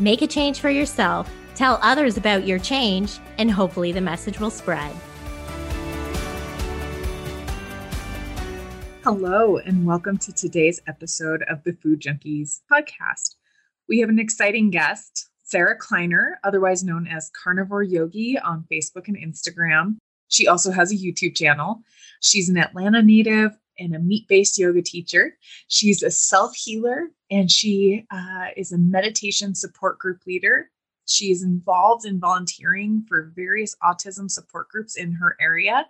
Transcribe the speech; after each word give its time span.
make 0.00 0.22
a 0.22 0.26
change 0.26 0.60
for 0.60 0.70
yourself, 0.70 1.30
tell 1.54 1.78
others 1.82 2.16
about 2.16 2.46
your 2.46 2.58
change, 2.58 3.18
and 3.38 3.50
hopefully 3.50 3.92
the 3.92 4.00
message 4.00 4.40
will 4.40 4.50
spread. 4.50 4.94
Hello, 9.04 9.58
and 9.58 9.86
welcome 9.86 10.16
to 10.18 10.32
today's 10.32 10.80
episode 10.86 11.44
of 11.48 11.62
the 11.62 11.74
Food 11.74 12.00
Junkies 12.00 12.60
podcast. 12.72 13.36
We 13.88 14.00
have 14.00 14.08
an 14.08 14.18
exciting 14.18 14.70
guest, 14.70 15.28
Sarah 15.42 15.76
Kleiner, 15.78 16.38
otherwise 16.42 16.82
known 16.82 17.06
as 17.06 17.30
Carnivore 17.30 17.82
Yogi 17.82 18.38
on 18.38 18.64
Facebook 18.72 19.08
and 19.08 19.16
Instagram. 19.16 19.96
She 20.28 20.48
also 20.48 20.72
has 20.72 20.90
a 20.90 20.96
YouTube 20.96 21.36
channel. 21.36 21.82
She's 22.20 22.48
an 22.48 22.56
Atlanta 22.56 23.02
native 23.02 23.52
and 23.78 23.94
a 23.94 23.98
meat 23.98 24.26
based 24.28 24.58
yoga 24.58 24.82
teacher. 24.82 25.36
She's 25.68 26.02
a 26.02 26.10
self 26.10 26.54
healer 26.54 27.08
and 27.30 27.50
she 27.50 28.06
uh, 28.10 28.48
is 28.56 28.72
a 28.72 28.78
meditation 28.78 29.54
support 29.54 29.98
group 29.98 30.20
leader. 30.26 30.70
She 31.06 31.30
is 31.30 31.42
involved 31.42 32.06
in 32.06 32.18
volunteering 32.18 33.04
for 33.08 33.32
various 33.34 33.76
autism 33.82 34.30
support 34.30 34.68
groups 34.68 34.96
in 34.96 35.12
her 35.12 35.36
area. 35.40 35.86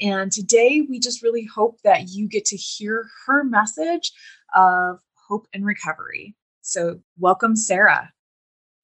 And 0.00 0.32
today, 0.32 0.84
we 0.88 0.98
just 0.98 1.22
really 1.22 1.44
hope 1.44 1.80
that 1.82 2.08
you 2.08 2.28
get 2.28 2.44
to 2.46 2.56
hear 2.56 3.08
her 3.26 3.44
message 3.44 4.12
of 4.54 5.00
hope 5.28 5.46
and 5.54 5.64
recovery. 5.64 6.34
So, 6.62 7.00
welcome, 7.18 7.54
Sarah. 7.54 8.12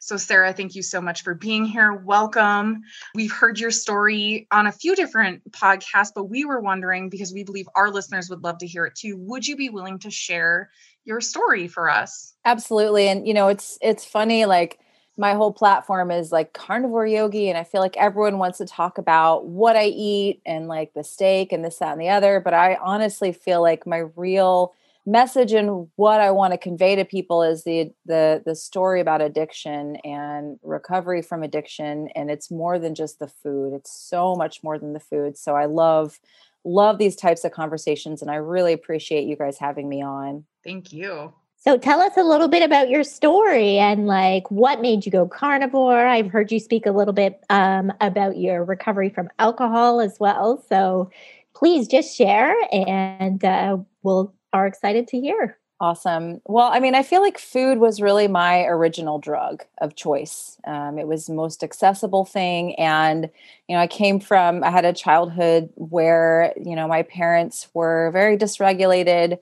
So, 0.05 0.19
Sarah, 0.19 0.53
thank 0.53 0.75
you 0.75 0.83
so 0.83 1.01
much 1.01 1.23
for 1.23 1.33
being 1.33 1.65
here. 1.65 1.91
Welcome. 1.91 2.83
We've 3.15 3.33
heard 3.33 3.59
your 3.59 3.71
story 3.71 4.47
on 4.51 4.67
a 4.67 4.73
few 4.73 4.95
different 4.95 5.51
podcasts, 5.51 6.11
but 6.15 6.25
we 6.25 6.45
were 6.45 6.61
wondering 6.61 7.09
because 7.09 7.33
we 7.33 7.43
believe 7.43 7.67
our 7.75 7.91
listeners 7.91 8.29
would 8.29 8.45
love 8.45 8.59
to 8.59 8.67
hear 8.67 8.85
it 8.85 8.97
too. 8.97 9.17
Would 9.17 9.47
you 9.47 9.57
be 9.57 9.71
willing 9.71 9.99
to 10.01 10.11
share 10.11 10.69
your 11.07 11.23
story 11.23 11.69
for 11.69 11.89
us? 11.89 12.35
Absolutely. 12.45 13.09
And, 13.09 13.27
you 13.27 13.33
know, 13.33 13.49
it's, 13.49 13.79
it's 13.81 14.05
funny, 14.05 14.45
like, 14.45 14.79
my 15.17 15.33
whole 15.33 15.53
platform 15.53 16.11
is 16.11 16.33
like 16.33 16.53
carnivore 16.53 17.07
yogi 17.07 17.49
and 17.49 17.57
i 17.57 17.63
feel 17.63 17.81
like 17.81 17.97
everyone 17.97 18.37
wants 18.37 18.59
to 18.59 18.67
talk 18.67 18.99
about 18.99 19.47
what 19.47 19.77
i 19.77 19.85
eat 19.85 20.43
and 20.45 20.67
like 20.67 20.93
the 20.93 21.05
steak 21.05 21.53
and 21.53 21.65
this 21.65 21.77
that 21.77 21.93
and 21.93 22.01
the 22.01 22.09
other 22.09 22.41
but 22.41 22.53
i 22.53 22.75
honestly 22.83 23.31
feel 23.31 23.63
like 23.63 23.87
my 23.87 23.99
real 24.17 24.75
message 25.07 25.53
and 25.53 25.89
what 25.97 26.21
I 26.21 26.31
want 26.31 26.53
to 26.53 26.59
convey 26.59 26.97
to 26.97 27.05
people 27.05 27.43
is 27.43 27.65
the 27.65 27.93
the 28.07 28.43
the 28.45 28.55
story 28.55 29.01
about 29.01 29.21
addiction 29.21 29.97
and 29.97 30.59
recovery 30.63 31.21
from 31.21 31.43
addiction 31.43 32.09
and 32.15 32.31
it's 32.31 32.51
more 32.51 32.79
than 32.79 32.95
just 32.95 33.19
the 33.19 33.29
food 33.29 33.75
it's 33.75 33.93
so 33.93 34.35
much 34.35 34.63
more 34.63 34.79
than 34.79 34.95
the 34.95 35.01
food 35.01 35.37
so 35.37 35.55
I 35.55 35.67
love 35.67 36.19
love 36.65 36.97
these 36.97 37.17
types 37.17 37.45
of 37.45 37.53
conversations 37.53 38.23
and 38.23 38.31
I 38.31 38.37
really 38.37 38.73
appreciate 38.73 39.27
you 39.27 39.37
guys 39.37 39.59
having 39.59 39.89
me 39.89 40.03
on 40.03 40.45
thank 40.65 40.93
you 40.93 41.35
so 41.59 41.79
tell 41.79 42.01
us 42.01 42.13
a 42.19 42.23
little 42.23 42.49
bit 42.49 42.63
about 42.63 42.91
your 42.91 43.05
story 43.05 43.79
and 43.79 44.07
like 44.07 44.51
what 44.51 44.83
made 44.83 45.07
you 45.07 45.11
go 45.11 45.27
carnivore. 45.27 46.07
I've 46.07 46.31
heard 46.31 46.53
you 46.53 46.61
speak 46.61 46.85
a 46.85 46.91
little 46.91 47.15
bit 47.15 47.43
um, 47.49 47.91
about 48.03 48.37
your 48.37 48.63
recovery 48.65 49.09
from 49.09 49.31
alcohol 49.39 50.03
as 50.03 50.21
well. 50.21 50.63
So 50.69 51.11
please 51.55 51.89
just 51.89 52.15
share 52.15 52.55
and 52.71 53.43
uh, 53.43 53.79
we'll 54.03 54.35
are 54.55 54.67
excited 54.67 55.09
to 55.09 55.21
hear. 55.21 55.59
Awesome. 55.81 56.41
Well, 56.47 56.71
I 56.73 56.79
mean, 56.79 56.95
I 56.95 57.03
feel 57.03 57.21
like 57.21 57.37
food 57.37 57.79
was 57.79 58.01
really 58.01 58.29
my 58.29 58.63
original 58.65 59.19
drug 59.19 59.65
of 59.81 59.97
choice. 59.97 60.57
Um, 60.67 60.99
it 60.99 61.09
was 61.09 61.27
the 61.27 61.35
most 61.35 61.65
accessible 61.65 62.25
thing. 62.25 62.77
And, 62.77 63.29
you 63.69 63.77
know, 63.77 63.83
I 63.83 63.89
came 63.89 64.21
from, 64.21 64.63
I 64.63 64.71
had 64.71 64.85
a 64.85 64.93
childhood 64.93 65.71
where, 65.75 66.55
you 66.57 66.77
know, 66.77 66.87
my 66.87 67.03
parents 67.03 67.69
were 67.75 68.11
very 68.13 68.39
dysregulated. 68.39 69.39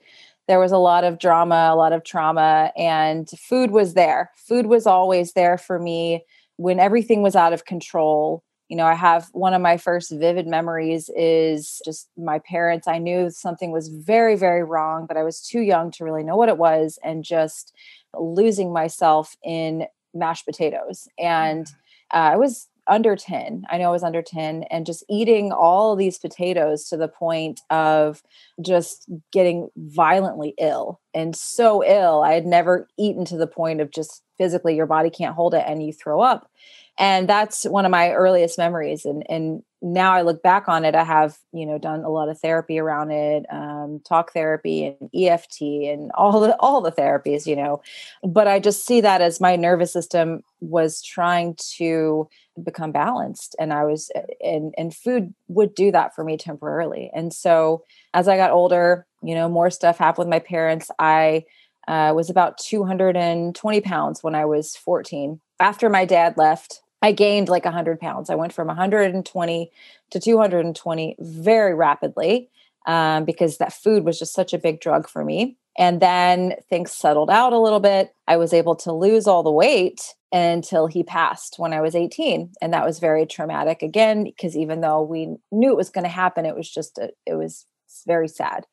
There 0.49 0.59
was 0.59 0.72
a 0.72 0.78
lot 0.78 1.05
of 1.05 1.19
drama, 1.19 1.69
a 1.71 1.77
lot 1.77 1.93
of 1.93 2.03
trauma, 2.03 2.72
and 2.77 3.28
food 3.28 3.71
was 3.71 3.93
there. 3.93 4.31
Food 4.34 4.67
was 4.67 4.87
always 4.87 5.34
there 5.34 5.59
for 5.59 5.78
me 5.78 6.25
when 6.56 6.81
everything 6.81 7.22
was 7.22 7.37
out 7.37 7.53
of 7.53 7.67
control 7.67 8.43
you 8.72 8.77
know 8.77 8.87
i 8.87 8.94
have 8.94 9.28
one 9.33 9.53
of 9.53 9.60
my 9.60 9.77
first 9.77 10.10
vivid 10.10 10.47
memories 10.47 11.10
is 11.15 11.83
just 11.84 12.09
my 12.16 12.38
parents 12.38 12.88
i 12.88 12.97
knew 12.97 13.28
something 13.28 13.71
was 13.71 13.88
very 13.88 14.34
very 14.34 14.65
wrong 14.65 15.05
but 15.06 15.19
i 15.19 15.22
was 15.22 15.47
too 15.47 15.60
young 15.60 15.91
to 15.91 16.05
really 16.05 16.22
know 16.25 16.37
what 16.37 16.49
it 16.49 16.56
was 16.56 16.99
and 17.05 17.22
just 17.22 17.75
losing 18.19 18.72
myself 18.72 19.37
in 19.44 19.84
mashed 20.15 20.47
potatoes. 20.47 21.06
And 21.19 21.66
uh, 22.15 22.33
i 22.33 22.37
was 22.37 22.69
under 22.88 23.15
10 23.16 23.65
i 23.70 23.78
know 23.78 23.88
i 23.88 23.93
was 23.93 24.03
under 24.03 24.22
10 24.22 24.65
and 24.65 24.87
just 24.87 25.04
eating 25.09 25.53
all 25.53 25.94
these 25.94 26.19
potatoes 26.19 26.88
to 26.88 26.97
the 26.97 27.09
point 27.09 27.60
of 27.70 28.22
just 28.60 29.09
getting 29.32 29.69
violently 29.76 30.54
ill 30.59 31.00
and 31.15 31.37
so 31.37 31.84
ill 31.84 32.22
i 32.22 32.32
had 32.32 32.47
never 32.47 32.88
eaten 32.98 33.25
to 33.25 33.37
the 33.37 33.47
point 33.47 33.81
of 33.81 33.91
just 33.91 34.22
physically 34.42 34.75
your 34.75 34.87
body 34.87 35.09
can't 35.09 35.37
hold 35.37 35.54
it 35.54 35.62
and 35.66 35.84
you 35.84 35.92
throw 35.92 36.21
up. 36.21 36.50
And 36.98 37.28
that's 37.28 37.65
one 37.65 37.84
of 37.84 37.91
my 37.91 38.10
earliest 38.10 38.59
memories 38.59 39.06
and 39.06 39.25
and 39.31 39.62
now 39.81 40.12
i 40.12 40.22
look 40.22 40.42
back 40.42 40.69
on 40.69 40.84
it 40.84 40.94
i 40.94 41.03
have 41.03 41.38
you 41.53 41.65
know 41.66 41.78
done 41.78 42.04
a 42.04 42.09
lot 42.09 42.28
of 42.28 42.38
therapy 42.38 42.78
around 42.78 43.10
it 43.10 43.44
um, 43.50 44.00
talk 44.06 44.32
therapy 44.32 44.84
and 44.84 45.10
eft 45.12 45.60
and 45.60 46.12
all 46.15 46.38
the 46.38 46.54
all 46.60 46.81
the 46.81 46.92
therapies 46.92 47.47
you 47.47 47.56
know. 47.56 47.81
But 48.22 48.47
i 48.47 48.59
just 48.60 48.84
see 48.84 49.00
that 49.00 49.22
as 49.22 49.41
my 49.41 49.56
nervous 49.56 49.92
system 49.92 50.42
was 50.60 51.03
trying 51.03 51.56
to 51.76 52.28
become 52.63 52.93
balanced 52.93 53.57
and 53.59 53.73
i 53.73 53.85
was 53.85 54.11
and 54.43 54.75
and 54.77 54.95
food 54.95 55.33
would 55.49 55.75
do 55.75 55.91
that 55.91 56.15
for 56.15 56.25
me 56.25 56.37
temporarily 56.37 57.11
and 57.15 57.33
so 57.33 57.83
as 58.15 58.29
i 58.29 58.37
got 58.37 58.51
older 58.51 59.07
you 59.23 59.35
know 59.35 59.49
more 59.49 59.71
stuff 59.71 59.99
happened 59.99 60.27
with 60.27 60.31
my 60.31 60.39
parents 60.39 60.91
i 60.99 61.45
uh, 61.89 62.13
was 62.15 62.31
about 62.31 62.59
220 62.59 63.81
pounds 63.81 64.23
when 64.23 64.35
i 64.35 64.45
was 64.45 64.77
14 64.77 65.41
after 65.61 65.89
my 65.89 66.05
dad 66.05 66.37
left 66.37 66.83
I 67.03 67.11
gained 67.11 67.49
like 67.49 67.65
100 67.65 67.99
pounds. 68.01 68.31
I 68.31 68.37
went 68.37 68.53
from 68.53 68.69
120 68.69 69.73
to 70.13 70.21
220 70.21 71.17
very 71.19 71.75
rapidly 71.75 72.49
um, 72.87 73.25
because 73.25 73.59
that 73.59 73.73
food 73.73 74.05
was 74.05 74.19
just 74.19 74.33
such 74.33 74.53
a 74.53 74.59
big 74.59 74.81
drug 74.81 75.09
for 75.09 75.25
me. 75.25 75.57
And 75.77 76.01
then 76.01 76.55
things 76.69 76.93
settled 76.93 77.31
out 77.31 77.53
a 77.53 77.59
little 77.59 77.81
bit. 77.81 78.15
I 78.29 78.37
was 78.37 78.53
able 78.53 78.77
to 78.77 78.93
lose 78.93 79.27
all 79.27 79.43
the 79.43 79.51
weight 79.51 80.15
until 80.32 80.87
he 80.87 81.03
passed 81.03 81.59
when 81.59 81.72
I 81.72 81.81
was 81.81 81.94
18. 81.94 82.53
And 82.62 82.72
that 82.72 82.84
was 82.84 82.98
very 82.98 83.26
traumatic 83.26 83.82
again, 83.82 84.25
because 84.25 84.56
even 84.56 84.81
though 84.81 85.03
we 85.03 85.37
knew 85.50 85.70
it 85.70 85.76
was 85.76 85.91
going 85.91 86.04
to 86.04 86.10
happen, 86.10 86.47
it 86.47 86.56
was 86.56 86.70
just, 86.70 86.98
a, 86.98 87.10
it 87.26 87.34
was 87.34 87.66
very 88.06 88.28
sad. 88.28 88.66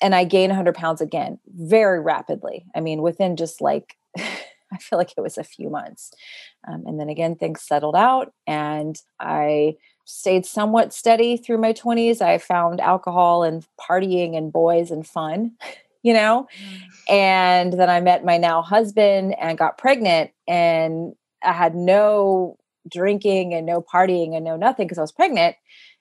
And 0.00 0.14
I 0.14 0.24
gained 0.24 0.50
100 0.50 0.74
pounds 0.74 1.00
again 1.00 1.38
very 1.46 2.00
rapidly. 2.00 2.66
I 2.74 2.80
mean, 2.80 3.02
within 3.02 3.36
just 3.36 3.60
like, 3.60 3.96
I 4.18 4.76
feel 4.78 4.98
like 4.98 5.14
it 5.16 5.22
was 5.22 5.38
a 5.38 5.44
few 5.44 5.70
months. 5.70 6.12
Um, 6.66 6.84
and 6.86 7.00
then 7.00 7.08
again, 7.08 7.36
things 7.36 7.62
settled 7.62 7.96
out 7.96 8.32
and 8.46 9.00
I 9.18 9.76
stayed 10.04 10.44
somewhat 10.46 10.92
steady 10.92 11.36
through 11.36 11.58
my 11.58 11.72
20s. 11.72 12.20
I 12.20 12.38
found 12.38 12.80
alcohol 12.80 13.42
and 13.42 13.66
partying 13.80 14.36
and 14.36 14.52
boys 14.52 14.90
and 14.90 15.06
fun, 15.06 15.52
you 16.02 16.12
know? 16.12 16.46
Mm. 16.58 17.12
And 17.12 17.72
then 17.72 17.90
I 17.90 18.00
met 18.00 18.24
my 18.24 18.38
now 18.38 18.62
husband 18.62 19.34
and 19.40 19.58
got 19.58 19.78
pregnant 19.78 20.30
and 20.46 21.14
I 21.42 21.52
had 21.52 21.74
no 21.74 22.56
drinking 22.90 23.54
and 23.54 23.66
no 23.66 23.82
partying 23.82 24.34
and 24.34 24.44
no 24.44 24.56
nothing 24.56 24.86
because 24.86 24.98
I 24.98 25.02
was 25.02 25.12
pregnant 25.12 25.56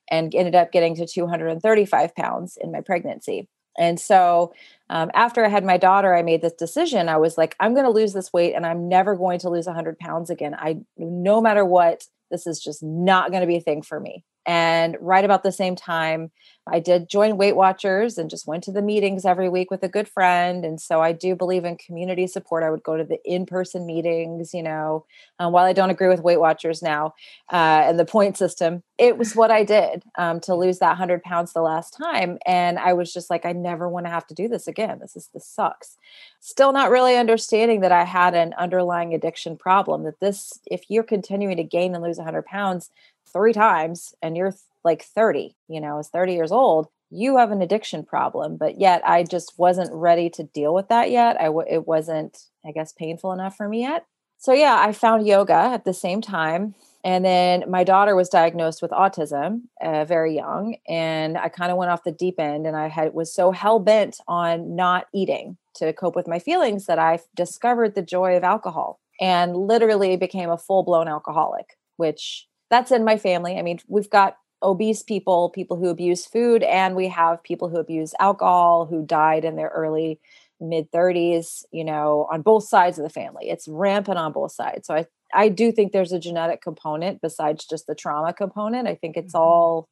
and 0.10 0.34
ended 0.34 0.56
up 0.56 0.72
getting 0.72 0.96
to 0.96 1.06
235 1.06 2.16
pounds 2.16 2.58
in 2.60 2.72
my 2.72 2.82
pregnancy. 2.82 3.48
And 3.78 4.00
so 4.00 4.54
um, 4.90 5.12
after 5.14 5.46
I 5.46 5.50
had 5.50 5.64
my 5.64 5.78
daughter, 5.78 6.16
I 6.16 6.24
made 6.24 6.42
this 6.42 6.54
decision. 6.54 7.10
I 7.10 7.18
was 7.18 7.38
like, 7.38 7.56
I'm 7.60 7.74
going 7.74 7.86
to 7.86 7.92
lose 7.92 8.14
this 8.14 8.34
weight 8.34 8.54
and 8.56 8.66
I'm 8.66 8.90
never 8.90 9.16
going 9.16 9.40
to 9.40 9.50
lose 9.50 9.68
100 9.68 10.00
pounds 10.00 10.30
again. 10.30 10.56
I, 10.56 10.78
no 10.98 11.42
matter 11.42 11.64
what, 11.64 12.06
this 12.32 12.48
is 12.48 12.60
just 12.60 12.82
not 12.82 13.32
going 13.32 13.42
to 13.42 13.48
be 13.48 13.58
a 13.58 13.62
thing 13.62 13.82
for 13.82 14.00
me. 14.00 14.24
And 14.48 14.96
right 15.02 15.26
about 15.26 15.44
the 15.44 15.52
same 15.52 15.76
time, 15.76 16.32
I 16.72 16.80
did 16.80 17.10
join 17.10 17.38
Weight 17.38 17.56
Watchers 17.56 18.18
and 18.18 18.30
just 18.30 18.48
went 18.48 18.64
to 18.64 18.72
the 18.72 18.82
meetings 18.82 19.26
every 19.26 19.50
week 19.50 19.70
with 19.70 19.84
a 19.84 19.90
good 19.90 20.08
friend. 20.08 20.66
And 20.66 20.80
so 20.80 21.02
I 21.02 21.12
do 21.12 21.36
believe 21.36 21.66
in 21.66 21.78
community 21.78 22.28
support. 22.28 22.64
I 22.64 22.70
would 22.70 22.84
go 22.84 22.98
to 22.98 23.04
the 23.04 23.20
in 23.26 23.46
person 23.46 23.86
meetings, 23.86 24.54
you 24.54 24.64
know, 24.64 25.06
um, 25.40 25.52
while 25.52 25.66
I 25.66 25.74
don't 25.74 25.90
agree 25.90 26.08
with 26.08 26.22
Weight 26.22 26.40
Watchers 26.40 26.82
now 26.82 27.14
uh, 27.52 27.84
and 27.86 28.00
the 28.00 28.06
point 28.06 28.38
system, 28.38 28.84
it 28.98 29.18
was 29.18 29.36
what 29.36 29.52
I 29.52 29.64
did 29.64 30.04
um, 30.18 30.40
to 30.42 30.56
lose 30.56 30.80
that 30.80 30.90
100 30.90 31.24
pounds 31.24 31.54
the 31.54 31.62
last 31.62 31.92
time. 31.92 32.38
And 32.46 32.80
I 32.80 32.94
was 32.94 33.14
just 33.14 33.30
like, 33.30 33.46
I 33.46 33.52
never 33.52 33.88
want 33.88 34.06
to 34.06 34.12
have 34.12 34.28
to 34.28 34.34
do 34.34 34.48
this 34.48 34.68
again. 34.68 35.00
This 35.00 35.16
is, 35.16 35.30
this 35.34 35.46
sucks. 35.46 35.98
Still 36.40 36.72
not 36.72 36.90
really 36.90 37.18
understanding 37.18 37.82
that 37.82 37.92
I 37.92 38.06
had 38.06 38.34
an 38.34 38.54
underlying 38.58 39.14
addiction 39.14 39.58
problem, 39.58 40.04
that 40.04 40.20
this, 40.20 40.60
if 40.66 40.86
you're 40.90 41.04
continuing 41.04 41.58
to 41.58 41.64
gain 41.64 41.94
and 41.94 42.04
lose 42.04 42.18
100 42.18 42.46
pounds, 42.46 42.90
three 43.28 43.54
times 43.54 44.14
and 44.22 44.38
you're 44.38 44.54
like 44.84 45.04
30, 45.04 45.56
you 45.68 45.82
know, 45.82 46.00
is 46.00 46.10
30 46.10 46.34
years 46.34 46.52
old, 46.52 46.88
you 47.10 47.38
have 47.38 47.52
an 47.52 47.62
addiction 47.62 48.04
problem. 48.04 48.58
But 48.58 48.80
yet 48.80 49.02
I 49.06 49.24
just 49.24 49.54
wasn't 49.58 49.92
ready 49.92 50.30
to 50.32 50.44
deal 50.44 50.74
with 50.74 50.90
that 50.90 51.12
yet. 51.12 51.40
I 51.40 51.46
w- 51.46 51.68
it 51.70 51.88
wasn't, 51.88 52.46
I 52.66 52.72
guess, 52.72 52.94
painful 52.94 53.32
enough 53.32 53.56
for 53.56 53.68
me 53.68 53.82
yet. 53.82 54.06
So 54.38 54.54
yeah, 54.54 54.78
I 54.80 54.92
found 54.92 55.28
yoga 55.28 55.54
at 55.54 55.84
the 55.84 55.94
same 55.94 56.22
time. 56.22 56.76
And 57.04 57.24
then 57.24 57.64
my 57.70 57.84
daughter 57.84 58.16
was 58.16 58.28
diagnosed 58.28 58.82
with 58.82 58.92
autism 58.92 59.62
uh, 59.82 60.04
very 60.04 60.36
young, 60.36 60.76
and 60.90 61.38
I 61.38 61.48
kind 61.48 61.72
of 61.72 61.78
went 61.78 61.92
off 61.92 62.04
the 62.04 62.12
deep 62.12 62.40
end. 62.40 62.68
And 62.68 62.76
I 62.76 62.90
had 62.90 63.14
was 63.14 63.34
so 63.34 63.52
hell 63.52 63.80
bent 63.80 64.20
on 64.28 64.76
not 64.76 65.06
eating 65.14 65.58
to 65.76 65.94
cope 65.94 66.16
with 66.16 66.28
my 66.28 66.40
feelings 66.40 66.86
that 66.88 67.00
I 67.00 67.20
discovered 67.36 67.96
the 67.96 68.02
joy 68.02 68.36
of 68.36 68.44
alcohol 68.44 69.00
and 69.22 69.56
literally 69.56 70.18
became 70.18 70.50
a 70.50 70.58
full 70.58 70.84
blown 70.84 71.08
alcoholic. 71.08 71.78
Which 71.96 72.48
that's 72.70 72.92
in 72.92 73.04
my 73.04 73.18
family. 73.18 73.58
I 73.58 73.62
mean, 73.62 73.80
we've 73.88 74.10
got 74.10 74.38
obese 74.64 75.04
people, 75.04 75.50
people 75.50 75.78
who 75.78 75.90
abuse 75.90 76.26
food, 76.26 76.64
and 76.64 76.96
we 76.96 77.08
have 77.10 77.44
people 77.44 77.70
who 77.70 77.78
abuse 77.78 78.14
alcohol 78.20 78.86
who 78.86 79.06
died 79.06 79.46
in 79.46 79.56
their 79.56 79.70
early 79.70 80.20
mid 80.60 80.92
30s, 80.92 81.64
you 81.72 81.84
know, 81.84 82.28
on 82.32 82.42
both 82.42 82.68
sides 82.68 82.98
of 82.98 83.04
the 83.04 83.10
family. 83.10 83.50
It's 83.50 83.68
rampant 83.68 84.18
on 84.18 84.32
both 84.32 84.52
sides. 84.52 84.88
So 84.88 84.96
I 84.96 85.06
I 85.34 85.50
do 85.50 85.72
think 85.72 85.92
there's 85.92 86.14
a 86.14 86.20
genetic 86.20 86.62
component 86.62 87.22
besides 87.22 87.66
just 87.66 87.88
the 87.88 87.96
trauma 87.96 88.34
component. 88.34 88.88
I 88.88 88.96
think 88.96 89.18
it's 89.18 89.34
mm-hmm. 89.34 89.44
all 89.44 89.90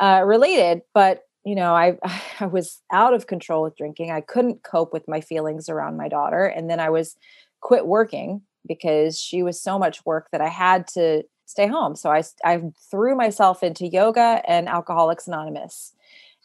uh, 0.00 0.22
related, 0.24 0.82
but 0.92 1.22
you 1.44 1.54
know, 1.54 1.74
I 1.74 1.98
I 2.40 2.46
was 2.46 2.80
out 2.92 3.14
of 3.14 3.26
control 3.26 3.62
with 3.62 3.76
drinking. 3.76 4.10
I 4.10 4.20
couldn't 4.20 4.62
cope 4.62 4.92
with 4.92 5.06
my 5.08 5.20
feelings 5.20 5.68
around 5.68 5.96
my 5.96 6.08
daughter, 6.08 6.46
and 6.46 6.68
then 6.68 6.80
I 6.80 6.90
was 6.90 7.16
quit 7.60 7.86
working 7.86 8.42
because 8.66 9.18
she 9.18 9.42
was 9.42 9.62
so 9.62 9.78
much 9.78 10.04
work 10.06 10.28
that 10.32 10.40
I 10.40 10.48
had 10.48 10.86
to 10.88 11.24
stay 11.46 11.66
home. 11.66 11.96
So 11.96 12.10
I, 12.10 12.22
I 12.44 12.62
threw 12.90 13.14
myself 13.14 13.62
into 13.62 13.86
yoga 13.86 14.42
and 14.46 14.68
Alcoholics 14.68 15.26
Anonymous. 15.26 15.92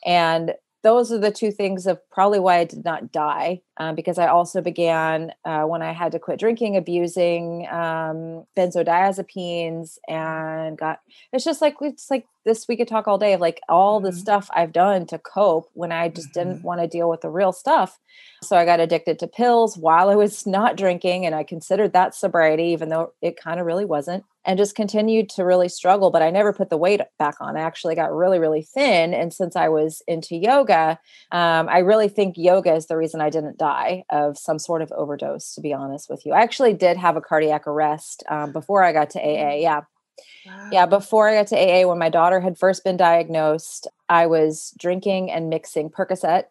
And 0.06 0.54
those 0.81 1.12
are 1.12 1.18
the 1.18 1.31
two 1.31 1.51
things 1.51 1.88
of 1.88 2.00
probably 2.10 2.40
why 2.40 2.60
I 2.60 2.63
did 2.63 2.86
not 2.86 3.12
die, 3.12 3.62
um, 3.78 3.96
because 3.96 4.18
I 4.18 4.28
also 4.28 4.62
began 4.62 5.34
uh, 5.44 5.63
when 5.63 5.81
I 5.81 5.92
had 5.92 6.13
to 6.13 6.19
quit 6.19 6.40
drinking, 6.40 6.78
abusing 6.78 7.68
um, 7.69 8.46
benzodiazepines, 8.56 9.98
and 10.07 10.78
got. 10.78 11.01
It's 11.34 11.44
just 11.44 11.62
like 11.62 11.75
it's 11.81 12.10
like 12.10 12.25
this. 12.46 12.68
We 12.68 12.78
could 12.78 12.88
talk 12.88 13.07
all 13.07 13.18
day 13.18 13.34
of 13.34 13.42
like 13.42 13.60
all 13.68 14.00
the 14.00 14.10
mm-hmm. 14.10 14.19
stuff 14.19 14.50
I've 14.54 14.72
done 14.72 15.06
to 15.07 15.19
cope 15.19 15.69
when 15.74 15.92
I 15.92 16.07
just 16.07 16.30
mm-hmm. 16.30 16.50
didn't 16.50 16.63
want 16.63 16.80
to 16.80 16.88
deal 16.88 17.10
with 17.10 17.22
the 17.22 17.30
real 17.30 17.51
stuff. 17.51 18.00
So 18.42 18.56
I 18.56 18.63
got 18.63 18.80
addicted 18.80 19.19
to 19.19 19.28
pills 19.28 19.78
while 19.78 20.10
I 20.10 20.16
was 20.16 20.48
not 20.48 20.78
drinking, 20.78 21.25
and 21.25 21.36
I 21.36 21.44
considered 21.44 21.92
that 21.92 22.16
sobriety, 22.16 22.68
even 22.68 22.88
though 22.88 23.12
it 23.22 23.38
kind 23.38 23.60
of 23.60 23.66
really 23.66 23.86
wasn't 23.86 24.24
and 24.50 24.57
just 24.57 24.74
continued 24.74 25.30
to 25.30 25.46
really 25.46 25.69
struggle. 25.69 26.10
But 26.10 26.24
I 26.24 26.31
never 26.31 26.51
put 26.54 26.72
the 26.72 26.78
weight 26.78 27.01
back 27.19 27.36
on. 27.40 27.56
I 27.56 27.62
actually 27.62 27.94
got 27.94 28.12
really, 28.12 28.40
really 28.40 28.63
thin. 28.63 29.13
And 29.13 29.31
since 29.31 29.56
I 29.56 29.69
was 29.69 30.01
into 30.07 30.36
yoga, 30.36 30.98
um, 31.31 31.69
I 31.69 31.78
really 31.78 32.10
think 32.10 32.34
yoga 32.36 32.74
is 32.74 32.88
the 32.88 32.98
reason 32.98 33.22
I 33.22 33.30
didn't 33.30 33.60
die 33.60 34.06
of 34.10 34.40
some 34.40 34.57
sort 34.57 34.81
of 34.81 34.92
overdose, 34.94 35.54
to 35.54 35.62
be 35.62 35.72
honest 35.72 36.10
with 36.10 36.25
you. 36.25 36.34
I 36.34 36.42
actually 36.42 36.74
did 36.74 36.98
have 36.98 37.16
a 37.16 37.22
cardiac 37.22 37.68
arrest 37.68 38.24
um, 38.28 38.51
before 38.51 38.84
I 38.84 38.92
got 38.92 39.12
to 39.12 39.19
AA. 39.19 39.57
Yeah. 39.57 39.81
Wow. 40.48 40.69
Yeah, 40.72 40.86
before 40.88 41.30
I 41.30 41.36
got 41.36 41.48
to 41.50 41.56
AA, 41.56 41.88
when 41.88 42.00
my 42.00 42.10
daughter 42.10 42.40
had 42.40 42.57
first 42.57 42.84
been 42.84 42.98
diagnosed, 42.98 43.88
I 44.10 44.25
was 44.25 44.74
drinking 44.80 45.30
and 45.30 45.51
mixing 45.51 45.92
Percocet 45.92 46.46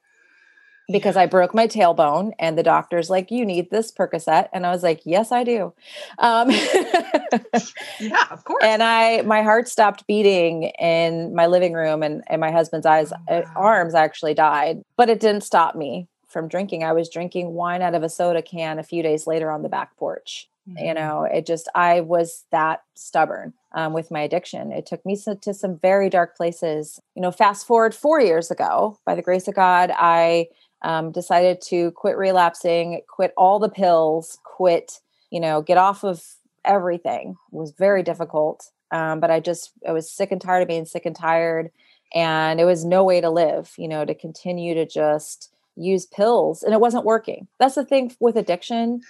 because 0.91 1.17
I 1.17 1.27
broke 1.27 1.55
my 1.55 1.67
tailbone 1.67 2.33
and 2.39 2.57
the 2.57 2.63
doctor's 2.63 3.11
like, 3.11 3.31
you 3.31 3.45
need 3.45 3.71
this 3.71 3.93
Percocet. 3.93 4.49
And 4.53 4.65
I 4.67 4.71
was 4.71 4.83
like, 4.83 5.03
yes, 5.05 5.33
I 5.33 5.45
do. 5.45 5.75
Um, 6.19 6.51
yeah, 8.01 8.27
of 8.31 8.45
course. 8.45 8.65
And 8.65 8.83
I, 8.83 9.23
my 9.23 9.43
heart 9.43 9.69
stopped 9.69 10.07
beating 10.07 10.65
in 10.79 11.35
my 11.35 11.47
living 11.47 11.75
room 11.75 12.03
and, 12.03 12.23
and 12.29 12.41
my 12.41 12.51
husband's 12.51 12.87
eyes, 12.87 13.13
oh, 13.13 13.35
uh, 13.35 13.43
wow. 13.45 13.53
arms 13.57 13.95
actually 13.95 14.35
died, 14.35 14.83
but 14.97 15.11
it 15.11 15.21
didn't 15.21 15.43
stop 15.43 15.77
me 15.77 16.09
from 16.27 16.49
drinking. 16.49 16.85
I 16.85 16.93
was 16.93 17.11
drinking 17.11 17.53
wine 17.53 17.83
out 17.83 17.95
of 17.95 18.03
a 18.03 18.09
soda 18.09 18.41
can 18.41 18.79
a 18.79 18.83
few 18.83 19.03
days 19.03 19.27
later 19.27 19.51
on 19.51 19.63
the 19.63 19.69
back 19.69 19.97
porch. 19.97 20.49
Mm-hmm. 20.69 20.85
You 20.85 20.95
know, 20.95 21.25
it 21.25 21.47
just, 21.47 21.69
I 21.75 22.01
was 22.01 22.45
that 22.51 22.83
stubborn 22.95 23.55
um, 23.73 23.93
with 23.93 24.11
my 24.11 24.21
addiction. 24.21 24.73
It 24.73 24.87
took 24.87 25.05
me 25.05 25.17
to, 25.25 25.35
to 25.37 25.55
some 25.55 25.79
very 25.79 26.11
dark 26.11 26.37
places. 26.37 27.01
You 27.15 27.23
know, 27.23 27.31
fast 27.31 27.67
forward 27.67 27.95
four 27.95 28.21
years 28.21 28.51
ago, 28.51 28.99
by 29.07 29.15
the 29.15 29.23
grace 29.23 29.49
of 29.49 29.55
God, 29.55 29.91
I 29.95 30.49
um, 30.83 31.13
decided 31.13 31.61
to 31.63 31.91
quit 31.93 32.17
relapsing, 32.17 33.01
quit 33.09 33.33
all 33.37 33.59
the 33.59 33.69
pills, 33.69 34.39
quit, 34.45 35.01
you 35.31 35.41
know, 35.41 35.63
get 35.63 35.79
off 35.79 36.05
of 36.05 36.23
everything. 36.65 37.37
It 37.53 37.57
was 37.57 37.73
very 37.73 38.03
difficult. 38.03 38.71
Um, 38.91 39.21
but 39.21 39.31
I 39.31 39.41
just, 39.41 39.73
I 39.87 39.93
was 39.93 40.11
sick 40.11 40.33
and 40.33 40.41
tired 40.41 40.63
of 40.63 40.69
being 40.69 40.87
sick 40.87 41.05
and 41.05 41.17
tired. 41.17 41.71
And 42.15 42.61
it 42.61 42.65
was 42.65 42.85
no 42.85 43.05
way 43.05 43.21
to 43.21 43.29
live, 43.29 43.73
you 43.77 43.89
know, 43.89 44.05
to 44.05 44.15
continue 44.15 44.75
to 44.75 44.87
just 44.87 45.53
use 45.77 46.07
pills. 46.07 46.63
And 46.63 46.73
it 46.73 46.81
wasn't 46.81 47.05
working. 47.05 47.49
That's 47.59 47.75
the 47.75 47.85
thing 47.85 48.15
with 48.21 48.37
addiction 48.37 49.01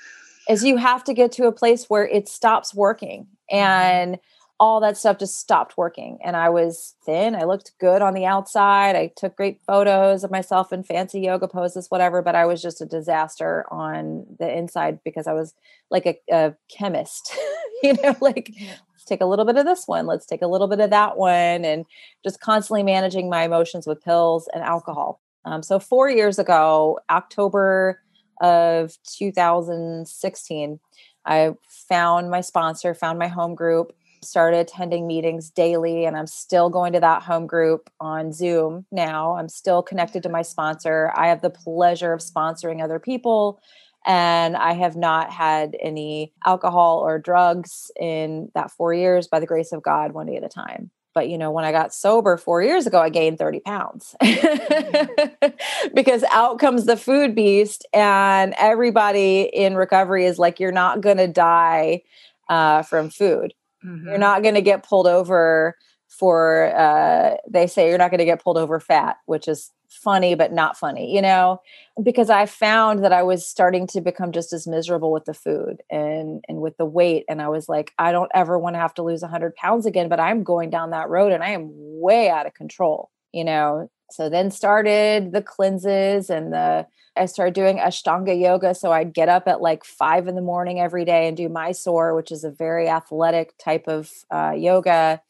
is 0.48 0.64
you 0.64 0.78
have 0.78 1.04
to 1.04 1.14
get 1.14 1.30
to 1.32 1.46
a 1.46 1.52
place 1.52 1.84
where 1.88 2.06
it 2.08 2.28
stops 2.28 2.74
working. 2.74 3.26
Mm-hmm. 3.52 4.14
All 4.60 4.80
that 4.80 4.96
stuff 4.96 5.18
just 5.18 5.38
stopped 5.38 5.78
working. 5.78 6.18
And 6.24 6.36
I 6.36 6.48
was 6.48 6.96
thin. 7.04 7.36
I 7.36 7.44
looked 7.44 7.72
good 7.78 8.02
on 8.02 8.14
the 8.14 8.26
outside. 8.26 8.96
I 8.96 9.12
took 9.16 9.36
great 9.36 9.60
photos 9.66 10.24
of 10.24 10.30
myself 10.30 10.72
in 10.72 10.82
fancy 10.82 11.20
yoga 11.20 11.46
poses, 11.46 11.90
whatever, 11.90 12.22
but 12.22 12.34
I 12.34 12.44
was 12.44 12.60
just 12.60 12.80
a 12.80 12.86
disaster 12.86 13.64
on 13.70 14.26
the 14.38 14.50
inside 14.50 14.98
because 15.04 15.26
I 15.26 15.32
was 15.32 15.54
like 15.90 16.06
a, 16.06 16.18
a 16.34 16.54
chemist, 16.68 17.32
you 17.82 17.94
know, 18.02 18.16
like 18.20 18.52
let's 18.92 19.04
take 19.06 19.20
a 19.20 19.26
little 19.26 19.44
bit 19.44 19.56
of 19.56 19.64
this 19.64 19.86
one, 19.86 20.06
let's 20.06 20.26
take 20.26 20.42
a 20.42 20.48
little 20.48 20.66
bit 20.66 20.80
of 20.80 20.90
that 20.90 21.16
one, 21.16 21.64
and 21.64 21.84
just 22.24 22.40
constantly 22.40 22.82
managing 22.82 23.30
my 23.30 23.44
emotions 23.44 23.86
with 23.86 24.02
pills 24.02 24.48
and 24.52 24.62
alcohol. 24.62 25.20
Um, 25.44 25.62
so, 25.62 25.78
four 25.78 26.10
years 26.10 26.38
ago, 26.38 26.98
October 27.10 28.02
of 28.40 28.96
2016, 29.04 30.80
I 31.24 31.54
found 31.88 32.30
my 32.30 32.40
sponsor, 32.40 32.94
found 32.94 33.18
my 33.18 33.28
home 33.28 33.54
group, 33.54 33.92
started 34.22 34.58
attending 34.58 35.06
meetings 35.06 35.50
daily 35.50 36.04
and 36.04 36.16
I'm 36.16 36.26
still 36.26 36.70
going 36.70 36.92
to 36.92 37.00
that 37.00 37.22
home 37.22 37.46
group 37.46 37.90
on 38.00 38.32
Zoom 38.32 38.86
now. 38.90 39.36
I'm 39.36 39.48
still 39.48 39.82
connected 39.82 40.22
to 40.24 40.28
my 40.28 40.42
sponsor. 40.42 41.12
I 41.16 41.28
have 41.28 41.42
the 41.42 41.50
pleasure 41.50 42.12
of 42.12 42.20
sponsoring 42.20 42.82
other 42.82 42.98
people 42.98 43.60
and 44.06 44.56
I 44.56 44.72
have 44.74 44.96
not 44.96 45.30
had 45.30 45.76
any 45.80 46.32
alcohol 46.46 47.00
or 47.00 47.18
drugs 47.18 47.90
in 47.98 48.50
that 48.54 48.70
4 48.70 48.94
years 48.94 49.28
by 49.28 49.40
the 49.40 49.46
grace 49.46 49.72
of 49.72 49.82
God 49.82 50.12
one 50.12 50.26
day 50.26 50.36
at 50.36 50.44
a 50.44 50.48
time. 50.48 50.90
But 51.14 51.28
you 51.28 51.36
know, 51.36 51.50
when 51.50 51.64
I 51.64 51.72
got 51.72 51.94
sober 51.94 52.36
4 52.36 52.62
years 52.62 52.86
ago 52.86 53.00
I 53.00 53.08
gained 53.08 53.38
30 53.38 53.60
pounds. 53.60 54.16
because 55.94 56.24
out 56.30 56.58
comes 56.58 56.86
the 56.86 56.96
food 56.96 57.34
beast 57.34 57.86
and 57.92 58.54
everybody 58.58 59.42
in 59.42 59.76
recovery 59.76 60.26
is 60.26 60.38
like 60.38 60.60
you're 60.60 60.72
not 60.72 61.00
going 61.00 61.18
to 61.18 61.28
die 61.28 62.02
uh, 62.48 62.82
from 62.82 63.10
food 63.10 63.52
Mm-hmm. 63.84 64.08
You're 64.08 64.18
not 64.18 64.42
going 64.42 64.54
to 64.54 64.62
get 64.62 64.82
pulled 64.82 65.06
over 65.06 65.76
for, 66.08 66.74
uh, 66.76 67.36
they 67.48 67.66
say 67.66 67.88
you're 67.88 67.98
not 67.98 68.10
going 68.10 68.18
to 68.18 68.24
get 68.24 68.42
pulled 68.42 68.58
over 68.58 68.80
fat, 68.80 69.16
which 69.26 69.46
is 69.46 69.70
funny, 69.88 70.34
but 70.34 70.52
not 70.52 70.76
funny, 70.76 71.14
you 71.14 71.22
know, 71.22 71.60
because 72.02 72.30
I 72.30 72.46
found 72.46 73.04
that 73.04 73.12
I 73.12 73.22
was 73.22 73.46
starting 73.46 73.86
to 73.88 74.00
become 74.00 74.32
just 74.32 74.52
as 74.52 74.66
miserable 74.66 75.12
with 75.12 75.24
the 75.24 75.34
food 75.34 75.82
and, 75.90 76.44
and 76.48 76.60
with 76.60 76.76
the 76.76 76.84
weight. 76.84 77.24
And 77.28 77.40
I 77.40 77.48
was 77.48 77.68
like, 77.68 77.92
I 77.98 78.12
don't 78.12 78.30
ever 78.34 78.58
want 78.58 78.74
to 78.74 78.80
have 78.80 78.94
to 78.94 79.02
lose 79.02 79.22
100 79.22 79.54
pounds 79.56 79.86
again, 79.86 80.08
but 80.08 80.20
I'm 80.20 80.42
going 80.42 80.70
down 80.70 80.90
that 80.90 81.08
road 81.08 81.32
and 81.32 81.42
I 81.42 81.50
am 81.50 81.70
way 81.72 82.28
out 82.30 82.46
of 82.46 82.54
control, 82.54 83.10
you 83.32 83.44
know. 83.44 83.90
So 84.10 84.28
then 84.28 84.50
started 84.50 85.32
the 85.32 85.42
cleanses 85.42 86.30
and 86.30 86.52
the 86.52 86.86
I 87.16 87.26
started 87.26 87.54
doing 87.54 87.78
Ashtanga 87.78 88.40
yoga. 88.40 88.74
So 88.74 88.92
I'd 88.92 89.12
get 89.12 89.28
up 89.28 89.48
at 89.48 89.60
like 89.60 89.84
five 89.84 90.28
in 90.28 90.36
the 90.36 90.40
morning 90.40 90.80
every 90.80 91.04
day 91.04 91.26
and 91.26 91.36
do 91.36 91.48
Mysore, 91.48 92.14
which 92.14 92.30
is 92.30 92.44
a 92.44 92.50
very 92.50 92.88
athletic 92.88 93.58
type 93.58 93.88
of 93.88 94.10
uh, 94.30 94.52
yoga. 94.56 95.20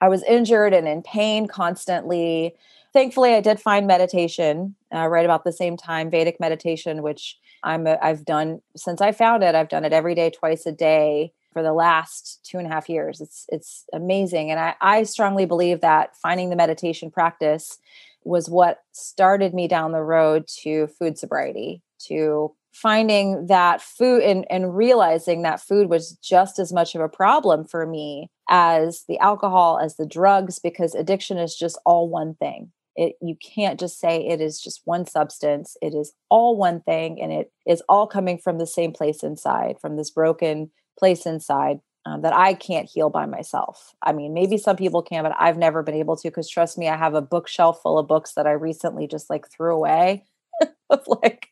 I 0.00 0.08
was 0.08 0.22
injured 0.24 0.72
and 0.72 0.88
in 0.88 1.02
pain 1.02 1.46
constantly. 1.46 2.54
Thankfully, 2.92 3.34
I 3.34 3.40
did 3.40 3.60
find 3.60 3.86
meditation 3.86 4.74
uh, 4.94 5.06
right 5.06 5.24
about 5.24 5.44
the 5.44 5.52
same 5.52 5.76
time, 5.76 6.10
Vedic 6.10 6.40
meditation, 6.40 7.02
which 7.02 7.38
I'm 7.62 7.86
a, 7.86 7.98
I've 8.00 8.24
done 8.24 8.60
since 8.76 9.00
I 9.00 9.12
found 9.12 9.42
it. 9.42 9.54
I've 9.54 9.68
done 9.68 9.84
it 9.84 9.92
every 9.92 10.14
day, 10.14 10.30
twice 10.30 10.64
a 10.66 10.72
day 10.72 11.32
for 11.54 11.62
the 11.62 11.72
last 11.72 12.40
two 12.44 12.58
and 12.58 12.66
a 12.66 12.70
half 12.70 12.90
years. 12.90 13.22
It's 13.22 13.46
it's 13.48 13.84
amazing. 13.94 14.50
And 14.50 14.60
I, 14.60 14.74
I 14.82 15.04
strongly 15.04 15.46
believe 15.46 15.80
that 15.80 16.14
finding 16.16 16.50
the 16.50 16.56
meditation 16.56 17.10
practice 17.10 17.78
was 18.24 18.50
what 18.50 18.80
started 18.92 19.54
me 19.54 19.68
down 19.68 19.92
the 19.92 20.02
road 20.02 20.46
to 20.62 20.88
food 20.98 21.16
sobriety, 21.16 21.82
to 22.08 22.52
finding 22.72 23.46
that 23.46 23.80
food 23.80 24.22
and, 24.22 24.44
and 24.50 24.76
realizing 24.76 25.42
that 25.42 25.60
food 25.60 25.88
was 25.88 26.18
just 26.22 26.58
as 26.58 26.72
much 26.72 26.94
of 26.94 27.00
a 27.00 27.08
problem 27.08 27.64
for 27.64 27.86
me 27.86 28.28
as 28.50 29.04
the 29.08 29.18
alcohol, 29.18 29.78
as 29.78 29.96
the 29.96 30.06
drugs, 30.06 30.58
because 30.58 30.94
addiction 30.94 31.38
is 31.38 31.56
just 31.56 31.78
all 31.86 32.08
one 32.08 32.34
thing. 32.34 32.72
It, 32.96 33.14
you 33.20 33.36
can't 33.36 33.78
just 33.78 33.98
say 33.98 34.26
it 34.26 34.40
is 34.40 34.60
just 34.60 34.82
one 34.84 35.06
substance. 35.06 35.76
It 35.82 35.94
is 35.94 36.12
all 36.30 36.56
one 36.56 36.80
thing, 36.80 37.20
and 37.20 37.32
it 37.32 37.52
is 37.66 37.82
all 37.88 38.06
coming 38.06 38.38
from 38.38 38.58
the 38.58 38.66
same 38.66 38.92
place 38.92 39.22
inside, 39.22 39.76
from 39.80 39.96
this 39.96 40.10
broken 40.10 40.70
place 40.98 41.26
inside 41.26 41.80
um, 42.06 42.22
that 42.22 42.34
I 42.34 42.54
can't 42.54 42.88
heal 42.88 43.10
by 43.10 43.26
myself. 43.26 43.94
I 44.02 44.12
mean, 44.12 44.34
maybe 44.34 44.58
some 44.58 44.76
people 44.76 45.02
can, 45.02 45.22
but 45.22 45.34
I've 45.38 45.56
never 45.56 45.82
been 45.82 45.94
able 45.94 46.16
to. 46.16 46.28
Because 46.28 46.48
trust 46.48 46.76
me, 46.76 46.88
I 46.88 46.96
have 46.96 47.14
a 47.14 47.22
bookshelf 47.22 47.80
full 47.82 47.98
of 47.98 48.08
books 48.08 48.34
that 48.34 48.46
I 48.46 48.52
recently 48.52 49.06
just 49.06 49.30
like 49.30 49.48
threw 49.48 49.74
away 49.74 50.24
of 50.90 51.02
like 51.06 51.48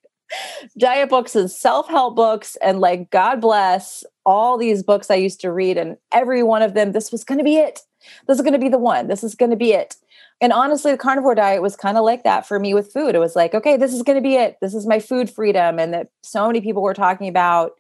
diet 0.79 1.09
books 1.09 1.37
and 1.37 1.51
self-help 1.51 2.17
books 2.17 2.57
and 2.63 2.81
like 2.81 3.11
god 3.11 3.41
bless 3.41 4.05
all 4.25 4.57
these 4.57 4.83
books 4.83 5.11
i 5.11 5.15
used 5.15 5.41
to 5.41 5.53
read 5.53 5.77
and 5.77 5.97
every 6.13 6.43
one 6.43 6.63
of 6.63 6.75
them 6.75 6.93
this 6.93 7.13
was 7.13 7.25
going 7.25 7.39
to 7.39 7.45
be 7.45 7.57
it 7.57 7.81
this 8.27 8.37
is 8.37 8.43
going 8.43 8.53
to 8.53 8.59
be 8.59 8.69
the 8.69 8.79
one 8.79 9.09
this 9.09 9.23
is 9.23 9.35
going 9.35 9.51
to 9.51 9.57
be 9.57 9.73
it 9.73 9.97
and 10.41 10.53
honestly 10.53 10.91
the 10.91 10.99
carnivore 10.99 11.35
diet 11.35 11.61
was 11.61 11.77
kind 11.77 11.99
of 11.99 12.05
like 12.05 12.25
that 12.25 12.47
for 12.47 12.59
me 12.59 12.73
with 12.73 12.93
food 12.93 13.15
it 13.15 13.19
was 13.19 13.37
like 13.37 13.55
okay 13.55 13.77
this 13.77 13.93
is 13.93 14.03
going 14.03 14.17
to 14.17 14.23
be 14.23 14.37
it 14.37 14.57
this 14.63 14.75
is 14.75 14.87
my 14.87 14.99
food 14.99 15.29
freedom 15.29 15.79
and 15.79 15.93
that 15.93 16.09
so 16.23 16.47
many 16.47 16.61
people 16.61 16.83
were 16.83 16.95
talking 16.95 17.29
about 17.29 17.73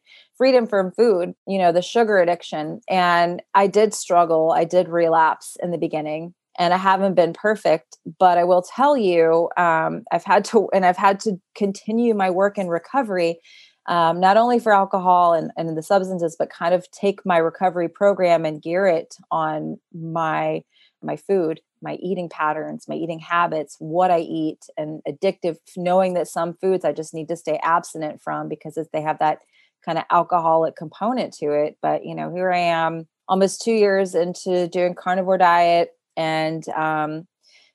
freedom 0.42 0.66
from 0.66 0.90
food 0.90 1.34
you 1.46 1.56
know 1.56 1.70
the 1.70 1.80
sugar 1.80 2.18
addiction 2.18 2.80
and 2.90 3.40
i 3.54 3.68
did 3.68 3.94
struggle 3.94 4.50
i 4.50 4.64
did 4.64 4.88
relapse 4.88 5.56
in 5.62 5.70
the 5.70 5.78
beginning 5.78 6.34
and 6.58 6.74
I 6.74 6.76
haven't 6.76 7.14
been 7.14 7.32
perfect, 7.32 7.96
but 8.18 8.36
I 8.36 8.44
will 8.44 8.60
tell 8.60 8.94
you, 8.94 9.48
um, 9.56 10.02
I've 10.12 10.24
had 10.24 10.44
to, 10.46 10.68
and 10.74 10.84
I've 10.84 10.98
had 10.98 11.18
to 11.20 11.40
continue 11.54 12.12
my 12.12 12.28
work 12.28 12.58
in 12.58 12.68
recovery, 12.68 13.40
um, 13.86 14.20
not 14.20 14.36
only 14.36 14.58
for 14.58 14.70
alcohol 14.70 15.32
and, 15.32 15.50
and 15.56 15.74
the 15.78 15.82
substances, 15.82 16.36
but 16.38 16.50
kind 16.50 16.74
of 16.74 16.90
take 16.90 17.24
my 17.24 17.38
recovery 17.38 17.88
program 17.88 18.44
and 18.44 18.60
gear 18.60 18.86
it 18.86 19.16
on 19.30 19.78
my 19.94 20.62
my 21.02 21.16
food 21.16 21.62
my 21.82 21.94
eating 21.94 22.28
patterns, 22.28 22.86
my 22.88 22.94
eating 22.94 23.18
habits, 23.18 23.76
what 23.78 24.10
I 24.10 24.20
eat, 24.20 24.60
and 24.76 25.02
addictive, 25.06 25.56
knowing 25.76 26.14
that 26.14 26.28
some 26.28 26.54
foods 26.54 26.84
I 26.84 26.92
just 26.92 27.12
need 27.12 27.28
to 27.28 27.36
stay 27.36 27.58
abstinent 27.62 28.22
from 28.22 28.48
because 28.48 28.78
they 28.92 29.02
have 29.02 29.18
that 29.18 29.40
kind 29.84 29.98
of 29.98 30.04
alcoholic 30.10 30.76
component 30.76 31.34
to 31.34 31.52
it. 31.52 31.76
But, 31.82 32.04
you 32.04 32.14
know, 32.14 32.32
here 32.34 32.52
I 32.52 32.58
am 32.58 33.06
almost 33.28 33.62
two 33.62 33.72
years 33.72 34.14
into 34.14 34.68
doing 34.68 34.94
carnivore 34.94 35.38
diet 35.38 35.90
and, 36.16 36.66
um, 36.70 37.26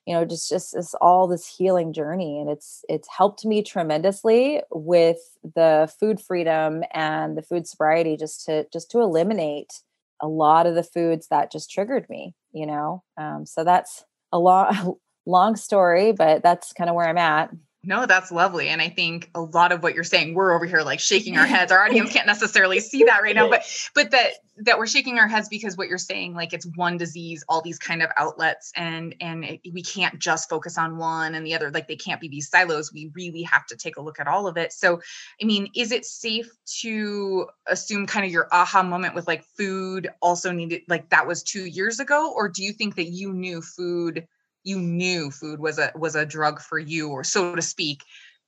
you 0.06 0.14
know, 0.14 0.24
just, 0.24 0.48
just 0.48 0.74
this 0.74 0.94
all 1.00 1.28
this 1.28 1.46
healing 1.46 1.92
journey. 1.92 2.40
And 2.40 2.48
it's, 2.48 2.82
it's 2.88 3.08
helped 3.14 3.44
me 3.44 3.62
tremendously 3.62 4.62
with 4.70 5.18
the 5.54 5.92
food 6.00 6.20
freedom 6.20 6.82
and 6.94 7.36
the 7.36 7.42
food 7.42 7.66
sobriety 7.66 8.16
just 8.16 8.46
to, 8.46 8.66
just 8.72 8.90
to 8.92 9.00
eliminate 9.00 9.72
a 10.20 10.28
lot 10.28 10.66
of 10.66 10.74
the 10.74 10.82
foods 10.82 11.28
that 11.28 11.52
just 11.52 11.70
triggered 11.70 12.08
me 12.08 12.34
you 12.52 12.66
know 12.66 13.02
um, 13.16 13.46
so 13.46 13.64
that's 13.64 14.04
a 14.32 14.38
long 14.38 14.96
long 15.26 15.56
story 15.56 16.12
but 16.12 16.42
that's 16.42 16.72
kind 16.72 16.88
of 16.88 16.96
where 16.96 17.08
i'm 17.08 17.18
at 17.18 17.50
no, 17.88 18.04
that's 18.04 18.30
lovely. 18.30 18.68
And 18.68 18.82
I 18.82 18.90
think 18.90 19.30
a 19.34 19.40
lot 19.40 19.72
of 19.72 19.82
what 19.82 19.94
you're 19.94 20.04
saying, 20.04 20.34
we're 20.34 20.54
over 20.54 20.66
here 20.66 20.82
like 20.82 21.00
shaking 21.00 21.38
our 21.38 21.46
heads. 21.46 21.72
Our 21.72 21.82
audience 21.82 22.12
can't 22.12 22.26
necessarily 22.26 22.80
see 22.80 23.04
that 23.04 23.22
right 23.22 23.34
now, 23.34 23.48
but 23.48 23.62
but 23.94 24.10
that 24.10 24.32
that 24.58 24.76
we're 24.76 24.86
shaking 24.86 25.18
our 25.18 25.26
heads 25.26 25.48
because 25.48 25.74
what 25.78 25.88
you're 25.88 25.96
saying, 25.96 26.34
like 26.34 26.52
it's 26.52 26.66
one 26.76 26.98
disease, 26.98 27.42
all 27.48 27.62
these 27.62 27.78
kind 27.78 28.02
of 28.02 28.10
outlets, 28.18 28.72
and 28.76 29.14
and 29.22 29.42
it, 29.42 29.60
we 29.72 29.82
can't 29.82 30.18
just 30.18 30.50
focus 30.50 30.76
on 30.76 30.98
one 30.98 31.34
and 31.34 31.46
the 31.46 31.54
other. 31.54 31.70
Like 31.70 31.88
they 31.88 31.96
can't 31.96 32.20
be 32.20 32.28
these 32.28 32.50
silos. 32.50 32.92
We 32.92 33.10
really 33.14 33.42
have 33.44 33.64
to 33.68 33.76
take 33.76 33.96
a 33.96 34.02
look 34.02 34.20
at 34.20 34.28
all 34.28 34.46
of 34.46 34.58
it. 34.58 34.74
So, 34.74 35.00
I 35.40 35.46
mean, 35.46 35.68
is 35.74 35.90
it 35.90 36.04
safe 36.04 36.50
to 36.82 37.46
assume 37.66 38.06
kind 38.06 38.26
of 38.26 38.30
your 38.30 38.48
aha 38.52 38.82
moment 38.82 39.14
with 39.14 39.26
like 39.26 39.44
food 39.56 40.10
also 40.20 40.52
needed 40.52 40.82
like 40.88 41.08
that 41.08 41.26
was 41.26 41.42
two 41.42 41.64
years 41.64 42.00
ago, 42.00 42.34
or 42.36 42.50
do 42.50 42.62
you 42.62 42.74
think 42.74 42.96
that 42.96 43.06
you 43.06 43.32
knew 43.32 43.62
food? 43.62 44.26
You 44.64 44.80
knew 44.80 45.30
food 45.30 45.60
was 45.60 45.78
a 45.78 45.90
was 45.94 46.14
a 46.14 46.26
drug 46.26 46.60
for 46.60 46.78
you 46.78 47.10
or 47.10 47.24
so 47.24 47.54
to 47.54 47.62
speak 47.62 48.02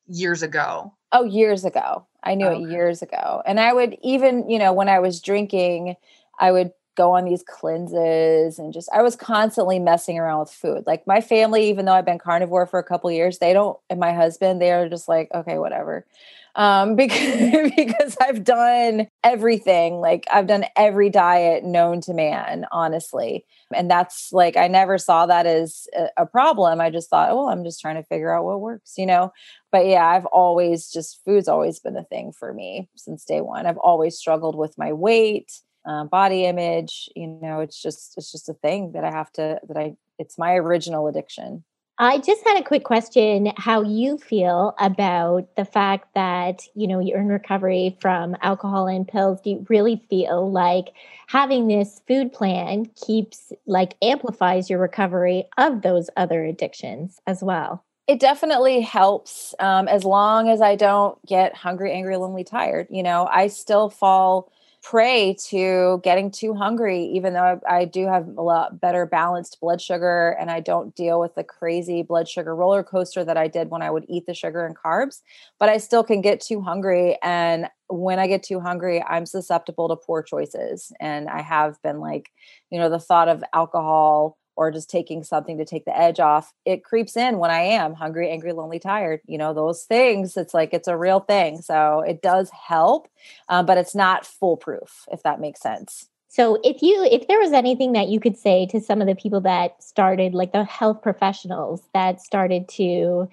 years 0.06 0.42
ago 0.42 0.92
oh 1.12 1.24
years 1.24 1.64
ago 1.64 2.06
i 2.22 2.34
knew 2.34 2.46
okay. 2.46 2.62
it 2.62 2.70
years 2.70 3.02
ago 3.02 3.42
and 3.46 3.60
i 3.60 3.72
would 3.72 3.96
even 4.02 4.48
you 4.48 4.58
know 4.58 4.72
when 4.72 4.88
i 4.88 4.98
was 4.98 5.20
drinking 5.20 5.94
i 6.38 6.50
would 6.50 6.72
go 7.00 7.12
on 7.12 7.24
these 7.24 7.42
cleanses 7.42 8.58
and 8.58 8.74
just 8.74 8.90
I 8.92 9.00
was 9.00 9.16
constantly 9.16 9.78
messing 9.78 10.18
around 10.18 10.40
with 10.40 10.50
food. 10.50 10.84
Like 10.86 11.06
my 11.06 11.22
family, 11.22 11.68
even 11.70 11.86
though 11.86 11.94
I've 11.94 12.04
been 12.04 12.18
carnivore 12.18 12.66
for 12.66 12.78
a 12.78 12.84
couple 12.84 13.10
years, 13.10 13.38
they 13.38 13.54
don't 13.54 13.78
and 13.88 13.98
my 13.98 14.12
husband, 14.12 14.60
they're 14.60 14.88
just 14.88 15.08
like, 15.08 15.30
okay, 15.34 15.58
whatever. 15.58 16.04
Um, 16.54 16.96
because 17.00 17.70
because 17.76 18.16
I've 18.20 18.44
done 18.44 19.08
everything. 19.24 20.00
Like 20.00 20.26
I've 20.30 20.46
done 20.46 20.64
every 20.76 21.10
diet 21.10 21.64
known 21.64 22.00
to 22.02 22.14
man, 22.14 22.66
honestly. 22.72 23.44
And 23.74 23.90
that's 23.90 24.32
like 24.32 24.56
I 24.56 24.68
never 24.68 24.98
saw 24.98 25.26
that 25.26 25.46
as 25.46 25.86
a, 26.16 26.26
problem. 26.26 26.80
I 26.80 26.90
just 26.90 27.10
thought, 27.10 27.30
oh, 27.30 27.48
I'm 27.48 27.64
just 27.64 27.80
trying 27.80 27.96
to 27.96 28.04
figure 28.04 28.34
out 28.34 28.44
what 28.44 28.60
works, 28.60 28.94
you 28.96 29.06
know. 29.06 29.32
But 29.72 29.86
yeah, 29.86 30.06
I've 30.06 30.26
always 30.26 30.90
just 30.90 31.20
food's 31.24 31.48
always 31.48 31.78
been 31.78 31.96
a 31.96 32.04
thing 32.04 32.32
for 32.32 32.52
me 32.52 32.88
since 32.96 33.24
day 33.24 33.40
one. 33.40 33.66
I've 33.66 33.78
always 33.78 34.18
struggled 34.18 34.56
with 34.56 34.76
my 34.76 34.92
weight 34.92 35.52
uh, 35.86 36.04
body 36.04 36.44
image 36.44 37.08
you 37.16 37.26
know 37.26 37.60
it's 37.60 37.80
just 37.80 38.12
it's 38.18 38.30
just 38.30 38.50
a 38.50 38.54
thing 38.54 38.92
that 38.92 39.02
i 39.02 39.10
have 39.10 39.32
to 39.32 39.58
that 39.66 39.78
i 39.78 39.94
it's 40.18 40.36
my 40.36 40.52
original 40.52 41.08
addiction 41.08 41.64
I 42.02 42.16
just 42.16 42.42
had 42.46 42.58
a 42.58 42.64
quick 42.64 42.82
question 42.82 43.52
how 43.58 43.82
you 43.82 44.16
feel 44.16 44.74
about 44.78 45.54
the 45.54 45.66
fact 45.66 46.14
that, 46.14 46.62
you 46.74 46.86
know, 46.86 46.98
you're 46.98 47.20
in 47.20 47.28
recovery 47.28 47.98
from 48.00 48.38
alcohol 48.40 48.86
and 48.86 49.06
pills. 49.06 49.42
Do 49.42 49.50
you 49.50 49.66
really 49.68 50.02
feel 50.08 50.50
like 50.50 50.94
having 51.26 51.68
this 51.68 52.00
food 52.08 52.32
plan 52.32 52.86
keeps 53.06 53.52
like 53.66 53.96
amplifies 54.00 54.70
your 54.70 54.78
recovery 54.78 55.44
of 55.58 55.82
those 55.82 56.08
other 56.16 56.42
addictions 56.42 57.20
as 57.26 57.42
well? 57.42 57.84
It 58.06 58.18
definitely 58.18 58.80
helps 58.80 59.54
um, 59.60 59.86
as 59.86 60.02
long 60.02 60.48
as 60.48 60.62
I 60.62 60.76
don't 60.76 61.18
get 61.26 61.54
hungry, 61.54 61.92
angry, 61.92 62.16
lonely, 62.16 62.44
tired. 62.44 62.86
You 62.88 63.02
know, 63.02 63.28
I 63.30 63.48
still 63.48 63.90
fall 63.90 64.50
prey 64.82 65.36
to 65.48 66.00
getting 66.02 66.30
too 66.30 66.54
hungry, 66.54 67.04
even 67.04 67.34
though 67.34 67.60
I, 67.68 67.80
I, 67.80 67.84
do 67.84 68.06
have 68.06 68.26
a 68.38 68.42
lot 68.42 68.80
better 68.80 69.04
balanced 69.04 69.60
blood 69.60 69.80
sugar 69.80 70.36
and 70.40 70.50
I 70.50 70.60
don't 70.60 70.94
deal 70.94 71.20
with 71.20 71.34
the 71.34 71.44
crazy 71.44 72.02
blood 72.02 72.28
sugar 72.28 72.54
roller 72.56 72.82
coaster 72.82 73.22
that 73.24 73.36
I 73.36 73.46
did 73.46 73.70
when 73.70 73.82
I 73.82 73.90
would 73.90 74.06
eat 74.08 74.24
the 74.26 74.32
sugar 74.34 74.64
and 74.64 74.74
carbs. 74.74 75.20
But 75.58 75.68
I 75.68 75.76
still 75.76 76.02
can 76.02 76.22
get 76.22 76.40
too 76.40 76.62
hungry. 76.62 77.18
And 77.22 77.68
when 77.88 78.18
I 78.18 78.26
get 78.26 78.42
too 78.42 78.60
hungry, 78.60 79.02
I'm 79.02 79.26
susceptible 79.26 79.88
to 79.90 79.96
poor 79.96 80.22
choices. 80.22 80.92
And 80.98 81.28
I 81.28 81.42
have 81.42 81.80
been 81.82 82.00
like, 82.00 82.30
you 82.70 82.78
know, 82.78 82.88
the 82.88 82.98
thought 82.98 83.28
of 83.28 83.44
alcohol 83.52 84.38
or 84.60 84.70
just 84.70 84.90
taking 84.90 85.24
something 85.24 85.56
to 85.56 85.64
take 85.64 85.86
the 85.86 85.98
edge 85.98 86.20
off, 86.20 86.52
it 86.66 86.84
creeps 86.84 87.16
in 87.16 87.38
when 87.38 87.50
I 87.50 87.60
am 87.60 87.94
hungry, 87.94 88.30
angry, 88.30 88.52
lonely, 88.52 88.78
tired. 88.78 89.22
You 89.26 89.38
know, 89.38 89.54
those 89.54 89.84
things, 89.84 90.36
it's 90.36 90.52
like 90.52 90.74
it's 90.74 90.86
a 90.86 90.98
real 90.98 91.20
thing. 91.20 91.62
So 91.62 92.04
it 92.06 92.20
does 92.20 92.50
help, 92.50 93.08
um, 93.48 93.64
but 93.64 93.78
it's 93.78 93.94
not 93.94 94.26
foolproof, 94.26 95.06
if 95.10 95.22
that 95.22 95.40
makes 95.40 95.62
sense. 95.62 96.10
So 96.28 96.58
if 96.62 96.82
you 96.82 97.08
if 97.10 97.26
there 97.26 97.40
was 97.40 97.54
anything 97.54 97.92
that 97.92 98.08
you 98.08 98.20
could 98.20 98.36
say 98.36 98.66
to 98.66 98.82
some 98.82 99.00
of 99.00 99.06
the 99.06 99.14
people 99.14 99.40
that 99.40 99.82
started 99.82 100.34
like 100.34 100.52
the 100.52 100.64
health 100.64 101.00
professionals 101.00 101.80
that 101.94 102.20
started 102.20 102.68
to 102.76 103.30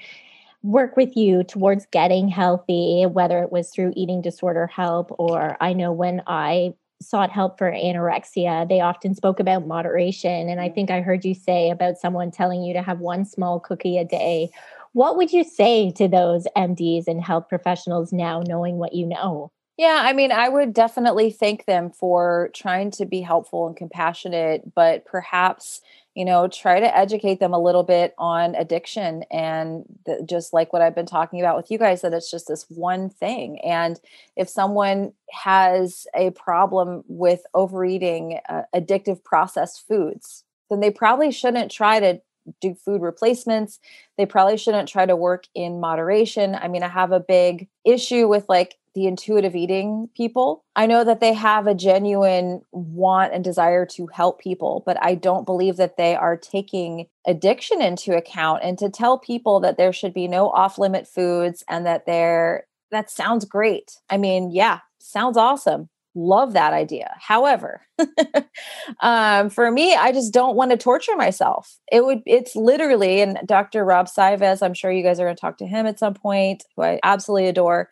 work 0.63 0.96
with 0.96 1.17
you 1.17 1.43
towards 1.43 1.86
getting 1.88 2.27
healthy 2.27 3.05
whether 3.05 3.43
it 3.43 3.51
was 3.51 3.69
through 3.69 3.93
eating 3.96 4.22
disorder 4.22 4.65
help 4.65 5.13
or 5.19 5.55
I 5.62 5.74
know 5.74 5.91
when 5.91 6.24
I 6.25 6.74
sought 7.01 7.31
help 7.31 7.57
for 7.57 7.71
anorexia, 7.71 8.67
they 8.67 8.81
often 8.81 9.15
spoke 9.15 9.39
about 9.39 9.67
moderation. 9.67 10.49
And 10.49 10.59
I 10.59 10.69
think 10.69 10.89
I 10.89 11.01
heard 11.01 11.25
you 11.25 11.33
say 11.33 11.69
about 11.69 11.97
someone 11.97 12.31
telling 12.31 12.63
you 12.63 12.73
to 12.73 12.81
have 12.81 12.99
one 12.99 13.25
small 13.25 13.59
cookie 13.59 13.97
a 13.97 14.05
day. 14.05 14.49
What 14.93 15.17
would 15.17 15.31
you 15.31 15.43
say 15.43 15.91
to 15.91 16.07
those 16.07 16.47
MDs 16.55 17.07
and 17.07 17.21
health 17.21 17.49
professionals 17.49 18.11
now, 18.11 18.41
knowing 18.41 18.77
what 18.77 18.93
you 18.93 19.05
know? 19.05 19.51
Yeah, 19.77 20.01
I 20.03 20.13
mean, 20.13 20.31
I 20.31 20.49
would 20.49 20.73
definitely 20.73 21.29
thank 21.29 21.65
them 21.65 21.91
for 21.91 22.49
trying 22.55 22.89
to 22.91 23.05
be 23.05 23.21
helpful 23.21 23.67
and 23.67 23.77
compassionate, 23.77 24.73
but 24.73 25.05
perhaps 25.05 25.81
you 26.17 26.25
know 26.25 26.47
try 26.47 26.79
to 26.79 26.97
educate 26.97 27.39
them 27.39 27.53
a 27.53 27.62
little 27.62 27.83
bit 27.83 28.15
on 28.17 28.55
addiction 28.55 29.24
and 29.29 29.86
just 30.25 30.51
like 30.51 30.74
what 30.74 30.81
i've 30.81 30.95
been 30.95 31.05
talking 31.05 31.39
about 31.39 31.55
with 31.55 31.69
you 31.69 31.77
guys 31.77 32.01
that 32.01 32.12
it's 32.12 32.31
just 32.31 32.47
this 32.47 32.65
one 32.69 33.07
thing. 33.07 33.59
And 33.62 34.00
if 34.36 34.50
someone 34.50 35.13
has 35.31 36.07
a 36.15 36.31
problem 36.31 37.03
with 37.07 37.41
overeating 37.53 38.39
uh, 38.50 38.63
addictive 38.75 39.24
processed 39.24 39.88
foods 39.88 40.43
then 40.71 40.79
they 40.79 40.89
probably 40.89 41.31
shouldn't 41.31 41.71
try 41.71 42.00
to 42.00 42.19
do 42.62 42.74
food 42.74 43.01
replacements. 43.01 43.79
They 44.17 44.25
probably 44.25 44.57
shouldn't 44.57 44.89
try 44.89 45.05
to 45.05 45.15
work 45.15 45.45
in 45.53 45.79
moderation. 45.79 46.55
I 46.55 46.67
mean 46.67 46.81
i 46.81 46.88
have 46.88 47.12
a 47.12 47.19
big 47.19 47.67
issue 47.86 48.27
with 48.27 48.45
like 48.50 48.75
the 48.97 49.05
intuitive 49.05 49.55
eating 49.55 50.09
people. 50.17 50.65
I 50.75 50.87
know 50.87 51.03
that 51.03 51.19
they 51.19 51.33
have 51.33 51.67
a 51.67 51.75
genuine 51.75 52.63
want 52.71 53.31
and 53.31 53.43
desire 53.43 53.85
to 53.91 54.07
help 54.07 54.41
people, 54.41 54.81
but 54.87 54.97
I 54.99 55.13
don't 55.13 55.45
believe 55.45 55.77
that 55.77 55.97
they 55.97 56.15
are 56.15 56.35
taking 56.35 57.05
addiction 57.27 57.79
into 57.79 58.17
account 58.17 58.63
and 58.63 58.75
to 58.79 58.89
tell 58.89 59.19
people 59.19 59.59
that 59.59 59.77
there 59.77 59.93
should 59.93 60.15
be 60.15 60.27
no 60.27 60.49
off 60.49 60.79
limit 60.79 61.07
foods 61.07 61.63
and 61.69 61.85
that 61.85 62.07
they're 62.07 62.65
that 62.89 63.11
sounds 63.11 63.45
great. 63.45 63.97
I 64.09 64.17
mean, 64.17 64.49
yeah, 64.49 64.79
sounds 64.99 65.37
awesome 65.37 65.89
love 66.17 66.53
that 66.53 66.73
idea. 66.73 67.15
However, 67.19 67.81
um, 69.01 69.49
for 69.49 69.71
me, 69.71 69.95
I 69.95 70.11
just 70.11 70.33
don't 70.33 70.55
want 70.55 70.71
to 70.71 70.77
torture 70.77 71.15
myself. 71.15 71.77
It 71.91 72.03
would, 72.03 72.23
it's 72.25 72.55
literally, 72.55 73.21
and 73.21 73.39
Dr. 73.45 73.85
Rob 73.85 74.07
Cywes, 74.07 74.63
I'm 74.63 74.73
sure 74.73 74.91
you 74.91 75.03
guys 75.03 75.19
are 75.19 75.25
going 75.25 75.35
to 75.35 75.39
talk 75.39 75.59
to 75.59 75.67
him 75.67 75.85
at 75.85 75.99
some 75.99 76.15
point, 76.15 76.63
who 76.75 76.81
I 76.81 76.99
absolutely 77.03 77.47
adore. 77.47 77.89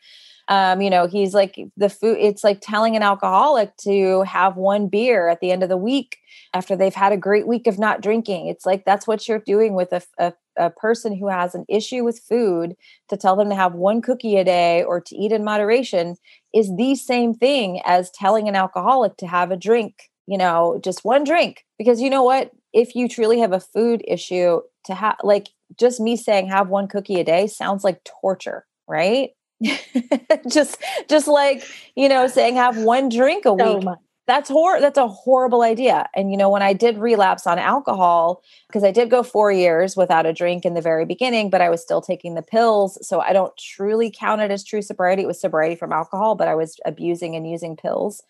Um, 0.48 0.82
you 0.82 0.90
know, 0.90 1.08
he's 1.08 1.34
like 1.34 1.60
the 1.76 1.90
food, 1.90 2.18
it's 2.20 2.44
like 2.44 2.60
telling 2.62 2.96
an 2.96 3.02
alcoholic 3.02 3.76
to 3.78 4.22
have 4.24 4.58
one 4.58 4.88
beer 4.88 5.28
at 5.28 5.40
the 5.40 5.52
end 5.52 5.64
of 5.64 5.70
the 5.70 5.78
week 5.78 6.18
after 6.54 6.76
they've 6.76 6.94
had 6.94 7.12
a 7.12 7.18
great 7.18 7.48
week 7.48 7.66
of 7.68 7.80
not 7.80 8.02
drinking. 8.02 8.48
It's 8.48 8.66
like 8.66 8.86
that's 8.86 9.08
what 9.08 9.28
you're 9.28 9.40
doing 9.40 9.74
with 9.74 9.92
a, 9.92 10.04
a, 10.20 10.34
a 10.58 10.70
person 10.70 11.18
who 11.18 11.30
has 11.30 11.56
an 11.56 11.66
issue 11.68 12.04
with 12.04 12.20
food 12.20 12.76
to 13.10 13.18
tell 13.18 13.36
them 13.36 13.50
to 13.50 13.56
have 13.56 13.74
one 13.74 14.02
cookie 14.02 14.38
a 14.38 14.44
day 14.44 14.84
or 14.84 15.02
to 15.02 15.16
eat 15.16 15.32
in 15.32 15.44
moderation 15.44 16.16
is 16.54 16.72
the 16.78 16.96
same 16.96 17.34
thing 17.34 17.82
as 17.86 18.12
telling 18.12 18.48
an 18.48 18.56
alcoholic 18.56 19.18
to 19.18 19.28
have 19.28 19.52
a 19.52 19.58
drink, 19.58 20.10
you 20.28 20.38
know, 20.38 20.80
just 20.84 21.04
one 21.04 21.24
drink. 21.24 21.66
Because 21.78 22.00
you 22.00 22.10
know 22.10 22.24
what? 22.24 22.52
If 22.72 22.96
you 22.96 23.10
truly 23.10 23.40
have 23.40 23.54
a 23.54 23.60
food 23.60 24.04
issue, 24.08 24.62
to 24.86 24.94
have 24.94 25.18
like 25.24 25.50
just 25.78 26.00
me 26.00 26.16
saying 26.16 26.48
have 26.48 26.70
one 26.70 26.88
cookie 26.88 27.20
a 27.20 27.24
day 27.24 27.48
sounds 27.48 27.84
like 27.84 28.04
torture, 28.22 28.66
right? 28.88 29.32
just 30.50 30.82
just 31.10 31.28
like 31.28 31.64
you 31.96 32.10
know 32.10 32.28
saying 32.28 32.56
have 32.56 32.78
one 32.78 33.10
drink 33.10 33.46
a 33.46 33.54
week. 33.54 33.86
that's 34.28 34.50
hor 34.50 34.82
that's 34.82 34.98
a 34.98 35.08
horrible 35.08 35.62
idea. 35.62 36.08
And 36.16 36.32
you 36.32 36.38
know 36.38 36.50
when 36.50 36.62
i 36.62 36.74
did 36.74 36.98
relapse 36.98 37.48
on 37.48 37.58
alcohol 37.58 38.42
because 38.68 38.84
i 38.84 38.92
did 38.92 39.10
go 39.10 39.24
4 39.24 39.52
years 39.52 39.96
without 39.96 40.26
a 40.26 40.34
drink 40.34 40.66
in 40.66 40.74
the 40.74 40.82
very 40.82 41.06
beginning 41.06 41.50
but 41.50 41.62
i 41.62 41.70
was 41.70 41.82
still 41.82 42.02
taking 42.02 42.36
the 42.36 42.42
pills 42.42 42.98
so 43.08 43.22
i 43.22 43.32
don't 43.32 43.56
truly 43.58 44.12
count 44.12 44.42
it 44.42 44.52
as 44.52 44.64
true 44.64 44.82
sobriety. 44.82 45.24
It 45.24 45.28
was 45.28 45.40
sobriety 45.40 45.76
from 45.76 45.94
alcohol 45.94 46.36
but 46.36 46.48
i 46.48 46.56
was 46.56 46.78
abusing 46.86 47.36
and 47.36 47.50
using 47.50 47.78
pills 47.78 48.22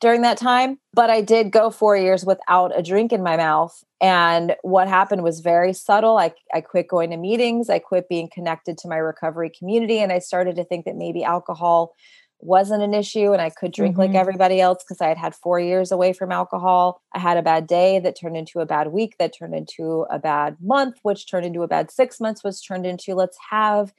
during 0.00 0.22
that 0.22 0.38
time. 0.38 0.78
But 0.92 1.10
I 1.10 1.20
did 1.20 1.50
go 1.50 1.70
four 1.70 1.96
years 1.96 2.24
without 2.24 2.76
a 2.78 2.82
drink 2.82 3.12
in 3.12 3.22
my 3.22 3.36
mouth. 3.36 3.84
And 4.00 4.54
what 4.62 4.88
happened 4.88 5.22
was 5.22 5.40
very 5.40 5.72
subtle. 5.72 6.18
I, 6.18 6.32
I 6.54 6.60
quit 6.60 6.88
going 6.88 7.10
to 7.10 7.16
meetings, 7.16 7.68
I 7.68 7.78
quit 7.78 8.08
being 8.08 8.28
connected 8.32 8.78
to 8.78 8.88
my 8.88 8.96
recovery 8.96 9.50
community. 9.50 9.98
And 9.98 10.12
I 10.12 10.20
started 10.20 10.56
to 10.56 10.64
think 10.64 10.84
that 10.84 10.96
maybe 10.96 11.24
alcohol 11.24 11.94
wasn't 12.40 12.82
an 12.82 12.94
issue 12.94 13.32
and 13.32 13.42
I 13.42 13.50
could 13.50 13.72
drink 13.72 13.96
mm-hmm. 13.96 14.12
like 14.12 14.14
everybody 14.14 14.60
else 14.60 14.84
because 14.84 15.00
I 15.00 15.08
had 15.08 15.18
had 15.18 15.34
four 15.34 15.58
years 15.58 15.90
away 15.90 16.12
from 16.12 16.30
alcohol. 16.30 17.02
I 17.12 17.18
had 17.18 17.36
a 17.36 17.42
bad 17.42 17.66
day 17.66 17.98
that 17.98 18.16
turned 18.18 18.36
into 18.36 18.60
a 18.60 18.66
bad 18.66 18.88
week, 18.88 19.16
that 19.18 19.36
turned 19.36 19.54
into 19.54 20.06
a 20.10 20.18
bad 20.18 20.56
month, 20.60 20.98
which 21.02 21.28
turned 21.28 21.46
into 21.46 21.62
a 21.62 21.68
bad 21.68 21.90
six 21.90 22.20
months, 22.20 22.44
was 22.44 22.60
turned 22.60 22.86
into 22.86 23.14
let's 23.14 23.38
have 23.50 23.92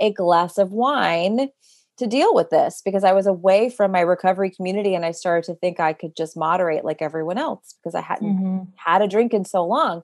a 0.00 0.12
glass 0.12 0.58
of 0.58 0.72
wine 0.72 1.50
to 1.98 2.06
deal 2.06 2.34
with 2.34 2.50
this 2.50 2.82
because 2.84 3.04
I 3.04 3.12
was 3.12 3.26
away 3.26 3.70
from 3.70 3.92
my 3.92 4.00
recovery 4.00 4.50
community 4.50 4.94
and 4.94 5.04
I 5.04 5.12
started 5.12 5.44
to 5.46 5.54
think 5.54 5.78
I 5.78 5.92
could 5.92 6.16
just 6.16 6.36
moderate 6.36 6.84
like 6.84 7.00
everyone 7.00 7.38
else 7.38 7.74
because 7.78 7.94
I 7.94 8.00
hadn't 8.00 8.36
mm-hmm. 8.36 8.62
had 8.76 9.02
a 9.02 9.08
drink 9.08 9.32
in 9.32 9.44
so 9.44 9.64
long. 9.64 10.02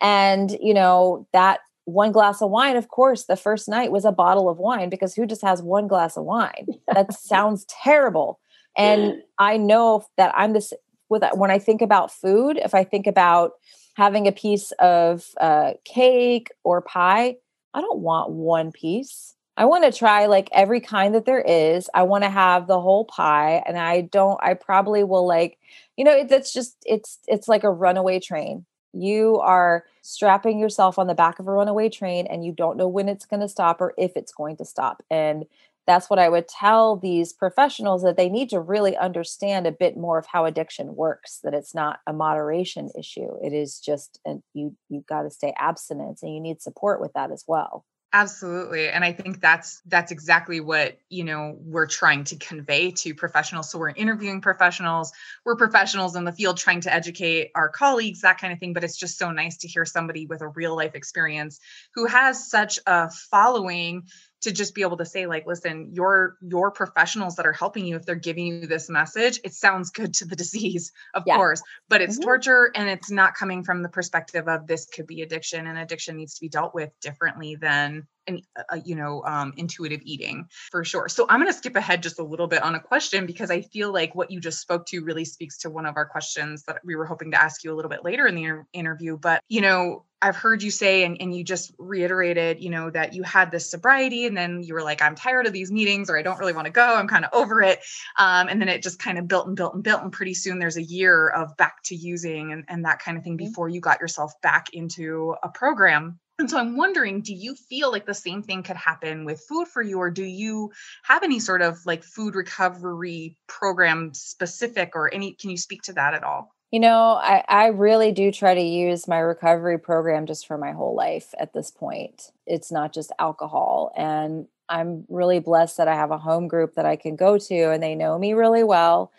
And, 0.00 0.56
you 0.60 0.74
know, 0.74 1.26
that 1.32 1.60
one 1.84 2.12
glass 2.12 2.42
of 2.42 2.50
wine, 2.50 2.76
of 2.76 2.88
course, 2.88 3.24
the 3.24 3.36
first 3.36 3.68
night 3.68 3.92
was 3.92 4.04
a 4.04 4.12
bottle 4.12 4.48
of 4.48 4.58
wine 4.58 4.90
because 4.90 5.14
who 5.14 5.26
just 5.26 5.42
has 5.42 5.62
one 5.62 5.88
glass 5.88 6.16
of 6.16 6.24
wine? 6.24 6.66
That 6.92 7.14
sounds 7.14 7.64
terrible. 7.66 8.40
And 8.76 9.22
I 9.38 9.56
know 9.56 10.04
that 10.16 10.32
I'm 10.36 10.52
this 10.52 10.72
with 11.08 11.24
when 11.34 11.50
I 11.50 11.58
think 11.58 11.82
about 11.82 12.12
food, 12.12 12.58
if 12.58 12.74
I 12.74 12.84
think 12.84 13.06
about 13.06 13.52
having 13.96 14.26
a 14.26 14.32
piece 14.32 14.72
of 14.78 15.26
uh, 15.40 15.72
cake 15.84 16.48
or 16.64 16.80
pie, 16.80 17.36
I 17.74 17.80
don't 17.80 18.00
want 18.00 18.30
one 18.30 18.72
piece. 18.72 19.34
I 19.60 19.66
want 19.66 19.84
to 19.84 19.92
try 19.92 20.24
like 20.24 20.48
every 20.52 20.80
kind 20.80 21.14
that 21.14 21.26
there 21.26 21.42
is. 21.42 21.90
I 21.92 22.04
want 22.04 22.24
to 22.24 22.30
have 22.30 22.66
the 22.66 22.80
whole 22.80 23.04
pie 23.04 23.62
and 23.66 23.76
I 23.76 24.00
don't 24.00 24.40
I 24.42 24.54
probably 24.54 25.04
will 25.04 25.26
like 25.26 25.58
you 25.98 26.04
know 26.04 26.12
it's 26.16 26.54
just 26.54 26.76
it's 26.86 27.18
it's 27.28 27.46
like 27.46 27.62
a 27.62 27.70
runaway 27.70 28.20
train. 28.20 28.64
You 28.94 29.36
are 29.40 29.84
strapping 30.00 30.58
yourself 30.58 30.98
on 30.98 31.08
the 31.08 31.14
back 31.14 31.38
of 31.40 31.46
a 31.46 31.52
runaway 31.52 31.90
train 31.90 32.26
and 32.26 32.42
you 32.42 32.52
don't 32.52 32.78
know 32.78 32.88
when 32.88 33.06
it's 33.10 33.26
going 33.26 33.40
to 33.40 33.48
stop 33.48 33.82
or 33.82 33.92
if 33.98 34.12
it's 34.16 34.32
going 34.32 34.56
to 34.56 34.64
stop. 34.64 35.02
And 35.10 35.44
that's 35.86 36.08
what 36.08 36.18
I 36.18 36.30
would 36.30 36.48
tell 36.48 36.96
these 36.96 37.34
professionals 37.34 38.02
that 38.02 38.16
they 38.16 38.30
need 38.30 38.48
to 38.50 38.60
really 38.60 38.96
understand 38.96 39.66
a 39.66 39.72
bit 39.72 39.94
more 39.94 40.18
of 40.18 40.26
how 40.26 40.46
addiction 40.46 40.96
works 40.96 41.38
that 41.44 41.52
it's 41.52 41.74
not 41.74 42.00
a 42.06 42.14
moderation 42.14 42.90
issue. 42.98 43.36
It 43.44 43.52
is 43.52 43.78
just 43.78 44.20
and 44.24 44.42
you 44.54 44.74
you've 44.88 45.06
got 45.06 45.24
to 45.24 45.30
stay 45.30 45.52
abstinent 45.58 46.20
and 46.22 46.34
you 46.34 46.40
need 46.40 46.62
support 46.62 46.98
with 46.98 47.12
that 47.12 47.30
as 47.30 47.44
well. 47.46 47.84
Absolutely. 48.12 48.88
And 48.88 49.04
I 49.04 49.12
think 49.12 49.40
that's 49.40 49.80
that's 49.86 50.10
exactly 50.10 50.60
what, 50.60 50.98
you 51.10 51.22
know, 51.22 51.56
we're 51.60 51.86
trying 51.86 52.24
to 52.24 52.36
convey 52.36 52.90
to 52.90 53.14
professionals. 53.14 53.70
So 53.70 53.78
we're 53.78 53.90
interviewing 53.90 54.40
professionals, 54.40 55.12
we're 55.44 55.54
professionals 55.54 56.16
in 56.16 56.24
the 56.24 56.32
field 56.32 56.56
trying 56.56 56.80
to 56.80 56.92
educate 56.92 57.52
our 57.54 57.68
colleagues, 57.68 58.22
that 58.22 58.38
kind 58.38 58.52
of 58.52 58.58
thing, 58.58 58.72
but 58.72 58.82
it's 58.82 58.96
just 58.96 59.16
so 59.16 59.30
nice 59.30 59.58
to 59.58 59.68
hear 59.68 59.84
somebody 59.84 60.26
with 60.26 60.40
a 60.40 60.48
real 60.48 60.74
life 60.74 60.96
experience 60.96 61.60
who 61.94 62.06
has 62.06 62.50
such 62.50 62.80
a 62.88 63.08
following 63.30 64.02
to 64.42 64.52
just 64.52 64.74
be 64.74 64.82
able 64.82 64.96
to 64.96 65.04
say 65.04 65.26
like 65.26 65.46
listen 65.46 65.90
your 65.92 66.36
your 66.40 66.70
professionals 66.70 67.36
that 67.36 67.46
are 67.46 67.52
helping 67.52 67.86
you 67.86 67.96
if 67.96 68.04
they're 68.04 68.14
giving 68.14 68.46
you 68.46 68.66
this 68.66 68.88
message 68.88 69.40
it 69.44 69.54
sounds 69.54 69.90
good 69.90 70.14
to 70.14 70.24
the 70.24 70.36
disease 70.40 70.92
of 71.14 71.22
yeah. 71.26 71.36
course 71.36 71.62
but 71.88 72.00
it's 72.00 72.16
mm-hmm. 72.16 72.24
torture 72.24 72.70
and 72.74 72.88
it's 72.88 73.10
not 73.10 73.34
coming 73.34 73.62
from 73.62 73.82
the 73.82 73.88
perspective 73.88 74.48
of 74.48 74.66
this 74.66 74.86
could 74.86 75.06
be 75.06 75.22
addiction 75.22 75.66
and 75.66 75.78
addiction 75.78 76.16
needs 76.16 76.34
to 76.34 76.40
be 76.40 76.48
dealt 76.48 76.74
with 76.74 76.90
differently 77.00 77.56
than 77.56 78.06
an, 78.26 78.40
uh, 78.56 78.78
you 78.84 78.94
know 78.94 79.22
um, 79.24 79.52
intuitive 79.56 80.00
eating 80.04 80.46
for 80.70 80.84
sure 80.84 81.08
so 81.08 81.26
i'm 81.28 81.40
going 81.40 81.52
to 81.52 81.56
skip 81.56 81.76
ahead 81.76 82.02
just 82.02 82.18
a 82.18 82.24
little 82.24 82.46
bit 82.46 82.62
on 82.62 82.74
a 82.74 82.80
question 82.80 83.26
because 83.26 83.50
i 83.50 83.60
feel 83.60 83.92
like 83.92 84.14
what 84.14 84.30
you 84.30 84.40
just 84.40 84.60
spoke 84.60 84.86
to 84.86 85.00
really 85.00 85.24
speaks 85.24 85.58
to 85.58 85.70
one 85.70 85.86
of 85.86 85.96
our 85.96 86.06
questions 86.06 86.64
that 86.64 86.78
we 86.84 86.96
were 86.96 87.06
hoping 87.06 87.30
to 87.30 87.42
ask 87.42 87.64
you 87.64 87.72
a 87.72 87.76
little 87.76 87.90
bit 87.90 88.04
later 88.04 88.26
in 88.26 88.34
the 88.34 88.44
inter- 88.44 88.66
interview 88.72 89.16
but 89.16 89.42
you 89.48 89.60
know 89.60 90.04
I've 90.22 90.36
heard 90.36 90.62
you 90.62 90.70
say, 90.70 91.04
and, 91.04 91.16
and 91.20 91.34
you 91.34 91.44
just 91.44 91.72
reiterated, 91.78 92.62
you 92.62 92.68
know, 92.68 92.90
that 92.90 93.14
you 93.14 93.22
had 93.22 93.50
this 93.50 93.70
sobriety 93.70 94.26
and 94.26 94.36
then 94.36 94.62
you 94.62 94.74
were 94.74 94.82
like, 94.82 95.00
I'm 95.00 95.14
tired 95.14 95.46
of 95.46 95.52
these 95.52 95.72
meetings 95.72 96.10
or 96.10 96.18
I 96.18 96.22
don't 96.22 96.38
really 96.38 96.52
want 96.52 96.66
to 96.66 96.72
go. 96.72 96.94
I'm 96.94 97.08
kind 97.08 97.24
of 97.24 97.30
over 97.32 97.62
it. 97.62 97.80
Um, 98.18 98.48
and 98.48 98.60
then 98.60 98.68
it 98.68 98.82
just 98.82 98.98
kind 98.98 99.18
of 99.18 99.26
built 99.26 99.46
and 99.46 99.56
built 99.56 99.74
and 99.74 99.82
built. 99.82 100.02
And 100.02 100.12
pretty 100.12 100.34
soon 100.34 100.58
there's 100.58 100.76
a 100.76 100.82
year 100.82 101.28
of 101.28 101.56
back 101.56 101.82
to 101.84 101.94
using 101.94 102.52
and, 102.52 102.64
and 102.68 102.84
that 102.84 102.98
kind 102.98 103.16
of 103.16 103.24
thing 103.24 103.38
mm-hmm. 103.38 103.46
before 103.46 103.68
you 103.68 103.80
got 103.80 104.00
yourself 104.00 104.32
back 104.42 104.68
into 104.74 105.34
a 105.42 105.48
program. 105.48 106.20
And 106.38 106.48
so 106.50 106.58
I'm 106.58 106.76
wondering, 106.76 107.20
do 107.20 107.34
you 107.34 107.54
feel 107.54 107.90
like 107.92 108.06
the 108.06 108.14
same 108.14 108.42
thing 108.42 108.62
could 108.62 108.76
happen 108.76 109.26
with 109.26 109.44
food 109.46 109.68
for 109.68 109.82
you, 109.82 109.98
or 109.98 110.10
do 110.10 110.24
you 110.24 110.72
have 111.02 111.22
any 111.22 111.38
sort 111.38 111.60
of 111.60 111.78
like 111.84 112.02
food 112.02 112.34
recovery 112.34 113.36
program 113.46 114.14
specific 114.14 114.92
or 114.94 115.12
any? 115.12 115.34
Can 115.34 115.50
you 115.50 115.58
speak 115.58 115.82
to 115.82 115.92
that 115.92 116.14
at 116.14 116.24
all? 116.24 116.50
You 116.70 116.78
know, 116.78 117.18
I, 117.20 117.42
I 117.48 117.66
really 117.68 118.12
do 118.12 118.30
try 118.30 118.54
to 118.54 118.60
use 118.60 119.08
my 119.08 119.18
recovery 119.18 119.78
program 119.78 120.26
just 120.26 120.46
for 120.46 120.56
my 120.56 120.70
whole 120.72 120.94
life 120.94 121.34
at 121.38 121.52
this 121.52 121.70
point. 121.70 122.30
It's 122.46 122.70
not 122.70 122.92
just 122.92 123.10
alcohol. 123.18 123.92
And 123.96 124.46
I'm 124.68 125.04
really 125.08 125.40
blessed 125.40 125.78
that 125.78 125.88
I 125.88 125.96
have 125.96 126.12
a 126.12 126.18
home 126.18 126.46
group 126.46 126.74
that 126.74 126.86
I 126.86 126.94
can 126.94 127.16
go 127.16 127.38
to 127.38 127.70
and 127.72 127.82
they 127.82 127.96
know 127.96 128.16
me 128.18 128.34
really 128.34 128.62
well. 128.62 129.10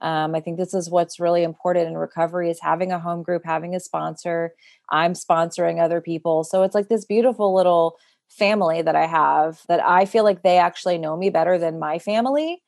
Um, 0.00 0.36
I 0.36 0.40
think 0.40 0.56
this 0.56 0.72
is 0.72 0.88
what's 0.88 1.18
really 1.18 1.42
important 1.42 1.88
in 1.88 1.96
recovery 1.96 2.48
is 2.48 2.60
having 2.60 2.92
a 2.92 3.00
home 3.00 3.24
group, 3.24 3.42
having 3.44 3.74
a 3.74 3.80
sponsor. 3.80 4.54
I'm 4.88 5.14
sponsoring 5.14 5.82
other 5.82 6.00
people. 6.00 6.44
So 6.44 6.62
it's 6.62 6.76
like 6.76 6.88
this 6.88 7.04
beautiful 7.04 7.54
little 7.54 7.98
family 8.28 8.82
that 8.82 8.94
I 8.94 9.06
have 9.06 9.62
that 9.66 9.80
I 9.84 10.04
feel 10.04 10.22
like 10.22 10.42
they 10.42 10.58
actually 10.58 10.96
know 10.96 11.16
me 11.16 11.28
better 11.28 11.58
than 11.58 11.80
my 11.80 11.98
family 11.98 12.62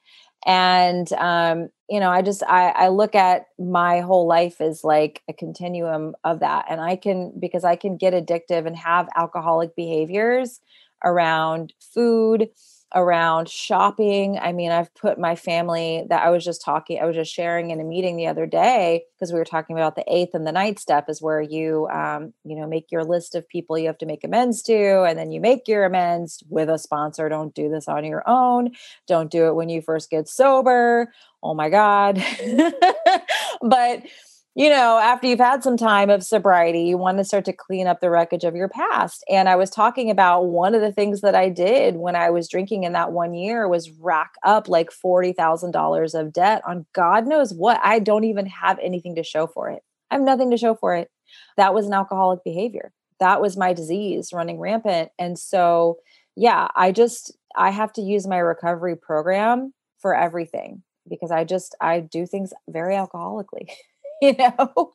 and 0.44 1.11
um, 1.12 1.68
you 1.92 2.00
know 2.00 2.09
i 2.09 2.22
just 2.22 2.42
I, 2.44 2.70
I 2.70 2.88
look 2.88 3.14
at 3.14 3.48
my 3.59 4.00
whole 4.00 4.26
life 4.26 4.62
as 4.62 4.83
like 4.83 5.20
a 5.28 5.35
continuum 5.35 6.14
of 6.24 6.40
that 6.40 6.64
and 6.70 6.81
i 6.81 6.96
can 6.96 7.35
because 7.38 7.64
i 7.64 7.76
can 7.76 7.98
get 7.98 8.14
addictive 8.14 8.66
and 8.66 8.74
have 8.76 9.11
alcoholic 9.14 9.76
behaviors 9.76 10.61
around 11.05 11.74
food 11.94 12.48
around 12.94 13.48
shopping. 13.48 14.38
I 14.38 14.52
mean, 14.52 14.70
I've 14.70 14.94
put 14.94 15.18
my 15.18 15.37
family 15.37 16.05
that 16.09 16.22
I 16.22 16.31
was 16.31 16.44
just 16.44 16.62
talking, 16.62 17.00
I 17.00 17.07
was 17.07 17.16
just 17.16 17.33
sharing 17.33 17.70
in 17.70 17.81
a 17.81 17.85
meeting 17.85 18.16
the 18.16 18.26
other 18.26 18.46
day 18.46 19.05
because 19.14 19.33
we 19.33 19.38
were 19.38 19.44
talking 19.44 19.76
about 19.76 19.96
the 19.96 20.05
eighth 20.12 20.35
and 20.35 20.46
the 20.46 20.52
ninth 20.52 20.78
step 20.78 21.09
is 21.09 21.22
where 21.22 21.40
you, 21.40 21.88
um, 21.88 22.33
you 22.44 22.57
know, 22.57 22.66
make 22.66 22.90
your 22.90 23.05
list 23.05 23.35
of 23.35 23.48
people 23.48 23.78
you 23.78 23.87
have 23.87 23.98
to 23.98 24.07
make 24.07 24.24
amends 24.24 24.62
to, 24.62 25.02
and 25.02 25.18
then 25.18 25.33
you 25.33 25.40
make 25.40 25.68
your 25.68 25.85
amends 25.85 26.42
with 26.48 26.68
a 26.68 26.78
sponsor. 26.78 27.28
Don't 27.28 27.55
do 27.55 27.68
this 27.68 27.88
on 27.88 28.05
your 28.05 28.22
own. 28.28 28.70
Don't 29.07 29.31
do 29.31 29.46
it 29.46 29.55
when 29.55 29.68
you 29.68 29.83
first 29.83 30.11
get 30.11 30.28
sober. 30.28 31.12
Oh 31.42 31.55
my 31.55 31.70
God. 31.70 32.24
but 33.62 34.02
you 34.54 34.68
know, 34.68 34.98
after 34.98 35.26
you've 35.26 35.38
had 35.38 35.62
some 35.62 35.78
time 35.78 36.10
of 36.10 36.22
sobriety, 36.22 36.82
you 36.82 36.98
want 36.98 37.16
to 37.16 37.24
start 37.24 37.46
to 37.46 37.54
clean 37.54 37.86
up 37.86 38.00
the 38.00 38.10
wreckage 38.10 38.44
of 38.44 38.54
your 38.54 38.68
past. 38.68 39.24
And 39.30 39.48
I 39.48 39.56
was 39.56 39.70
talking 39.70 40.10
about 40.10 40.46
one 40.46 40.74
of 40.74 40.82
the 40.82 40.92
things 40.92 41.22
that 41.22 41.34
I 41.34 41.48
did 41.48 41.96
when 41.96 42.14
I 42.14 42.28
was 42.28 42.50
drinking 42.50 42.84
in 42.84 42.92
that 42.92 43.12
one 43.12 43.32
year 43.32 43.66
was 43.66 43.90
rack 43.90 44.32
up 44.44 44.68
like 44.68 44.90
$40,000 44.90 46.20
of 46.20 46.32
debt 46.34 46.60
on 46.66 46.84
God 46.92 47.26
knows 47.26 47.54
what. 47.54 47.80
I 47.82 47.98
don't 47.98 48.24
even 48.24 48.44
have 48.44 48.78
anything 48.82 49.14
to 49.14 49.22
show 49.22 49.46
for 49.46 49.70
it. 49.70 49.82
I 50.10 50.16
have 50.16 50.22
nothing 50.22 50.50
to 50.50 50.58
show 50.58 50.74
for 50.74 50.94
it. 50.94 51.10
That 51.56 51.72
was 51.72 51.86
an 51.86 51.94
alcoholic 51.94 52.44
behavior. 52.44 52.92
That 53.20 53.40
was 53.40 53.56
my 53.56 53.72
disease 53.72 54.32
running 54.34 54.58
rampant. 54.58 55.12
And 55.18 55.38
so, 55.38 55.96
yeah, 56.36 56.68
I 56.76 56.92
just, 56.92 57.34
I 57.56 57.70
have 57.70 57.92
to 57.94 58.02
use 58.02 58.26
my 58.26 58.38
recovery 58.38 58.96
program 58.96 59.72
for 59.98 60.14
everything 60.14 60.82
because 61.08 61.30
I 61.30 61.44
just, 61.44 61.74
I 61.80 62.00
do 62.00 62.26
things 62.26 62.52
very 62.68 62.96
alcoholically. 62.96 63.68
you 64.37 64.37
know? 64.38 64.92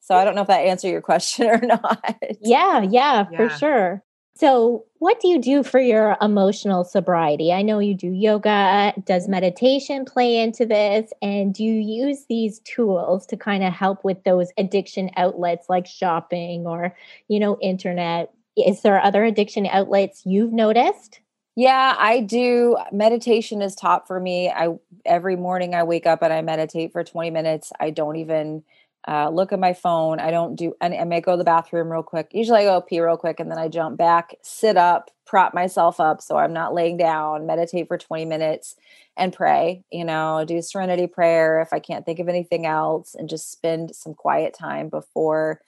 So 0.00 0.14
I 0.14 0.24
don't 0.24 0.34
know 0.34 0.42
if 0.42 0.48
that 0.48 0.60
answered 0.60 0.88
your 0.88 1.00
question 1.00 1.46
or 1.48 1.58
not. 1.62 2.16
Yeah, 2.40 2.82
yeah, 2.82 3.26
yeah, 3.30 3.36
for 3.36 3.48
sure. 3.50 4.04
So, 4.34 4.86
what 4.98 5.20
do 5.20 5.28
you 5.28 5.38
do 5.38 5.62
for 5.62 5.78
your 5.78 6.16
emotional 6.22 6.84
sobriety? 6.84 7.52
I 7.52 7.62
know 7.62 7.80
you 7.80 7.94
do 7.94 8.10
yoga. 8.10 8.94
Does 9.04 9.28
meditation 9.28 10.04
play 10.04 10.38
into 10.38 10.64
this? 10.64 11.12
And 11.20 11.52
do 11.52 11.62
you 11.62 11.74
use 11.74 12.24
these 12.28 12.60
tools 12.60 13.26
to 13.26 13.36
kind 13.36 13.62
of 13.62 13.72
help 13.72 14.04
with 14.04 14.24
those 14.24 14.48
addiction 14.56 15.10
outlets 15.16 15.68
like 15.68 15.86
shopping 15.86 16.66
or, 16.66 16.96
you 17.28 17.40
know, 17.40 17.58
internet? 17.60 18.32
Is 18.56 18.80
there 18.82 19.02
other 19.02 19.22
addiction 19.24 19.66
outlets 19.66 20.22
you've 20.24 20.52
noticed? 20.52 21.20
Yeah, 21.54 21.94
I 21.98 22.20
do. 22.20 22.76
Meditation 22.92 23.60
is 23.60 23.74
top 23.74 24.06
for 24.06 24.18
me. 24.18 24.48
I 24.50 24.68
every 25.04 25.36
morning 25.36 25.74
I 25.74 25.82
wake 25.82 26.06
up 26.06 26.22
and 26.22 26.32
I 26.32 26.40
meditate 26.42 26.92
for 26.92 27.04
20 27.04 27.30
minutes. 27.30 27.72
I 27.78 27.90
don't 27.90 28.16
even 28.16 28.62
uh, 29.06 29.28
look 29.30 29.52
at 29.52 29.58
my 29.58 29.74
phone. 29.74 30.18
I 30.20 30.30
don't 30.30 30.56
do, 30.56 30.74
and 30.80 30.94
I 30.94 31.04
may 31.04 31.20
go 31.20 31.32
to 31.32 31.36
the 31.36 31.44
bathroom 31.44 31.90
real 31.92 32.02
quick. 32.04 32.28
Usually 32.32 32.60
I 32.60 32.64
go 32.64 32.80
pee 32.80 33.00
real 33.00 33.16
quick 33.18 33.38
and 33.40 33.50
then 33.50 33.58
I 33.58 33.68
jump 33.68 33.98
back, 33.98 34.34
sit 34.42 34.76
up, 34.78 35.10
prop 35.26 35.52
myself 35.52 36.00
up 36.00 36.22
so 36.22 36.36
I'm 36.38 36.52
not 36.54 36.72
laying 36.72 36.96
down, 36.96 37.46
meditate 37.46 37.88
for 37.88 37.98
20 37.98 38.24
minutes 38.24 38.76
and 39.16 39.32
pray, 39.32 39.82
you 39.90 40.04
know, 40.06 40.44
do 40.46 40.62
serenity 40.62 41.06
prayer 41.06 41.60
if 41.60 41.72
I 41.72 41.80
can't 41.80 42.06
think 42.06 42.18
of 42.20 42.28
anything 42.28 42.64
else 42.64 43.14
and 43.14 43.28
just 43.28 43.50
spend 43.52 43.94
some 43.94 44.14
quiet 44.14 44.54
time 44.54 44.88
before 44.88 45.60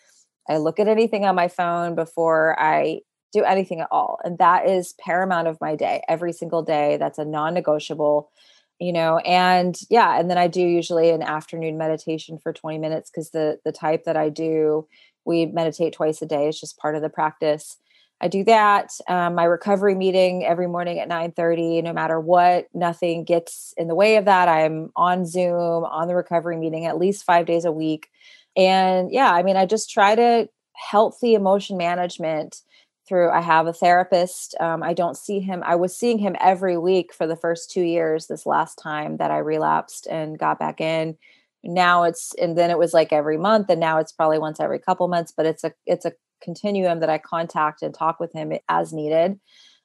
I 0.49 0.59
look 0.59 0.79
at 0.79 0.88
anything 0.88 1.25
on 1.25 1.35
my 1.35 1.49
phone, 1.49 1.94
before 1.94 2.57
I 2.59 3.01
do 3.35 3.44
anything 3.44 3.81
at 3.81 3.88
all. 3.90 4.18
And 4.25 4.38
that 4.38 4.68
is 4.68 4.94
paramount 4.94 5.49
of 5.49 5.61
my 5.61 5.75
day 5.77 6.03
every 6.09 6.33
single 6.33 6.62
day. 6.62 6.97
That's 6.97 7.18
a 7.18 7.25
non 7.25 7.53
negotiable, 7.53 8.31
you 8.79 8.92
know, 8.92 9.18
and 9.18 9.77
yeah. 9.90 10.18
And 10.18 10.31
then 10.31 10.38
I 10.38 10.47
do 10.47 10.62
usually 10.62 11.11
an 11.11 11.23
afternoon 11.23 11.77
meditation 11.77 12.38
for 12.38 12.53
20 12.53 12.79
minutes 12.79 13.11
because 13.11 13.31
the, 13.31 13.59
the 13.64 13.73
type 13.73 14.05
that 14.05 14.16
I 14.16 14.29
do, 14.29 14.87
we 15.25 15.47
meditate 15.47 15.92
twice 15.92 16.23
a 16.23 16.27
day. 16.27 16.49
It's 16.49 16.61
just 16.61 16.79
part 16.79 16.94
of 16.94 17.03
the 17.03 17.09
practice. 17.09 17.77
I 18.20 18.29
do 18.29 18.44
that. 18.44 18.90
Um, 19.09 19.35
my 19.35 19.44
recovery 19.44 19.97
meeting 19.97 20.47
every 20.47 20.68
morning 20.68 21.01
at 21.01 21.09
9 21.09 21.33
30, 21.33 21.83
no 21.83 21.92
matter 21.92 22.20
what, 22.20 22.68
nothing 22.73 23.25
gets 23.25 23.75
in 23.77 23.88
the 23.88 23.94
way 23.94 24.16
of 24.16 24.27
that. 24.27 24.49
I'm 24.49 24.92
on 24.94 25.27
Zoom 25.27 25.85
on 25.85 26.07
the 26.07 26.14
recovery 26.14 26.57
meeting 26.57 26.87
at 26.87 26.99
least 26.99 27.25
five 27.25 27.47
days 27.47 27.64
a 27.64 27.73
week. 27.73 28.09
And 28.57 29.11
yeah, 29.11 29.33
I 29.33 29.42
mean, 29.42 29.57
I 29.57 29.66
just 29.66 29.90
try 29.90 30.14
to 30.14 30.49
healthy 30.75 31.35
emotion 31.35 31.77
management 31.77 32.62
through 33.06 33.30
i 33.30 33.40
have 33.40 33.66
a 33.66 33.72
therapist 33.72 34.54
um, 34.60 34.82
i 34.82 34.92
don't 34.92 35.16
see 35.16 35.40
him 35.40 35.62
i 35.66 35.74
was 35.74 35.96
seeing 35.96 36.18
him 36.18 36.36
every 36.40 36.78
week 36.78 37.12
for 37.12 37.26
the 37.26 37.36
first 37.36 37.70
two 37.70 37.82
years 37.82 38.26
this 38.26 38.46
last 38.46 38.76
time 38.76 39.16
that 39.18 39.30
i 39.30 39.38
relapsed 39.38 40.06
and 40.10 40.38
got 40.38 40.58
back 40.58 40.80
in. 40.80 41.16
Now 41.62 42.02
it's 42.04 42.34
and 42.40 42.58
then 42.58 42.70
it 42.70 42.78
was 42.78 42.92
like 42.92 43.12
every 43.12 43.38
month 43.38 43.70
and 43.70 43.80
now 43.80 43.98
it's 43.98 44.12
probably 44.12 44.38
once 44.38 44.60
every 44.60 44.78
couple 44.78 45.08
months 45.08 45.32
but 45.34 45.46
it's 45.46 45.64
a 45.64 45.72
it's 45.86 46.04
a 46.04 46.12
continuum 46.42 47.00
that 47.00 47.08
i 47.08 47.16
contact 47.18 47.82
and 47.82 47.94
talk 47.94 48.20
with 48.20 48.32
him 48.32 48.52
as 48.68 48.92
needed. 48.92 49.40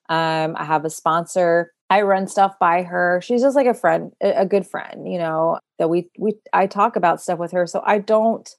Um, 0.10 0.56
i 0.58 0.66
have 0.66 0.86
a 0.86 0.90
sponsor 0.90 1.72
i 1.90 2.02
run 2.02 2.28
stuff 2.28 2.58
by 2.60 2.82
her 2.84 3.22
she's 3.24 3.42
just 3.42 3.56
like 3.56 3.68
a 3.68 3.74
friend 3.74 4.12
a 4.22 4.46
good 4.46 4.66
friend 4.66 5.12
you 5.12 5.20
know 5.20 5.60
that 5.78 5.90
we 5.90 6.10
we 6.18 6.34
i 6.52 6.66
talk 6.68 6.96
about 6.96 7.22
stuff 7.22 7.40
with 7.40 7.52
her 7.52 7.68
so 7.68 7.82
i 7.86 8.00
don't 8.00 8.56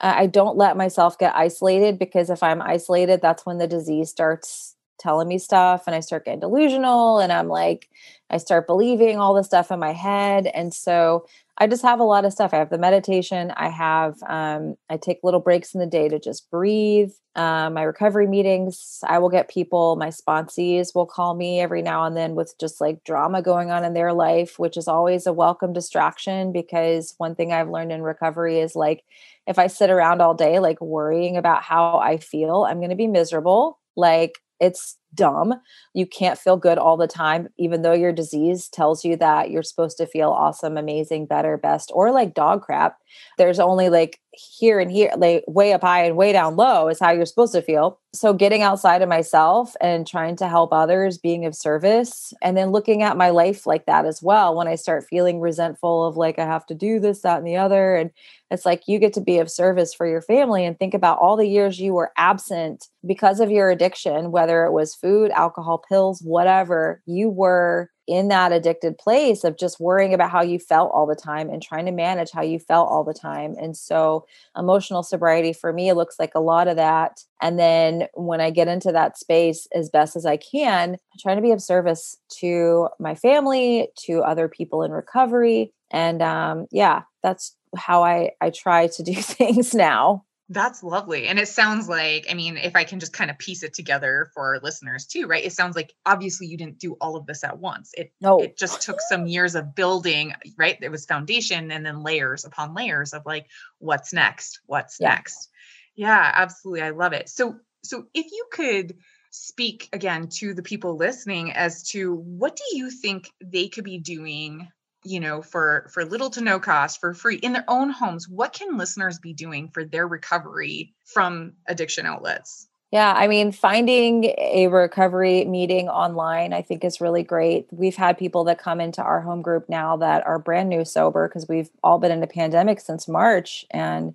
Uh, 0.00 0.14
I 0.16 0.26
don't 0.26 0.56
let 0.56 0.76
myself 0.76 1.18
get 1.18 1.34
isolated 1.34 1.98
because 1.98 2.30
if 2.30 2.42
I'm 2.42 2.60
isolated, 2.60 3.20
that's 3.22 3.46
when 3.46 3.58
the 3.58 3.66
disease 3.66 4.10
starts 4.10 4.76
telling 4.98 5.28
me 5.28 5.38
stuff 5.38 5.84
and 5.86 5.94
I 5.94 6.00
start 6.00 6.24
getting 6.24 6.40
delusional 6.40 7.18
and 7.18 7.32
I'm 7.32 7.48
like, 7.48 7.88
I 8.30 8.38
start 8.38 8.66
believing 8.66 9.18
all 9.18 9.34
the 9.34 9.44
stuff 9.44 9.70
in 9.70 9.78
my 9.78 9.92
head. 9.92 10.46
And 10.46 10.72
so 10.72 11.26
I 11.56 11.68
just 11.68 11.82
have 11.82 12.00
a 12.00 12.04
lot 12.04 12.24
of 12.24 12.32
stuff. 12.32 12.52
I 12.52 12.56
have 12.56 12.70
the 12.70 12.78
meditation. 12.78 13.52
I 13.56 13.68
have, 13.68 14.16
um, 14.28 14.74
I 14.90 14.96
take 14.96 15.20
little 15.22 15.38
breaks 15.38 15.72
in 15.72 15.78
the 15.78 15.86
day 15.86 16.08
to 16.08 16.18
just 16.18 16.50
breathe. 16.50 17.12
Um, 17.36 17.74
my 17.74 17.82
recovery 17.82 18.26
meetings, 18.26 18.98
I 19.06 19.18
will 19.18 19.28
get 19.28 19.48
people, 19.48 19.94
my 19.94 20.08
sponsees 20.08 20.94
will 20.94 21.06
call 21.06 21.34
me 21.34 21.60
every 21.60 21.80
now 21.80 22.04
and 22.04 22.16
then 22.16 22.34
with 22.34 22.54
just 22.58 22.80
like 22.80 23.04
drama 23.04 23.40
going 23.40 23.70
on 23.70 23.84
in 23.84 23.94
their 23.94 24.12
life, 24.12 24.58
which 24.58 24.76
is 24.76 24.88
always 24.88 25.26
a 25.26 25.32
welcome 25.32 25.72
distraction 25.72 26.52
because 26.52 27.14
one 27.18 27.36
thing 27.36 27.52
I've 27.52 27.70
learned 27.70 27.92
in 27.92 28.02
recovery 28.02 28.58
is 28.58 28.74
like, 28.74 29.04
if 29.46 29.58
I 29.58 29.68
sit 29.68 29.90
around 29.90 30.20
all 30.22 30.34
day, 30.34 30.58
like 30.58 30.80
worrying 30.80 31.36
about 31.36 31.62
how 31.62 31.98
I 31.98 32.18
feel, 32.18 32.64
I'm 32.68 32.78
going 32.78 32.90
to 32.90 32.96
be 32.96 33.08
miserable. 33.08 33.78
Like, 33.96 34.40
it's 34.60 34.96
dumb. 35.14 35.54
You 35.94 36.06
can't 36.06 36.38
feel 36.38 36.56
good 36.56 36.78
all 36.78 36.96
the 36.96 37.06
time, 37.06 37.48
even 37.58 37.82
though 37.82 37.92
your 37.92 38.12
disease 38.12 38.68
tells 38.68 39.04
you 39.04 39.16
that 39.16 39.50
you're 39.50 39.62
supposed 39.62 39.96
to 39.98 40.06
feel 40.06 40.30
awesome, 40.30 40.76
amazing, 40.76 41.26
better, 41.26 41.56
best, 41.56 41.90
or 41.94 42.10
like 42.10 42.34
dog 42.34 42.62
crap. 42.62 42.96
There's 43.38 43.60
only 43.60 43.88
like 43.88 44.20
here 44.36 44.80
and 44.80 44.90
here, 44.90 45.10
like 45.16 45.44
way 45.46 45.72
up 45.72 45.82
high 45.82 46.04
and 46.04 46.16
way 46.16 46.32
down 46.32 46.56
low 46.56 46.88
is 46.88 47.00
how 47.00 47.12
you're 47.12 47.26
supposed 47.26 47.52
to 47.54 47.62
feel. 47.62 47.98
So 48.14 48.32
getting 48.32 48.62
outside 48.62 49.02
of 49.02 49.08
myself 49.08 49.74
and 49.80 50.06
trying 50.06 50.36
to 50.36 50.48
help 50.48 50.72
others, 50.72 51.18
being 51.18 51.44
of 51.46 51.54
service, 51.54 52.32
and 52.42 52.56
then 52.56 52.70
looking 52.70 53.02
at 53.02 53.16
my 53.16 53.30
life 53.30 53.66
like 53.66 53.86
that 53.86 54.06
as 54.06 54.22
well. 54.22 54.54
When 54.54 54.68
I 54.68 54.76
start 54.76 55.06
feeling 55.08 55.40
resentful 55.40 56.06
of 56.06 56.16
like, 56.16 56.38
I 56.38 56.44
have 56.44 56.66
to 56.66 56.74
do 56.74 57.00
this, 57.00 57.22
that, 57.22 57.38
and 57.38 57.46
the 57.46 57.56
other. 57.56 57.96
And 57.96 58.10
it's 58.50 58.64
like 58.64 58.86
you 58.86 58.98
get 58.98 59.12
to 59.14 59.20
be 59.20 59.38
of 59.38 59.50
service 59.50 59.92
for 59.92 60.06
your 60.06 60.22
family 60.22 60.64
and 60.64 60.78
think 60.78 60.94
about 60.94 61.18
all 61.18 61.36
the 61.36 61.48
years 61.48 61.80
you 61.80 61.94
were 61.94 62.12
absent 62.16 62.88
because 63.06 63.40
of 63.40 63.50
your 63.50 63.70
addiction, 63.70 64.30
whether 64.30 64.64
it 64.64 64.72
was 64.72 64.94
food, 64.94 65.30
alcohol, 65.32 65.82
pills, 65.88 66.20
whatever, 66.22 67.02
you 67.06 67.28
were 67.28 67.90
in 68.06 68.28
that 68.28 68.52
addicted 68.52 68.98
place 68.98 69.44
of 69.44 69.56
just 69.56 69.80
worrying 69.80 70.12
about 70.12 70.30
how 70.30 70.42
you 70.42 70.58
felt 70.58 70.90
all 70.92 71.06
the 71.06 71.14
time 71.14 71.48
and 71.48 71.62
trying 71.62 71.86
to 71.86 71.92
manage 71.92 72.30
how 72.30 72.42
you 72.42 72.58
felt 72.58 72.88
all 72.90 73.04
the 73.04 73.14
time. 73.14 73.54
And 73.58 73.76
so, 73.76 74.26
emotional 74.56 75.02
sobriety 75.02 75.52
for 75.52 75.72
me 75.72 75.92
looks 75.92 76.18
like 76.18 76.32
a 76.34 76.40
lot 76.40 76.68
of 76.68 76.76
that. 76.76 77.24
And 77.40 77.58
then 77.58 78.08
when 78.14 78.40
I 78.40 78.50
get 78.50 78.68
into 78.68 78.92
that 78.92 79.18
space 79.18 79.66
as 79.74 79.90
best 79.90 80.16
as 80.16 80.26
I 80.26 80.36
can, 80.36 80.92
I'm 80.92 81.18
trying 81.20 81.36
to 81.36 81.42
be 81.42 81.52
of 81.52 81.62
service 81.62 82.16
to 82.40 82.88
my 82.98 83.14
family, 83.14 83.88
to 84.06 84.22
other 84.22 84.48
people 84.48 84.82
in 84.82 84.92
recovery. 84.92 85.72
And 85.90 86.22
um, 86.22 86.66
yeah, 86.70 87.02
that's 87.22 87.56
how 87.76 88.02
I, 88.02 88.30
I 88.40 88.50
try 88.50 88.86
to 88.88 89.02
do 89.02 89.14
things 89.20 89.74
now. 89.74 90.24
That's 90.50 90.82
lovely. 90.82 91.26
And 91.26 91.38
it 91.38 91.48
sounds 91.48 91.88
like, 91.88 92.26
I 92.30 92.34
mean, 92.34 92.58
if 92.58 92.76
I 92.76 92.84
can 92.84 93.00
just 93.00 93.14
kind 93.14 93.30
of 93.30 93.38
piece 93.38 93.62
it 93.62 93.72
together 93.72 94.30
for 94.34 94.54
our 94.54 94.60
listeners 94.62 95.06
too, 95.06 95.26
right? 95.26 95.44
It 95.44 95.54
sounds 95.54 95.74
like 95.74 95.94
obviously 96.04 96.48
you 96.48 96.58
didn't 96.58 96.78
do 96.78 96.96
all 97.00 97.16
of 97.16 97.24
this 97.24 97.44
at 97.44 97.58
once. 97.58 97.92
It 97.94 98.12
no. 98.20 98.40
it 98.40 98.58
just 98.58 98.82
took 98.82 99.00
some 99.00 99.26
years 99.26 99.54
of 99.54 99.74
building, 99.74 100.34
right? 100.58 100.76
There 100.78 100.90
was 100.90 101.06
foundation 101.06 101.70
and 101.70 101.84
then 101.84 102.02
layers 102.02 102.44
upon 102.44 102.74
layers 102.74 103.14
of 103.14 103.22
like 103.24 103.46
what's 103.78 104.12
next? 104.12 104.60
What's 104.66 104.98
yeah. 105.00 105.14
next? 105.14 105.48
Yeah, 105.96 106.30
absolutely. 106.34 106.82
I 106.82 106.90
love 106.90 107.14
it. 107.14 107.30
So 107.30 107.56
so 107.82 108.06
if 108.12 108.26
you 108.30 108.46
could 108.52 108.96
speak 109.30 109.88
again 109.92 110.28
to 110.28 110.52
the 110.52 110.62
people 110.62 110.96
listening 110.96 111.52
as 111.52 111.82
to 111.90 112.14
what 112.14 112.54
do 112.54 112.76
you 112.76 112.90
think 112.90 113.30
they 113.42 113.68
could 113.68 113.84
be 113.84 113.98
doing 113.98 114.68
you 115.04 115.20
know 115.20 115.42
for 115.42 115.88
for 115.92 116.04
little 116.04 116.30
to 116.30 116.40
no 116.40 116.58
cost 116.58 117.00
for 117.00 117.14
free 117.14 117.36
in 117.36 117.52
their 117.52 117.64
own 117.68 117.90
homes 117.90 118.28
what 118.28 118.52
can 118.52 118.76
listeners 118.76 119.18
be 119.18 119.32
doing 119.32 119.68
for 119.68 119.84
their 119.84 120.06
recovery 120.06 120.94
from 121.04 121.52
addiction 121.68 122.06
outlets 122.06 122.68
yeah, 122.94 123.12
I 123.12 123.26
mean, 123.26 123.50
finding 123.50 124.26
a 124.38 124.68
recovery 124.68 125.44
meeting 125.46 125.88
online, 125.88 126.52
I 126.52 126.62
think 126.62 126.84
is 126.84 127.00
really 127.00 127.24
great. 127.24 127.66
We've 127.72 127.96
had 127.96 128.16
people 128.16 128.44
that 128.44 128.60
come 128.60 128.80
into 128.80 129.02
our 129.02 129.20
home 129.20 129.42
group 129.42 129.68
now 129.68 129.96
that 129.96 130.24
are 130.24 130.38
brand 130.38 130.68
new 130.68 130.84
sober 130.84 131.26
because 131.26 131.48
we've 131.48 131.70
all 131.82 131.98
been 131.98 132.12
in 132.12 132.22
a 132.22 132.28
pandemic 132.28 132.78
since 132.78 133.08
March, 133.08 133.64
and 133.72 134.14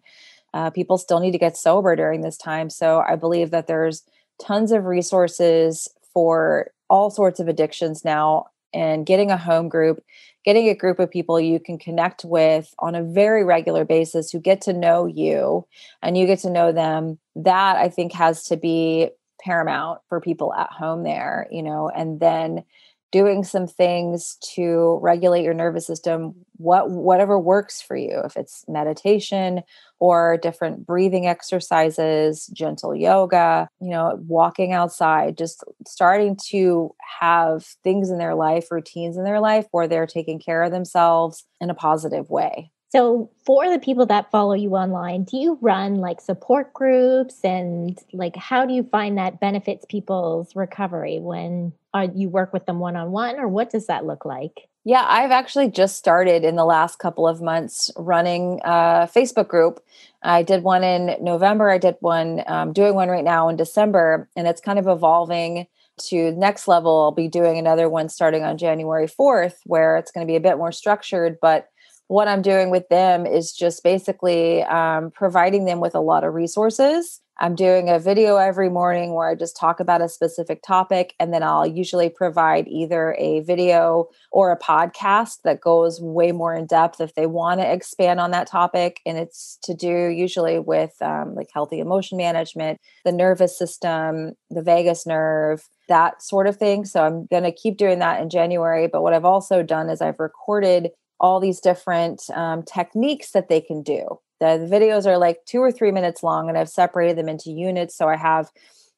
uh, 0.53 0.69
people 0.69 0.97
still 0.97 1.19
need 1.19 1.33
to 1.33 1.37
get 1.37 1.57
sober 1.57 1.93
during 1.97 2.21
this 2.21 2.37
time. 2.37 2.69
So 2.69 3.03
I 3.05 3.17
believe 3.17 3.51
that 3.51 3.67
there's 3.67 4.03
tons 4.41 4.71
of 4.71 4.85
resources 4.85 5.89
for 6.13 6.71
all 6.89 7.09
sorts 7.09 7.41
of 7.41 7.49
addictions 7.49 8.05
now, 8.05 8.45
and 8.73 9.05
getting 9.05 9.31
a 9.31 9.37
home 9.37 9.69
group 9.69 10.03
getting 10.45 10.69
a 10.69 10.75
group 10.75 10.99
of 10.99 11.11
people 11.11 11.39
you 11.39 11.59
can 11.59 11.77
connect 11.77 12.23
with 12.23 12.73
on 12.79 12.95
a 12.95 13.03
very 13.03 13.43
regular 13.43 13.83
basis 13.83 14.31
who 14.31 14.39
get 14.39 14.61
to 14.61 14.73
know 14.73 15.05
you 15.05 15.65
and 16.01 16.17
you 16.17 16.25
get 16.25 16.39
to 16.39 16.49
know 16.49 16.71
them 16.71 17.17
that 17.35 17.75
i 17.77 17.89
think 17.89 18.13
has 18.13 18.43
to 18.43 18.57
be 18.57 19.09
paramount 19.41 19.99
for 20.09 20.19
people 20.19 20.53
at 20.53 20.71
home 20.71 21.03
there 21.03 21.47
you 21.51 21.63
know 21.63 21.89
and 21.89 22.19
then 22.19 22.63
doing 23.11 23.43
some 23.43 23.65
things 23.65 24.37
to 24.41 24.99
regulate 25.01 25.43
your 25.43 25.53
nervous 25.53 25.87
system 25.87 26.35
what 26.57 26.89
whatever 26.89 27.39
works 27.39 27.81
for 27.81 27.95
you 27.95 28.21
if 28.23 28.37
it's 28.37 28.65
meditation 28.67 29.63
or 29.99 30.37
different 30.41 30.85
breathing 30.85 31.27
exercises 31.27 32.47
gentle 32.47 32.95
yoga 32.95 33.67
you 33.81 33.89
know 33.89 34.19
walking 34.27 34.73
outside 34.73 35.37
just 35.37 35.63
starting 35.85 36.37
to 36.47 36.93
have 37.19 37.65
things 37.83 38.09
in 38.09 38.17
their 38.17 38.35
life 38.35 38.71
routines 38.71 39.17
in 39.17 39.23
their 39.23 39.39
life 39.39 39.67
where 39.71 39.87
they're 39.87 40.07
taking 40.07 40.39
care 40.39 40.63
of 40.63 40.71
themselves 40.71 41.45
in 41.61 41.69
a 41.69 41.75
positive 41.75 42.29
way 42.29 42.71
so, 42.91 43.29
for 43.45 43.69
the 43.71 43.77
people 43.77 44.07
that 44.07 44.31
follow 44.31 44.55
you 44.55 44.71
online, 44.75 45.23
do 45.23 45.37
you 45.37 45.59
run 45.61 45.97
like 45.97 46.19
support 46.19 46.73
groups 46.73 47.39
and 47.43 47.99
like 48.13 48.35
how 48.35 48.65
do 48.65 48.73
you 48.73 48.81
find 48.81 49.15
that 49.19 49.39
benefits 49.39 49.85
people's 49.87 50.55
recovery 50.55 51.19
when 51.19 51.73
uh, 51.93 52.07
you 52.15 52.29
work 52.29 52.51
with 52.51 52.65
them 52.65 52.79
one 52.79 52.95
on 52.95 53.11
one, 53.11 53.39
or 53.39 53.47
what 53.47 53.69
does 53.69 53.85
that 53.87 54.05
look 54.05 54.25
like? 54.25 54.68
Yeah, 54.85 55.05
I've 55.07 55.31
actually 55.31 55.69
just 55.69 55.97
started 55.97 56.43
in 56.43 56.55
the 56.55 56.65
last 56.65 56.99
couple 56.99 57.27
of 57.27 57.41
months 57.41 57.91
running 57.97 58.61
a 58.63 59.09
Facebook 59.13 59.47
group. 59.47 59.83
I 60.23 60.41
did 60.41 60.63
one 60.63 60.83
in 60.83 61.17
November. 61.21 61.69
I 61.69 61.77
did 61.77 61.95
one, 61.99 62.43
um, 62.47 62.71
doing 62.73 62.95
one 62.95 63.09
right 63.09 63.23
now 63.23 63.49
in 63.49 63.55
December, 63.57 64.29
and 64.35 64.47
it's 64.47 64.61
kind 64.61 64.79
of 64.79 64.87
evolving 64.87 65.67
to 66.07 66.31
next 66.31 66.67
level. 66.67 67.01
I'll 67.01 67.11
be 67.11 67.27
doing 67.27 67.57
another 67.57 67.89
one 67.89 68.07
starting 68.09 68.43
on 68.43 68.57
January 68.57 69.07
4th, 69.07 69.57
where 69.65 69.97
it's 69.97 70.11
going 70.11 70.25
to 70.25 70.31
be 70.31 70.37
a 70.37 70.41
bit 70.41 70.57
more 70.57 70.71
structured, 70.71 71.37
but 71.41 71.67
what 72.07 72.27
I'm 72.27 72.41
doing 72.41 72.71
with 72.71 72.89
them 72.89 73.27
is 73.27 73.51
just 73.51 73.83
basically 73.83 74.63
um, 74.63 75.11
providing 75.11 75.65
them 75.65 75.79
with 75.79 75.93
a 75.93 75.99
lot 75.99 76.23
of 76.23 76.33
resources. 76.33 77.21
I'm 77.41 77.55
doing 77.55 77.89
a 77.89 77.99
video 77.99 78.35
every 78.35 78.69
morning 78.69 79.13
where 79.13 79.29
I 79.29 79.35
just 79.35 79.55
talk 79.55 79.79
about 79.79 80.01
a 80.01 80.09
specific 80.09 80.61
topic, 80.61 81.15
and 81.19 81.33
then 81.33 81.41
I'll 81.41 81.65
usually 81.65 82.09
provide 82.09 82.67
either 82.67 83.15
a 83.17 83.39
video 83.41 84.09
or 84.29 84.51
a 84.51 84.59
podcast 84.59 85.43
that 85.45 85.61
goes 85.61 86.01
way 86.01 86.33
more 86.33 86.53
in 86.53 86.65
depth 86.65 86.99
if 86.99 87.15
they 87.15 87.27
want 87.27 87.61
to 87.61 87.71
expand 87.71 88.19
on 88.19 88.31
that 88.31 88.47
topic. 88.47 88.99
And 89.05 89.17
it's 89.17 89.57
to 89.63 89.73
do 89.73 90.07
usually 90.09 90.59
with 90.59 90.91
um, 91.01 91.33
like 91.33 91.47
healthy 91.53 91.79
emotion 91.79 92.17
management, 92.17 92.81
the 93.05 93.13
nervous 93.13 93.57
system, 93.57 94.33
the 94.49 94.61
vagus 94.61 95.07
nerve, 95.07 95.65
that 95.87 96.21
sort 96.21 96.45
of 96.45 96.57
thing. 96.57 96.83
So 96.83 97.05
I'm 97.05 97.25
going 97.27 97.43
to 97.43 97.53
keep 97.53 97.77
doing 97.77 97.99
that 97.99 98.21
in 98.21 98.29
January. 98.29 98.87
But 98.87 99.01
what 99.01 99.13
I've 99.13 99.23
also 99.23 99.63
done 99.63 99.89
is 99.89 100.01
I've 100.01 100.19
recorded 100.19 100.89
all 101.21 101.39
these 101.39 101.61
different 101.61 102.23
um, 102.33 102.63
techniques 102.63 103.31
that 103.31 103.47
they 103.47 103.61
can 103.61 103.81
do. 103.81 104.19
The, 104.39 104.57
the 104.57 104.73
videos 104.73 105.05
are 105.05 105.17
like 105.17 105.45
two 105.45 105.59
or 105.59 105.71
three 105.71 105.91
minutes 105.91 106.23
long, 106.23 106.49
and 106.49 106.57
I've 106.57 106.69
separated 106.69 107.17
them 107.17 107.29
into 107.29 107.51
units. 107.51 107.95
So 107.95 108.07
I 108.07 108.15
have 108.15 108.51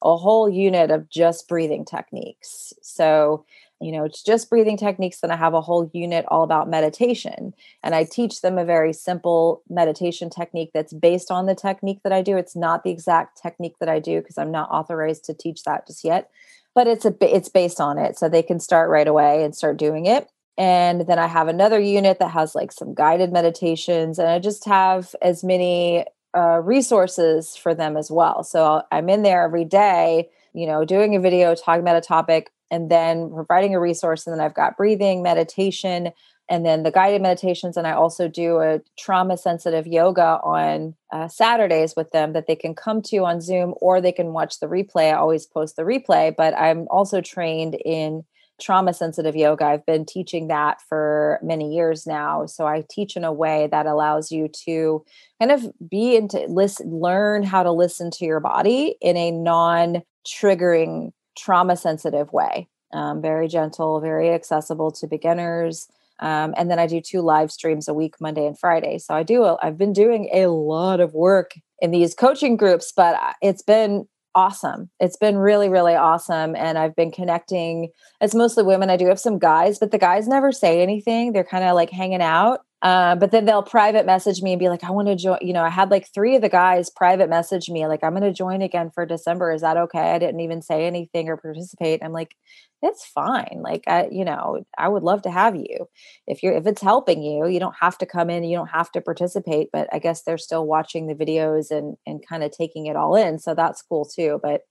a 0.03 0.17
whole 0.17 0.49
unit 0.49 0.91
of 0.91 1.09
just 1.09 1.47
breathing 1.47 1.85
techniques. 1.85 2.73
So, 2.81 3.45
you 3.79 3.91
know, 3.91 4.03
it's 4.03 4.23
just 4.23 4.49
breathing 4.49 4.77
techniques. 4.77 5.19
Then 5.19 5.31
I 5.31 5.35
have 5.35 5.53
a 5.53 5.61
whole 5.61 5.89
unit 5.93 6.25
all 6.27 6.43
about 6.43 6.69
meditation. 6.69 7.53
And 7.83 7.93
I 7.93 8.03
teach 8.03 8.41
them 8.41 8.57
a 8.57 8.65
very 8.65 8.93
simple 8.93 9.61
meditation 9.69 10.29
technique 10.29 10.71
that's 10.73 10.93
based 10.93 11.29
on 11.29 11.45
the 11.45 11.55
technique 11.55 11.99
that 12.03 12.13
I 12.13 12.21
do. 12.21 12.37
It's 12.37 12.55
not 12.55 12.83
the 12.83 12.91
exact 12.91 13.41
technique 13.41 13.75
that 13.79 13.89
I 13.89 13.99
do 13.99 14.21
because 14.21 14.37
I'm 14.37 14.51
not 14.51 14.71
authorized 14.71 15.25
to 15.25 15.33
teach 15.33 15.63
that 15.63 15.87
just 15.87 16.03
yet. 16.03 16.29
But 16.73 16.87
it's 16.87 17.05
a 17.05 17.13
it's 17.21 17.49
based 17.49 17.81
on 17.81 17.97
it. 17.97 18.17
So 18.17 18.29
they 18.29 18.43
can 18.43 18.59
start 18.59 18.89
right 18.89 19.07
away 19.07 19.43
and 19.43 19.55
start 19.55 19.77
doing 19.77 20.05
it. 20.05 20.27
And 20.57 21.07
then 21.07 21.17
I 21.17 21.27
have 21.27 21.47
another 21.47 21.79
unit 21.79 22.19
that 22.19 22.31
has 22.31 22.55
like 22.55 22.71
some 22.71 22.93
guided 22.93 23.31
meditations, 23.31 24.19
and 24.19 24.27
I 24.27 24.39
just 24.39 24.65
have 24.65 25.15
as 25.21 25.43
many 25.43 26.05
uh, 26.35 26.59
resources 26.63 27.55
for 27.55 27.73
them 27.73 27.97
as 27.97 28.11
well. 28.11 28.43
So 28.43 28.83
I'm 28.91 29.09
in 29.09 29.23
there 29.23 29.43
every 29.43 29.65
day, 29.65 30.29
you 30.53 30.67
know, 30.67 30.85
doing 30.85 31.15
a 31.15 31.19
video, 31.19 31.55
talking 31.55 31.81
about 31.81 31.95
a 31.95 32.01
topic, 32.01 32.51
and 32.69 32.89
then 32.89 33.31
providing 33.33 33.75
a 33.75 33.79
resource. 33.79 34.25
And 34.25 34.33
then 34.33 34.43
I've 34.43 34.53
got 34.53 34.77
breathing, 34.77 35.23
meditation, 35.23 36.11
and 36.49 36.65
then 36.65 36.83
the 36.83 36.91
guided 36.91 37.21
meditations. 37.21 37.77
And 37.77 37.87
I 37.87 37.93
also 37.93 38.27
do 38.27 38.59
a 38.59 38.81
trauma 38.97 39.37
sensitive 39.37 39.87
yoga 39.87 40.39
on 40.43 40.95
uh, 41.11 41.27
Saturdays 41.27 41.95
with 41.95 42.11
them 42.11 42.33
that 42.33 42.47
they 42.47 42.55
can 42.55 42.75
come 42.75 43.01
to 43.03 43.19
on 43.19 43.41
Zoom 43.41 43.73
or 43.79 43.99
they 44.01 44.11
can 44.11 44.33
watch 44.33 44.59
the 44.59 44.67
replay. 44.67 45.13
I 45.13 45.17
always 45.17 45.45
post 45.45 45.75
the 45.75 45.83
replay, 45.83 46.35
but 46.35 46.53
I'm 46.57 46.87
also 46.89 47.21
trained 47.21 47.75
in 47.85 48.23
trauma 48.61 48.93
sensitive 48.93 49.35
yoga. 49.35 49.65
I've 49.65 49.85
been 49.85 50.05
teaching 50.05 50.47
that 50.47 50.81
for 50.87 51.39
many 51.41 51.73
years 51.73 52.05
now. 52.05 52.45
So 52.45 52.67
I 52.67 52.83
teach 52.89 53.17
in 53.17 53.23
a 53.23 53.33
way 53.33 53.67
that 53.71 53.85
allows 53.85 54.31
you 54.31 54.47
to 54.65 55.03
kind 55.39 55.51
of 55.51 55.65
be 55.89 56.15
into 56.15 56.45
listen, 56.47 56.89
learn 56.91 57.43
how 57.43 57.63
to 57.63 57.71
listen 57.71 58.11
to 58.11 58.25
your 58.25 58.39
body 58.39 58.95
in 59.01 59.17
a 59.17 59.31
non 59.31 60.03
triggering, 60.25 61.11
trauma 61.37 61.75
sensitive 61.75 62.31
way. 62.31 62.69
Um, 62.93 63.21
very 63.21 63.47
gentle, 63.47 63.99
very 63.99 64.29
accessible 64.29 64.91
to 64.91 65.07
beginners. 65.07 65.87
Um, 66.19 66.53
and 66.55 66.69
then 66.69 66.77
I 66.77 66.85
do 66.85 67.01
two 67.01 67.21
live 67.21 67.51
streams 67.51 67.87
a 67.87 67.93
week, 67.93 68.15
Monday 68.21 68.45
and 68.45 68.57
Friday. 68.57 68.99
So 68.99 69.15
I 69.15 69.23
do, 69.23 69.57
I've 69.61 69.77
been 69.77 69.93
doing 69.93 70.29
a 70.31 70.47
lot 70.47 70.99
of 70.99 71.13
work 71.13 71.53
in 71.79 71.89
these 71.89 72.13
coaching 72.13 72.57
groups, 72.57 72.93
but 72.95 73.15
uh, 73.15 73.33
it's 73.41 73.63
been 73.63 74.07
awesome. 74.35 74.89
It's 74.99 75.17
been 75.17 75.37
really, 75.37 75.69
really 75.69 75.95
awesome. 75.95 76.55
And 76.55 76.77
I've 76.77 76.95
been 76.95 77.11
connecting. 77.11 77.89
It's 78.19 78.35
mostly 78.35 78.63
women. 78.63 78.89
I 78.89 78.97
do 78.97 79.07
have 79.07 79.19
some 79.19 79.39
guys, 79.39 79.79
but 79.79 79.91
the 79.91 79.97
guys 79.97 80.27
never 80.27 80.51
say 80.51 80.81
anything. 80.81 81.33
They're 81.33 81.43
kind 81.43 81.63
of 81.63 81.75
like 81.75 81.89
hanging 81.89 82.21
out. 82.21 82.61
Uh, 82.81 83.15
but 83.15 83.31
then 83.31 83.45
they'll 83.45 83.61
private 83.61 84.07
message 84.07 84.41
me 84.41 84.53
and 84.53 84.59
be 84.59 84.69
like, 84.69 84.83
I 84.83 84.89
want 84.89 85.07
to 85.07 85.15
join. 85.15 85.37
You 85.41 85.53
know, 85.53 85.63
I 85.63 85.69
had 85.69 85.91
like 85.91 86.11
three 86.13 86.35
of 86.35 86.41
the 86.41 86.49
guys 86.49 86.89
private 86.89 87.29
message 87.29 87.69
me, 87.69 87.85
like, 87.85 88.03
I'm 88.03 88.15
going 88.15 88.23
to 88.23 88.33
join 88.33 88.61
again 88.61 88.89
for 88.89 89.05
December. 89.05 89.51
Is 89.51 89.61
that 89.61 89.77
okay? 89.77 90.13
I 90.13 90.19
didn't 90.19 90.39
even 90.39 90.61
say 90.61 90.85
anything 90.87 91.29
or 91.29 91.37
participate. 91.37 92.01
I'm 92.03 92.11
like, 92.11 92.35
it's 92.81 93.05
fine. 93.05 93.61
Like, 93.61 93.83
I, 93.85 94.07
you 94.11 94.25
know, 94.25 94.65
I 94.77 94.87
would 94.87 95.03
love 95.03 95.21
to 95.23 95.31
have 95.31 95.55
you. 95.55 95.87
If 96.25 96.41
you're, 96.41 96.53
if 96.53 96.65
it's 96.65 96.81
helping 96.81 97.21
you, 97.21 97.45
you 97.47 97.59
don't 97.59 97.75
have 97.79 97.97
to 97.99 98.07
come 98.07 98.31
in, 98.31 98.43
you 98.43 98.57
don't 98.57 98.71
have 98.71 98.91
to 98.93 99.01
participate, 99.01 99.69
but 99.71 99.87
I 99.93 99.99
guess 99.99 100.23
they're 100.23 100.39
still 100.39 100.65
watching 100.65 101.05
the 101.05 101.13
videos 101.13 101.69
and, 101.69 101.97
and 102.07 102.25
kind 102.27 102.43
of 102.43 102.51
taking 102.51 102.87
it 102.87 102.95
all 102.95 103.15
in. 103.15 103.37
So 103.37 103.53
that's 103.53 103.83
cool 103.83 104.05
too. 104.05 104.39
But 104.41 104.61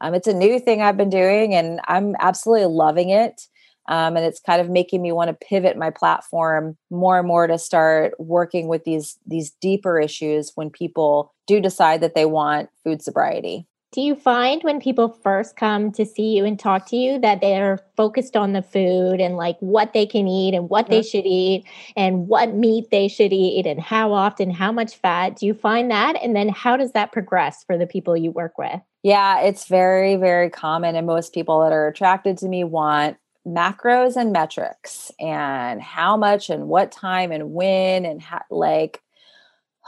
um, 0.00 0.14
it's 0.14 0.26
a 0.26 0.32
new 0.32 0.58
thing 0.58 0.80
I've 0.80 0.96
been 0.96 1.10
doing 1.10 1.54
and 1.54 1.80
I'm 1.86 2.14
absolutely 2.18 2.66
loving 2.66 3.10
it. 3.10 3.42
Um, 3.88 4.16
and 4.16 4.24
it's 4.24 4.40
kind 4.40 4.60
of 4.60 4.68
making 4.68 5.02
me 5.02 5.12
want 5.12 5.28
to 5.28 5.46
pivot 5.46 5.76
my 5.76 5.90
platform 5.90 6.76
more 6.90 7.18
and 7.18 7.26
more 7.26 7.46
to 7.46 7.58
start 7.58 8.14
working 8.18 8.68
with 8.68 8.84
these 8.84 9.18
these 9.26 9.50
deeper 9.60 9.98
issues 9.98 10.52
when 10.54 10.70
people 10.70 11.34
do 11.46 11.60
decide 11.60 12.00
that 12.02 12.14
they 12.14 12.26
want 12.26 12.68
food 12.84 13.02
sobriety 13.02 13.66
do 13.90 14.02
you 14.02 14.14
find 14.14 14.62
when 14.62 14.80
people 14.80 15.08
first 15.08 15.56
come 15.56 15.92
to 15.92 16.04
see 16.04 16.36
you 16.36 16.44
and 16.44 16.58
talk 16.58 16.86
to 16.88 16.96
you 16.96 17.18
that 17.20 17.40
they're 17.40 17.80
focused 17.96 18.36
on 18.36 18.52
the 18.52 18.60
food 18.60 19.18
and 19.18 19.36
like 19.38 19.56
what 19.60 19.94
they 19.94 20.04
can 20.04 20.28
eat 20.28 20.54
and 20.54 20.68
what 20.68 20.88
they 20.90 21.02
should 21.02 21.24
eat 21.24 21.64
and 21.96 22.28
what 22.28 22.54
meat 22.54 22.90
they 22.90 23.08
should 23.08 23.32
eat 23.32 23.66
and 23.66 23.80
how 23.80 24.12
often, 24.12 24.50
how 24.50 24.72
much 24.72 24.96
fat? 24.96 25.36
Do 25.36 25.46
you 25.46 25.54
find 25.54 25.90
that? 25.90 26.22
And 26.22 26.36
then 26.36 26.50
how 26.50 26.76
does 26.76 26.92
that 26.92 27.12
progress 27.12 27.64
for 27.64 27.78
the 27.78 27.86
people 27.86 28.14
you 28.14 28.30
work 28.30 28.58
with? 28.58 28.78
Yeah, 29.02 29.40
it's 29.40 29.66
very, 29.66 30.16
very 30.16 30.50
common. 30.50 30.94
And 30.94 31.06
most 31.06 31.32
people 31.32 31.60
that 31.60 31.72
are 31.72 31.88
attracted 31.88 32.36
to 32.38 32.48
me 32.48 32.64
want 32.64 33.16
macros 33.46 34.16
and 34.16 34.32
metrics 34.32 35.10
and 35.18 35.80
how 35.80 36.16
much 36.16 36.50
and 36.50 36.68
what 36.68 36.92
time 36.92 37.32
and 37.32 37.52
when 37.52 38.04
and 38.04 38.20
how, 38.20 38.42
like 38.50 39.02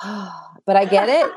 but 0.03 0.77
I 0.77 0.85
get 0.85 1.09
it. 1.09 1.33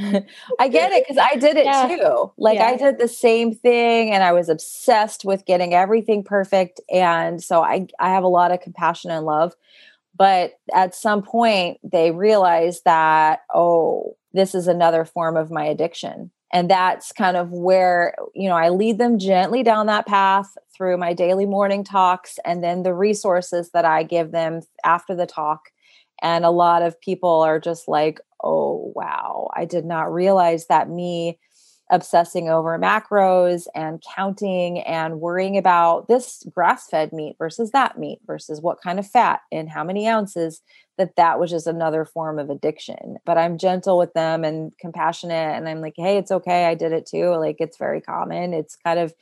I 0.60 0.68
get 0.68 0.92
it 0.92 1.04
because 1.06 1.18
I 1.18 1.36
did 1.36 1.56
it 1.56 1.64
yeah. 1.64 1.88
too. 1.88 2.32
Like 2.36 2.58
yeah. 2.58 2.66
I 2.66 2.76
did 2.76 2.98
the 2.98 3.08
same 3.08 3.54
thing 3.54 4.12
and 4.12 4.22
I 4.22 4.32
was 4.32 4.48
obsessed 4.48 5.24
with 5.24 5.44
getting 5.44 5.74
everything 5.74 6.22
perfect. 6.22 6.80
And 6.90 7.42
so 7.42 7.62
I, 7.62 7.88
I 7.98 8.10
have 8.10 8.22
a 8.22 8.28
lot 8.28 8.52
of 8.52 8.60
compassion 8.60 9.10
and 9.10 9.26
love. 9.26 9.54
But 10.16 10.54
at 10.74 10.94
some 10.94 11.22
point, 11.22 11.78
they 11.82 12.10
realize 12.10 12.82
that, 12.82 13.40
oh, 13.54 14.16
this 14.32 14.54
is 14.54 14.68
another 14.68 15.04
form 15.04 15.36
of 15.36 15.50
my 15.50 15.64
addiction 15.64 16.30
and 16.52 16.70
that's 16.70 17.12
kind 17.12 17.36
of 17.36 17.50
where 17.50 18.14
you 18.34 18.48
know 18.48 18.56
i 18.56 18.68
lead 18.68 18.98
them 18.98 19.18
gently 19.18 19.62
down 19.62 19.86
that 19.86 20.06
path 20.06 20.56
through 20.76 20.96
my 20.96 21.12
daily 21.12 21.46
morning 21.46 21.84
talks 21.84 22.38
and 22.44 22.62
then 22.62 22.82
the 22.82 22.94
resources 22.94 23.70
that 23.72 23.84
i 23.84 24.02
give 24.02 24.30
them 24.30 24.60
after 24.84 25.14
the 25.14 25.26
talk. 25.26 25.70
And 26.20 26.44
a 26.44 26.50
lot 26.50 26.82
of 26.82 27.00
people 27.00 27.42
are 27.42 27.60
just 27.60 27.86
like 27.86 28.20
oh 28.42 28.92
wow 28.94 29.50
i 29.54 29.64
did 29.64 29.84
not 29.84 30.12
realize 30.12 30.66
that 30.66 30.88
me 30.88 31.38
obsessing 31.90 32.48
over 32.48 32.78
macros 32.78 33.66
and 33.74 34.02
counting 34.14 34.80
and 34.80 35.20
worrying 35.20 35.56
about 35.56 36.06
this 36.08 36.44
grass 36.54 36.88
fed 36.88 37.12
meat 37.12 37.36
versus 37.38 37.70
that 37.70 37.98
meat 37.98 38.18
versus 38.26 38.60
what 38.60 38.80
kind 38.82 38.98
of 38.98 39.06
fat 39.06 39.40
and 39.50 39.70
how 39.70 39.82
many 39.82 40.06
ounces 40.06 40.60
that 40.98 41.16
that 41.16 41.40
was 41.40 41.50
just 41.50 41.66
another 41.66 42.04
form 42.04 42.38
of 42.38 42.50
addiction 42.50 43.16
but 43.24 43.38
i'm 43.38 43.56
gentle 43.56 43.96
with 43.96 44.12
them 44.12 44.44
and 44.44 44.76
compassionate 44.78 45.56
and 45.56 45.68
i'm 45.68 45.80
like 45.80 45.94
hey 45.96 46.18
it's 46.18 46.30
okay 46.30 46.66
i 46.66 46.74
did 46.74 46.92
it 46.92 47.06
too 47.06 47.30
like 47.36 47.56
it's 47.58 47.78
very 47.78 48.00
common 48.00 48.52
it's 48.52 48.76
kind 48.76 48.98
of 48.98 49.14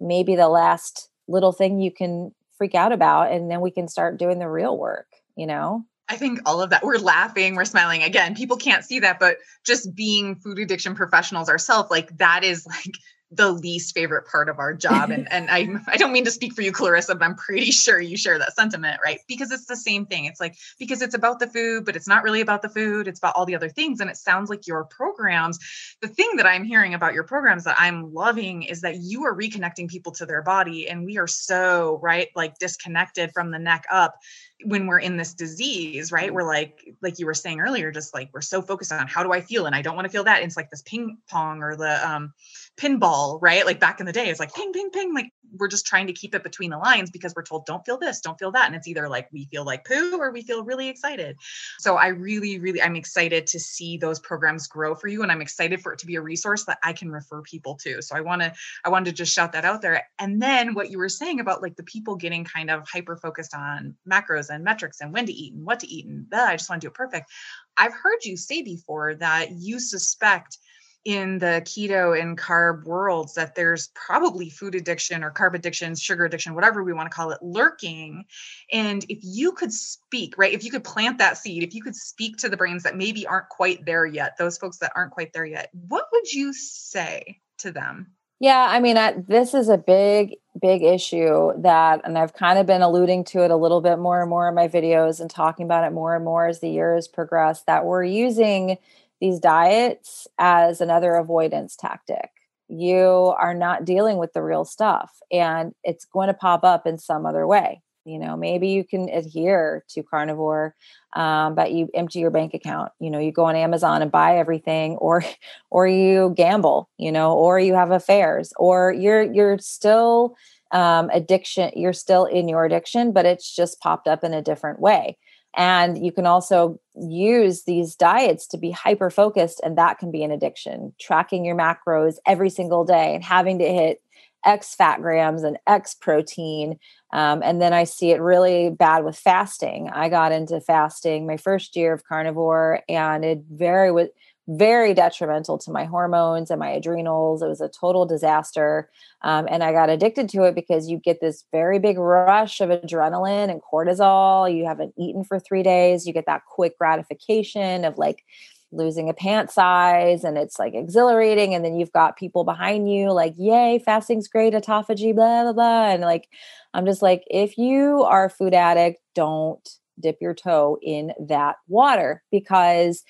maybe 0.00 0.36
the 0.36 0.48
last 0.48 1.10
little 1.28 1.52
thing 1.52 1.80
you 1.80 1.92
can 1.92 2.32
freak 2.56 2.74
out 2.74 2.92
about 2.92 3.32
and 3.32 3.50
then 3.50 3.60
we 3.60 3.70
can 3.70 3.88
start 3.88 4.18
doing 4.18 4.38
the 4.38 4.48
real 4.48 4.78
work 4.78 5.08
you 5.36 5.46
know 5.46 5.84
I 6.08 6.16
think 6.16 6.40
all 6.44 6.60
of 6.60 6.68
that, 6.68 6.84
we're 6.84 6.98
laughing, 6.98 7.54
we're 7.54 7.64
smiling. 7.64 8.02
Again, 8.02 8.34
people 8.34 8.58
can't 8.58 8.84
see 8.84 9.00
that, 9.00 9.18
but 9.18 9.38
just 9.64 9.94
being 9.94 10.36
food 10.36 10.58
addiction 10.58 10.94
professionals 10.94 11.48
ourselves, 11.48 11.90
like 11.90 12.18
that 12.18 12.44
is 12.44 12.66
like 12.66 12.98
the 13.30 13.50
least 13.50 13.94
favorite 13.94 14.26
part 14.26 14.48
of 14.48 14.58
our 14.58 14.74
job. 14.74 15.10
And 15.10 15.30
and 15.32 15.50
I 15.50 15.68
I 15.88 15.96
don't 15.96 16.12
mean 16.12 16.24
to 16.24 16.30
speak 16.30 16.54
for 16.54 16.62
you, 16.62 16.72
Clarissa, 16.72 17.14
but 17.14 17.24
I'm 17.24 17.34
pretty 17.34 17.70
sure 17.70 18.00
you 18.00 18.16
share 18.16 18.38
that 18.38 18.54
sentiment, 18.54 19.00
right? 19.04 19.20
Because 19.28 19.50
it's 19.50 19.66
the 19.66 19.76
same 19.76 20.06
thing. 20.06 20.24
It's 20.26 20.40
like 20.40 20.56
because 20.78 21.02
it's 21.02 21.14
about 21.14 21.38
the 21.38 21.46
food, 21.46 21.84
but 21.84 21.96
it's 21.96 22.08
not 22.08 22.22
really 22.22 22.40
about 22.40 22.62
the 22.62 22.68
food. 22.68 23.08
It's 23.08 23.18
about 23.18 23.34
all 23.36 23.46
the 23.46 23.54
other 23.56 23.68
things. 23.68 24.00
And 24.00 24.10
it 24.10 24.16
sounds 24.16 24.50
like 24.50 24.66
your 24.66 24.84
programs, 24.84 25.58
the 26.00 26.08
thing 26.08 26.30
that 26.36 26.46
I'm 26.46 26.64
hearing 26.64 26.94
about 26.94 27.14
your 27.14 27.24
programs 27.24 27.64
that 27.64 27.76
I'm 27.78 28.12
loving 28.12 28.62
is 28.62 28.80
that 28.82 28.96
you 29.00 29.24
are 29.24 29.36
reconnecting 29.36 29.88
people 29.88 30.12
to 30.12 30.26
their 30.26 30.42
body. 30.42 30.88
And 30.88 31.04
we 31.04 31.18
are 31.18 31.26
so 31.26 31.98
right, 32.02 32.28
like 32.34 32.58
disconnected 32.58 33.32
from 33.32 33.50
the 33.50 33.58
neck 33.58 33.84
up 33.90 34.16
when 34.64 34.86
we're 34.86 34.98
in 34.98 35.16
this 35.16 35.34
disease, 35.34 36.10
right? 36.12 36.32
We're 36.32 36.46
like, 36.46 36.88
like 37.02 37.18
you 37.18 37.26
were 37.26 37.34
saying 37.34 37.60
earlier, 37.60 37.90
just 37.90 38.14
like 38.14 38.30
we're 38.32 38.40
so 38.40 38.62
focused 38.62 38.92
on 38.92 39.06
how 39.06 39.22
do 39.22 39.32
I 39.32 39.40
feel, 39.40 39.66
and 39.66 39.74
I 39.74 39.82
don't 39.82 39.94
want 39.94 40.06
to 40.06 40.12
feel 40.12 40.24
that. 40.24 40.38
And 40.38 40.46
it's 40.46 40.56
like 40.56 40.70
this 40.70 40.82
ping 40.82 41.18
pong 41.28 41.62
or 41.62 41.76
the 41.76 42.08
um, 42.08 42.32
pinball, 42.76 43.38
right? 43.40 43.64
Like 43.64 43.80
back 43.80 44.00
in 44.00 44.06
the 44.06 44.12
day, 44.12 44.28
it's 44.28 44.40
like 44.40 44.54
ping, 44.54 44.72
ping, 44.72 44.90
ping. 44.90 45.14
Like 45.14 45.30
we're 45.56 45.68
just 45.68 45.86
trying 45.86 46.06
to 46.08 46.12
keep 46.12 46.34
it 46.34 46.42
between 46.42 46.70
the 46.70 46.78
lines 46.78 47.10
because 47.10 47.32
we're 47.34 47.44
told 47.44 47.66
don't 47.66 47.84
feel 47.84 47.98
this, 47.98 48.20
don't 48.20 48.38
feel 48.38 48.50
that, 48.52 48.66
and 48.66 48.74
it's 48.74 48.88
either 48.88 49.08
like 49.08 49.28
we 49.32 49.44
feel 49.46 49.64
like 49.64 49.84
poo 49.84 50.18
or 50.18 50.32
we 50.32 50.42
feel 50.42 50.64
really 50.64 50.88
excited. 50.88 51.36
So 51.78 51.96
I 51.96 52.08
really, 52.08 52.58
really, 52.58 52.82
I'm 52.82 52.96
excited 52.96 53.46
to 53.48 53.60
see 53.60 53.96
those 53.96 54.18
programs 54.18 54.66
grow 54.66 54.94
for 54.94 55.08
you, 55.08 55.22
and 55.22 55.30
I'm 55.30 55.42
excited 55.42 55.80
for 55.80 55.92
it 55.92 55.98
to 56.00 56.06
be 56.06 56.16
a 56.16 56.20
resource 56.20 56.64
that 56.64 56.78
I 56.82 56.92
can 56.92 57.10
refer 57.10 57.42
people 57.42 57.76
to. 57.82 58.02
So 58.02 58.16
I 58.16 58.20
want 58.20 58.42
to, 58.42 58.52
I 58.84 58.88
wanted 58.88 59.10
to 59.10 59.12
just 59.12 59.32
shout 59.32 59.52
that 59.52 59.64
out 59.64 59.82
there. 59.82 60.08
And 60.18 60.42
then 60.42 60.74
what 60.74 60.90
you 60.90 60.98
were 60.98 61.08
saying 61.08 61.40
about 61.40 61.62
like 61.62 61.76
the 61.76 61.82
people 61.84 62.16
getting 62.16 62.44
kind 62.44 62.70
of 62.70 62.86
hyper 62.88 63.16
focused 63.16 63.54
on 63.54 63.94
macros 64.08 64.50
and 64.50 64.64
metrics 64.64 65.00
and 65.00 65.12
when 65.12 65.26
to 65.26 65.32
eat 65.32 65.54
and 65.54 65.64
what 65.64 65.80
to 65.80 65.86
eat 65.86 66.06
and 66.06 66.26
uh, 66.32 66.36
I 66.36 66.56
just 66.56 66.68
want 66.68 66.82
to 66.82 66.86
do 66.86 66.90
it 66.90 66.94
perfect. 66.94 67.30
I've 67.76 67.92
heard 67.92 68.24
you 68.24 68.36
say 68.36 68.62
before 68.62 69.14
that 69.16 69.52
you 69.52 69.80
suspect 69.80 70.58
in 71.04 71.38
the 71.38 71.62
keto 71.64 72.18
and 72.18 72.38
carb 72.38 72.84
worlds 72.84 73.34
that 73.34 73.54
there's 73.54 73.88
probably 73.88 74.48
food 74.48 74.74
addiction 74.74 75.22
or 75.22 75.30
carb 75.30 75.54
addiction, 75.54 75.94
sugar 75.94 76.24
addiction, 76.24 76.54
whatever 76.54 76.82
we 76.82 76.92
want 76.92 77.10
to 77.10 77.14
call 77.14 77.30
it, 77.30 77.42
lurking. 77.42 78.24
And 78.72 79.04
if 79.08 79.18
you 79.22 79.52
could 79.52 79.72
speak, 79.72 80.38
right, 80.38 80.52
if 80.52 80.64
you 80.64 80.70
could 80.70 80.84
plant 80.84 81.18
that 81.18 81.36
seed, 81.36 81.62
if 81.62 81.74
you 81.74 81.82
could 81.82 81.96
speak 81.96 82.38
to 82.38 82.48
the 82.48 82.56
brains 82.56 82.82
that 82.84 82.96
maybe 82.96 83.26
aren't 83.26 83.50
quite 83.50 83.84
there 83.84 84.06
yet, 84.06 84.36
those 84.38 84.56
folks 84.56 84.78
that 84.78 84.92
aren't 84.96 85.12
quite 85.12 85.32
there 85.32 85.46
yet, 85.46 85.70
what 85.88 86.06
would 86.12 86.32
you 86.32 86.52
say 86.54 87.40
to 87.58 87.70
them? 87.70 88.12
Yeah, 88.40 88.66
I 88.68 88.80
mean, 88.80 88.96
I, 88.96 89.14
this 89.26 89.54
is 89.54 89.68
a 89.68 89.78
big, 89.78 90.34
big 90.60 90.82
issue 90.82 91.52
that, 91.62 92.00
and 92.04 92.18
I've 92.18 92.34
kind 92.34 92.58
of 92.58 92.66
been 92.66 92.82
alluding 92.82 93.24
to 93.24 93.44
it 93.44 93.50
a 93.50 93.56
little 93.56 93.80
bit 93.80 93.98
more 93.98 94.20
and 94.20 94.28
more 94.28 94.48
in 94.48 94.54
my 94.54 94.68
videos 94.68 95.20
and 95.20 95.30
talking 95.30 95.64
about 95.64 95.84
it 95.84 95.92
more 95.92 96.16
and 96.16 96.24
more 96.24 96.46
as 96.46 96.60
the 96.60 96.68
years 96.68 97.08
progress. 97.08 97.62
That 97.62 97.84
we're 97.84 98.04
using 98.04 98.78
these 99.24 99.40
diets 99.40 100.26
as 100.38 100.82
another 100.82 101.14
avoidance 101.14 101.76
tactic. 101.76 102.28
You 102.68 103.34
are 103.40 103.54
not 103.54 103.86
dealing 103.86 104.18
with 104.18 104.34
the 104.34 104.42
real 104.42 104.66
stuff, 104.66 105.12
and 105.32 105.74
it's 105.82 106.04
going 106.04 106.28
to 106.28 106.34
pop 106.34 106.62
up 106.62 106.86
in 106.86 106.98
some 106.98 107.24
other 107.24 107.46
way. 107.46 107.80
You 108.04 108.18
know 108.18 108.36
maybe 108.36 108.68
you 108.68 108.84
can 108.84 109.08
adhere 109.08 109.82
to 109.88 110.02
carnivore 110.02 110.74
um, 111.16 111.54
but 111.54 111.72
you 111.72 111.88
empty 111.94 112.18
your 112.18 112.30
bank 112.30 112.52
account. 112.52 112.92
You 113.00 113.10
know 113.10 113.18
you 113.18 113.32
go 113.32 113.46
on 113.46 113.56
amazon 113.56 114.02
and 114.02 114.12
buy 114.12 114.36
everything 114.36 114.96
or 114.96 115.24
or 115.70 115.86
you 115.86 116.34
gamble 116.36 116.90
you 116.98 117.10
know 117.10 117.32
or 117.32 117.58
you 117.58 117.72
have 117.72 117.92
affairs 117.92 118.52
or 118.58 118.92
you're 118.92 119.22
you're 119.22 119.58
still 119.58 120.36
um, 120.70 121.08
addiction 121.14 121.70
you're 121.76 121.94
still 121.94 122.26
in 122.26 122.46
your 122.46 122.66
addiction 122.66 123.12
but 123.12 123.24
it's 123.24 123.56
just 123.56 123.80
popped 123.80 124.06
up 124.06 124.22
in 124.22 124.34
a 124.34 124.42
different 124.42 124.80
way 124.80 125.16
and 125.56 126.04
you 126.04 126.12
can 126.12 126.26
also 126.26 126.78
use 126.96 127.64
these 127.64 127.94
diets 127.94 128.46
to 128.48 128.58
be 128.58 128.70
hyper 128.70 129.10
focused 129.10 129.60
and 129.64 129.76
that 129.78 129.98
can 129.98 130.10
be 130.10 130.22
an 130.22 130.30
addiction 130.30 130.92
tracking 131.00 131.44
your 131.44 131.56
macros 131.56 132.16
every 132.26 132.50
single 132.50 132.84
day 132.84 133.14
and 133.14 133.24
having 133.24 133.58
to 133.58 133.64
hit 133.64 134.00
X 134.44 134.74
fat 134.74 135.00
grams 135.00 135.42
and 135.42 135.58
X 135.66 135.94
protein. 135.94 136.78
Um, 137.12 137.42
and 137.42 137.60
then 137.60 137.72
I 137.72 137.84
see 137.84 138.10
it 138.10 138.20
really 138.20 138.70
bad 138.70 139.04
with 139.04 139.16
fasting. 139.16 139.88
I 139.90 140.08
got 140.08 140.32
into 140.32 140.60
fasting 140.60 141.26
my 141.26 141.36
first 141.36 141.76
year 141.76 141.92
of 141.92 142.04
carnivore, 142.04 142.82
and 142.88 143.24
it 143.24 143.42
very 143.50 143.90
was 143.90 144.08
very 144.46 144.92
detrimental 144.92 145.56
to 145.58 145.70
my 145.70 145.84
hormones 145.84 146.50
and 146.50 146.60
my 146.60 146.70
adrenals. 146.70 147.42
It 147.42 147.48
was 147.48 147.60
a 147.60 147.68
total 147.68 148.04
disaster. 148.04 148.90
Um, 149.22 149.46
and 149.50 149.64
I 149.64 149.72
got 149.72 149.88
addicted 149.88 150.28
to 150.30 150.44
it 150.44 150.54
because 150.54 150.88
you 150.88 150.98
get 150.98 151.20
this 151.20 151.44
very 151.50 151.78
big 151.78 151.98
rush 151.98 152.60
of 152.60 152.68
adrenaline 152.68 153.50
and 153.50 153.62
cortisol. 153.62 154.54
You 154.54 154.66
haven't 154.66 154.94
eaten 154.98 155.24
for 155.24 155.40
three 155.40 155.62
days. 155.62 156.06
You 156.06 156.12
get 156.12 156.26
that 156.26 156.42
quick 156.46 156.76
gratification 156.78 157.84
of 157.84 157.96
like 157.96 158.22
losing 158.70 159.08
a 159.08 159.14
pant 159.14 159.50
size 159.50 160.24
and 160.24 160.36
it's 160.36 160.58
like 160.58 160.74
exhilarating 160.74 161.54
and 161.54 161.64
then 161.64 161.76
you've 161.76 161.92
got 161.92 162.16
people 162.16 162.42
behind 162.42 162.90
you 162.90 163.12
like 163.12 163.32
yay 163.36 163.80
fasting's 163.84 164.26
great 164.26 164.52
autophagy 164.52 165.14
blah 165.14 165.44
blah 165.44 165.52
blah 165.52 165.90
and 165.90 166.02
like 166.02 166.28
i'm 166.72 166.84
just 166.84 167.00
like 167.00 167.22
if 167.28 167.56
you 167.56 168.02
are 168.02 168.24
a 168.24 168.30
food 168.30 168.52
addict 168.52 169.00
don't 169.14 169.78
dip 170.00 170.18
your 170.20 170.34
toe 170.34 170.76
in 170.82 171.12
that 171.20 171.56
water 171.68 172.22
because 172.30 173.04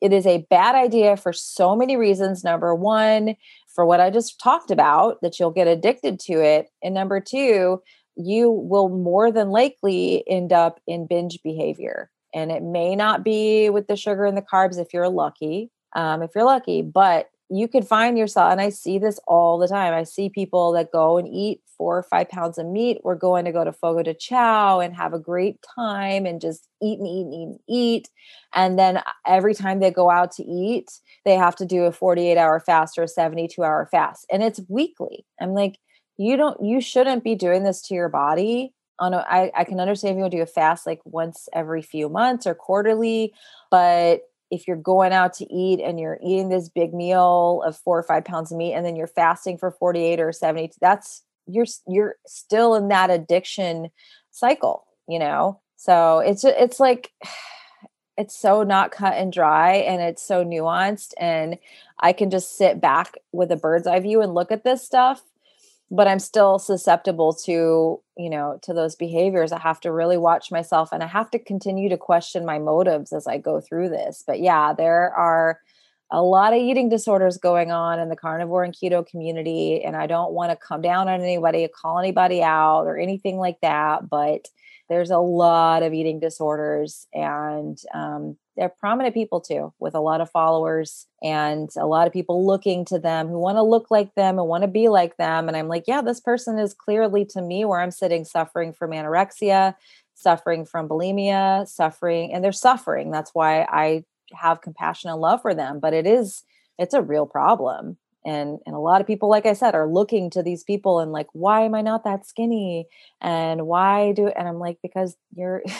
it 0.00 0.12
is 0.12 0.26
a 0.26 0.46
bad 0.50 0.74
idea 0.74 1.16
for 1.16 1.32
so 1.32 1.76
many 1.76 1.96
reasons. 1.96 2.44
Number 2.44 2.74
one 2.74 3.36
for 3.74 3.86
what 3.86 4.00
i 4.00 4.10
just 4.10 4.40
talked 4.40 4.70
about 4.70 5.20
that 5.22 5.38
you'll 5.38 5.50
get 5.50 5.68
addicted 5.68 6.18
to 6.20 6.32
it. 6.42 6.68
And 6.82 6.94
number 6.94 7.20
two 7.20 7.82
you 8.16 8.50
will 8.50 8.88
more 8.88 9.32
than 9.32 9.50
likely 9.50 10.24
end 10.28 10.52
up 10.52 10.80
in 10.86 11.06
binge 11.06 11.38
behavior. 11.42 12.10
And 12.34 12.50
it 12.50 12.62
may 12.62 12.94
not 12.94 13.24
be 13.24 13.70
with 13.70 13.86
the 13.86 13.96
sugar 13.96 14.24
and 14.24 14.36
the 14.36 14.42
carbs 14.42 14.78
if 14.78 14.92
you're 14.92 15.08
lucky 15.08 15.70
um, 15.94 16.22
if 16.22 16.30
you're 16.34 16.44
lucky 16.44 16.82
but 16.82 17.29
you 17.50 17.66
could 17.66 17.86
find 17.86 18.16
yourself 18.16 18.50
and 18.52 18.60
i 18.60 18.68
see 18.68 18.98
this 18.98 19.18
all 19.26 19.58
the 19.58 19.68
time 19.68 19.92
i 19.92 20.04
see 20.04 20.28
people 20.28 20.72
that 20.72 20.92
go 20.92 21.18
and 21.18 21.28
eat 21.28 21.60
four 21.76 21.98
or 21.98 22.02
five 22.02 22.28
pounds 22.28 22.58
of 22.58 22.66
meat 22.66 22.98
we're 23.02 23.14
going 23.14 23.44
to 23.44 23.52
go 23.52 23.64
to 23.64 23.72
fogo 23.72 24.02
de 24.02 24.14
chao 24.14 24.80
and 24.80 24.94
have 24.94 25.12
a 25.12 25.18
great 25.18 25.58
time 25.74 26.26
and 26.26 26.40
just 26.40 26.68
eat 26.82 26.98
and 26.98 27.08
eat 27.08 27.24
and 27.24 27.34
eat 27.34 27.46
and 27.46 27.58
eat 27.68 28.08
and 28.54 28.78
then 28.78 28.98
uh, 28.98 29.02
every 29.26 29.54
time 29.54 29.80
they 29.80 29.90
go 29.90 30.10
out 30.10 30.30
to 30.32 30.44
eat 30.44 30.90
they 31.24 31.34
have 31.34 31.56
to 31.56 31.66
do 31.66 31.84
a 31.84 31.92
48 31.92 32.36
hour 32.36 32.60
fast 32.60 32.98
or 32.98 33.02
a 33.02 33.08
72 33.08 33.62
hour 33.62 33.88
fast 33.90 34.26
and 34.30 34.42
it's 34.42 34.60
weekly. 34.68 35.24
I'm 35.40 35.54
like 35.54 35.78
you 36.16 36.36
don't 36.36 36.62
you 36.62 36.80
shouldn't 36.80 37.24
be 37.24 37.34
doing 37.34 37.64
this 37.64 37.82
to 37.82 37.94
your 37.94 38.08
body 38.08 38.74
on 38.98 39.14
a, 39.14 39.24
I, 39.28 39.50
I 39.56 39.64
can 39.64 39.80
understand 39.80 40.12
if 40.12 40.16
you 40.16 40.22
want 40.22 40.32
to 40.32 40.36
do 40.38 40.42
a 40.42 40.46
fast 40.46 40.86
like 40.86 41.00
once 41.04 41.48
every 41.54 41.80
few 41.80 42.10
months 42.10 42.46
or 42.46 42.54
quarterly, 42.54 43.32
but 43.70 44.20
if 44.50 44.66
you're 44.66 44.76
going 44.76 45.12
out 45.12 45.34
to 45.34 45.52
eat 45.52 45.80
and 45.80 45.98
you're 46.00 46.18
eating 46.22 46.48
this 46.48 46.68
big 46.68 46.92
meal 46.92 47.62
of 47.64 47.76
four 47.76 47.98
or 47.98 48.02
five 48.02 48.24
pounds 48.24 48.50
of 48.50 48.58
meat 48.58 48.74
and 48.74 48.84
then 48.84 48.96
you're 48.96 49.06
fasting 49.06 49.56
for 49.58 49.70
48 49.70 50.20
or 50.20 50.32
70, 50.32 50.72
that's 50.80 51.22
you're 51.46 51.66
you're 51.86 52.16
still 52.26 52.74
in 52.74 52.88
that 52.88 53.10
addiction 53.10 53.90
cycle, 54.30 54.86
you 55.08 55.18
know? 55.18 55.60
So 55.76 56.18
it's 56.18 56.44
it's 56.44 56.80
like 56.80 57.12
it's 58.16 58.38
so 58.38 58.62
not 58.62 58.90
cut 58.90 59.14
and 59.14 59.32
dry 59.32 59.76
and 59.76 60.02
it's 60.02 60.22
so 60.22 60.44
nuanced 60.44 61.12
and 61.18 61.58
I 61.98 62.12
can 62.12 62.30
just 62.30 62.56
sit 62.56 62.80
back 62.80 63.16
with 63.32 63.50
a 63.50 63.56
bird's 63.56 63.86
eye 63.86 64.00
view 64.00 64.20
and 64.20 64.34
look 64.34 64.52
at 64.52 64.64
this 64.64 64.84
stuff 64.84 65.22
but 65.90 66.06
i'm 66.06 66.18
still 66.18 66.58
susceptible 66.58 67.32
to 67.32 68.00
you 68.16 68.30
know 68.30 68.58
to 68.62 68.72
those 68.72 68.94
behaviors. 68.94 69.52
I 69.52 69.58
have 69.60 69.80
to 69.80 69.92
really 69.92 70.18
watch 70.18 70.50
myself 70.50 70.90
and 70.92 71.02
i 71.02 71.06
have 71.06 71.30
to 71.32 71.38
continue 71.38 71.88
to 71.88 71.96
question 71.96 72.44
my 72.44 72.58
motives 72.58 73.12
as 73.12 73.26
i 73.26 73.38
go 73.38 73.60
through 73.60 73.88
this 73.88 74.22
but 74.26 74.40
yeah 74.40 74.72
there 74.72 75.12
are 75.14 75.60
a 76.10 76.22
lot 76.22 76.52
of 76.52 76.58
eating 76.58 76.88
disorders 76.88 77.38
going 77.38 77.70
on 77.70 77.98
in 77.98 78.08
the 78.08 78.16
carnivore 78.16 78.64
and 78.64 78.74
keto 78.74 79.06
community 79.06 79.82
and 79.82 79.96
i 79.96 80.06
don't 80.06 80.32
want 80.32 80.50
to 80.50 80.56
come 80.56 80.80
down 80.80 81.08
on 81.08 81.20
anybody 81.20 81.66
call 81.68 81.98
anybody 81.98 82.42
out 82.42 82.84
or 82.84 82.98
anything 82.98 83.38
like 83.38 83.60
that 83.60 84.08
but 84.08 84.46
there's 84.88 85.10
a 85.10 85.18
lot 85.18 85.84
of 85.84 85.94
eating 85.94 86.18
disorders 86.18 87.06
and 87.14 87.78
um, 87.94 88.36
they're 88.56 88.68
prominent 88.68 89.14
people 89.14 89.40
too 89.40 89.72
with 89.78 89.94
a 89.94 90.00
lot 90.00 90.20
of 90.20 90.28
followers 90.30 91.06
and 91.22 91.70
a 91.78 91.86
lot 91.86 92.08
of 92.08 92.12
people 92.12 92.44
looking 92.44 92.84
to 92.84 92.98
them 92.98 93.28
who 93.28 93.38
want 93.38 93.56
to 93.56 93.62
look 93.62 93.90
like 93.90 94.12
them 94.16 94.38
and 94.38 94.48
want 94.48 94.62
to 94.62 94.68
be 94.68 94.88
like 94.88 95.16
them 95.16 95.48
and 95.48 95.56
i'm 95.56 95.68
like 95.68 95.84
yeah 95.86 96.02
this 96.02 96.20
person 96.20 96.58
is 96.58 96.74
clearly 96.74 97.24
to 97.24 97.40
me 97.40 97.64
where 97.64 97.80
i'm 97.80 97.92
sitting 97.92 98.24
suffering 98.24 98.72
from 98.72 98.90
anorexia 98.90 99.74
suffering 100.14 100.66
from 100.66 100.88
bulimia 100.88 101.66
suffering 101.66 102.34
and 102.34 102.44
they're 102.44 102.52
suffering 102.52 103.10
that's 103.10 103.30
why 103.32 103.62
i 103.62 104.04
have 104.34 104.62
compassion 104.62 105.10
and 105.10 105.20
love 105.20 105.40
for 105.42 105.54
them 105.54 105.80
but 105.80 105.94
it 105.94 106.06
is 106.06 106.44
it's 106.78 106.94
a 106.94 107.02
real 107.02 107.26
problem 107.26 107.96
and 108.24 108.58
and 108.66 108.74
a 108.74 108.80
lot 108.80 109.00
of 109.00 109.06
people 109.06 109.28
like 109.28 109.46
i 109.46 109.52
said 109.52 109.74
are 109.74 109.88
looking 109.88 110.30
to 110.30 110.42
these 110.42 110.64
people 110.64 111.00
and 111.00 111.12
like 111.12 111.28
why 111.32 111.62
am 111.62 111.74
i 111.74 111.82
not 111.82 112.04
that 112.04 112.26
skinny 112.26 112.86
and 113.20 113.66
why 113.66 114.12
do 114.12 114.28
and 114.28 114.46
i'm 114.48 114.58
like 114.58 114.78
because 114.82 115.16
you're 115.34 115.62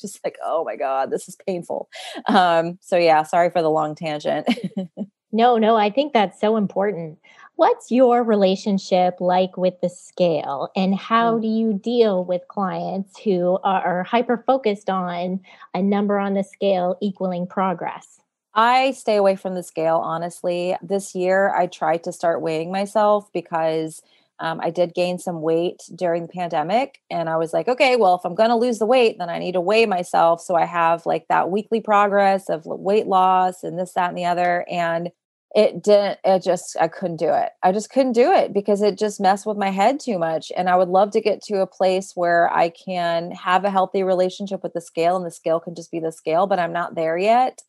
just 0.00 0.20
like, 0.24 0.36
oh 0.44 0.64
my 0.64 0.76
God, 0.76 1.10
this 1.10 1.28
is 1.28 1.36
painful. 1.46 1.88
Um, 2.28 2.78
so 2.80 2.96
yeah, 2.96 3.22
sorry 3.22 3.50
for 3.50 3.62
the 3.62 3.70
long 3.70 3.94
tangent. 3.94 4.46
no, 5.32 5.58
no, 5.58 5.76
I 5.76 5.90
think 5.90 6.12
that's 6.12 6.40
so 6.40 6.56
important. 6.56 7.18
What's 7.56 7.90
your 7.90 8.22
relationship 8.22 9.14
like 9.18 9.56
with 9.56 9.80
the 9.80 9.88
scale, 9.88 10.68
and 10.76 10.94
how 10.94 11.38
mm. 11.38 11.40
do 11.40 11.48
you 11.48 11.72
deal 11.72 12.22
with 12.22 12.46
clients 12.48 13.18
who 13.20 13.58
are 13.64 14.04
hyper 14.04 14.44
focused 14.46 14.90
on 14.90 15.40
a 15.72 15.80
number 15.80 16.18
on 16.18 16.34
the 16.34 16.44
scale 16.44 16.98
equaling 17.00 17.46
progress? 17.46 18.20
I 18.52 18.90
stay 18.90 19.16
away 19.16 19.36
from 19.36 19.54
the 19.54 19.62
scale, 19.62 19.96
honestly. 19.96 20.76
This 20.82 21.14
year, 21.14 21.50
I 21.54 21.66
tried 21.66 22.04
to 22.04 22.12
start 22.12 22.42
weighing 22.42 22.70
myself 22.70 23.32
because 23.32 24.02
um, 24.38 24.60
I 24.62 24.68
did 24.68 24.94
gain 24.94 25.18
some 25.18 25.40
weight 25.40 25.82
during 25.94 26.22
the 26.22 26.32
pandemic. 26.32 27.00
And 27.10 27.30
I 27.30 27.38
was 27.38 27.54
like, 27.54 27.68
okay, 27.68 27.96
well, 27.96 28.16
if 28.16 28.24
I'm 28.26 28.34
going 28.34 28.50
to 28.50 28.56
lose 28.56 28.78
the 28.78 28.86
weight, 28.86 29.16
then 29.18 29.30
I 29.30 29.38
need 29.38 29.52
to 29.52 29.62
weigh 29.62 29.86
myself. 29.86 30.42
So 30.42 30.56
I 30.56 30.66
have 30.66 31.06
like 31.06 31.26
that 31.28 31.50
weekly 31.50 31.80
progress 31.80 32.50
of 32.50 32.66
weight 32.66 33.06
loss 33.06 33.62
and 33.62 33.78
this, 33.78 33.92
that, 33.92 34.10
and 34.10 34.18
the 34.18 34.26
other. 34.26 34.66
And 34.70 35.10
it 35.54 35.82
didn't, 35.82 36.18
it 36.24 36.42
just, 36.42 36.76
I 36.78 36.88
couldn't 36.88 37.16
do 37.16 37.32
it. 37.32 37.50
I 37.62 37.72
just 37.72 37.90
couldn't 37.90 38.12
do 38.12 38.32
it 38.32 38.52
because 38.52 38.82
it 38.82 38.98
just 38.98 39.20
messed 39.20 39.46
with 39.46 39.56
my 39.56 39.70
head 39.70 40.00
too 40.00 40.18
much. 40.18 40.52
And 40.56 40.68
I 40.68 40.76
would 40.76 40.88
love 40.88 41.12
to 41.12 41.20
get 41.20 41.42
to 41.44 41.60
a 41.60 41.66
place 41.66 42.12
where 42.14 42.52
I 42.52 42.68
can 42.70 43.30
have 43.30 43.64
a 43.64 43.70
healthy 43.70 44.02
relationship 44.02 44.62
with 44.62 44.74
the 44.74 44.80
scale 44.80 45.16
and 45.16 45.24
the 45.24 45.30
scale 45.30 45.60
can 45.60 45.74
just 45.74 45.90
be 45.90 46.00
the 46.00 46.12
scale, 46.12 46.46
but 46.46 46.58
I'm 46.58 46.72
not 46.72 46.94
there 46.94 47.16
yet. 47.16 47.62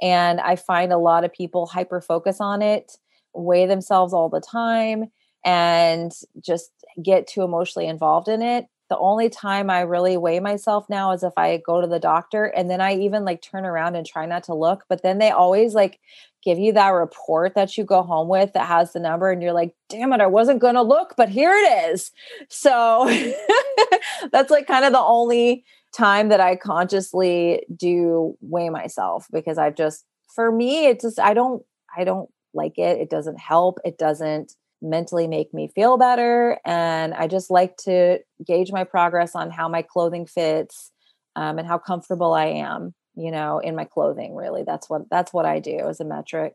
And 0.00 0.40
I 0.40 0.56
find 0.56 0.92
a 0.92 0.98
lot 0.98 1.24
of 1.24 1.32
people 1.32 1.66
hyper 1.66 2.00
focus 2.00 2.40
on 2.40 2.62
it, 2.62 2.92
weigh 3.34 3.66
themselves 3.66 4.14
all 4.14 4.28
the 4.28 4.40
time, 4.40 5.10
and 5.44 6.12
just 6.40 6.70
get 7.02 7.26
too 7.26 7.42
emotionally 7.42 7.86
involved 7.88 8.28
in 8.28 8.42
it. 8.42 8.66
The 8.90 8.98
only 8.98 9.30
time 9.30 9.70
I 9.70 9.80
really 9.80 10.16
weigh 10.16 10.40
myself 10.40 10.88
now 10.88 11.12
is 11.12 11.22
if 11.22 11.32
I 11.36 11.56
go 11.56 11.80
to 11.80 11.86
the 11.86 11.98
doctor 11.98 12.44
and 12.44 12.70
then 12.70 12.80
I 12.80 12.94
even 12.96 13.24
like 13.24 13.40
turn 13.40 13.64
around 13.64 13.96
and 13.96 14.06
try 14.06 14.26
not 14.26 14.44
to 14.44 14.54
look. 14.54 14.84
But 14.88 15.02
then 15.02 15.18
they 15.18 15.30
always 15.30 15.74
like 15.74 16.00
give 16.44 16.58
you 16.58 16.72
that 16.74 16.90
report 16.90 17.54
that 17.54 17.78
you 17.78 17.84
go 17.84 18.02
home 18.02 18.28
with 18.28 18.52
that 18.52 18.66
has 18.66 18.92
the 18.92 19.00
number 19.00 19.30
and 19.30 19.42
you're 19.42 19.52
like, 19.52 19.74
damn 19.88 20.12
it, 20.12 20.20
I 20.20 20.26
wasn't 20.26 20.60
going 20.60 20.74
to 20.74 20.82
look, 20.82 21.14
but 21.16 21.30
here 21.30 21.52
it 21.52 21.92
is. 21.92 22.12
So 22.50 23.08
that's 24.32 24.50
like 24.50 24.66
kind 24.66 24.84
of 24.84 24.92
the 24.92 25.00
only 25.00 25.64
time 25.94 26.28
that 26.28 26.40
I 26.40 26.56
consciously 26.56 27.64
do 27.74 28.36
weigh 28.40 28.68
myself 28.68 29.26
because 29.32 29.58
I've 29.58 29.76
just 29.76 30.04
for 30.34 30.50
me 30.50 30.86
it's 30.86 31.04
just 31.04 31.20
I 31.20 31.34
don't 31.34 31.62
I 31.96 32.04
don't 32.04 32.28
like 32.52 32.78
it. 32.78 32.98
It 32.98 33.10
doesn't 33.10 33.38
help. 33.38 33.78
It 33.84 33.98
doesn't 33.98 34.54
mentally 34.84 35.26
make 35.26 35.52
me 35.54 35.68
feel 35.74 35.96
better 35.96 36.60
and 36.64 37.14
I 37.14 37.26
just 37.26 37.50
like 37.50 37.76
to 37.78 38.18
gauge 38.44 38.70
my 38.70 38.84
progress 38.84 39.34
on 39.34 39.50
how 39.50 39.68
my 39.68 39.82
clothing 39.82 40.26
fits 40.26 40.90
um, 41.36 41.58
and 41.58 41.66
how 41.66 41.78
comfortable 41.78 42.34
I 42.34 42.46
am, 42.46 42.94
you 43.16 43.30
know, 43.30 43.58
in 43.58 43.74
my 43.74 43.84
clothing 43.84 44.34
really. 44.34 44.62
That's 44.62 44.88
what 44.88 45.08
that's 45.10 45.32
what 45.32 45.46
I 45.46 45.58
do 45.58 45.88
as 45.88 46.00
a 46.00 46.04
metric. 46.04 46.54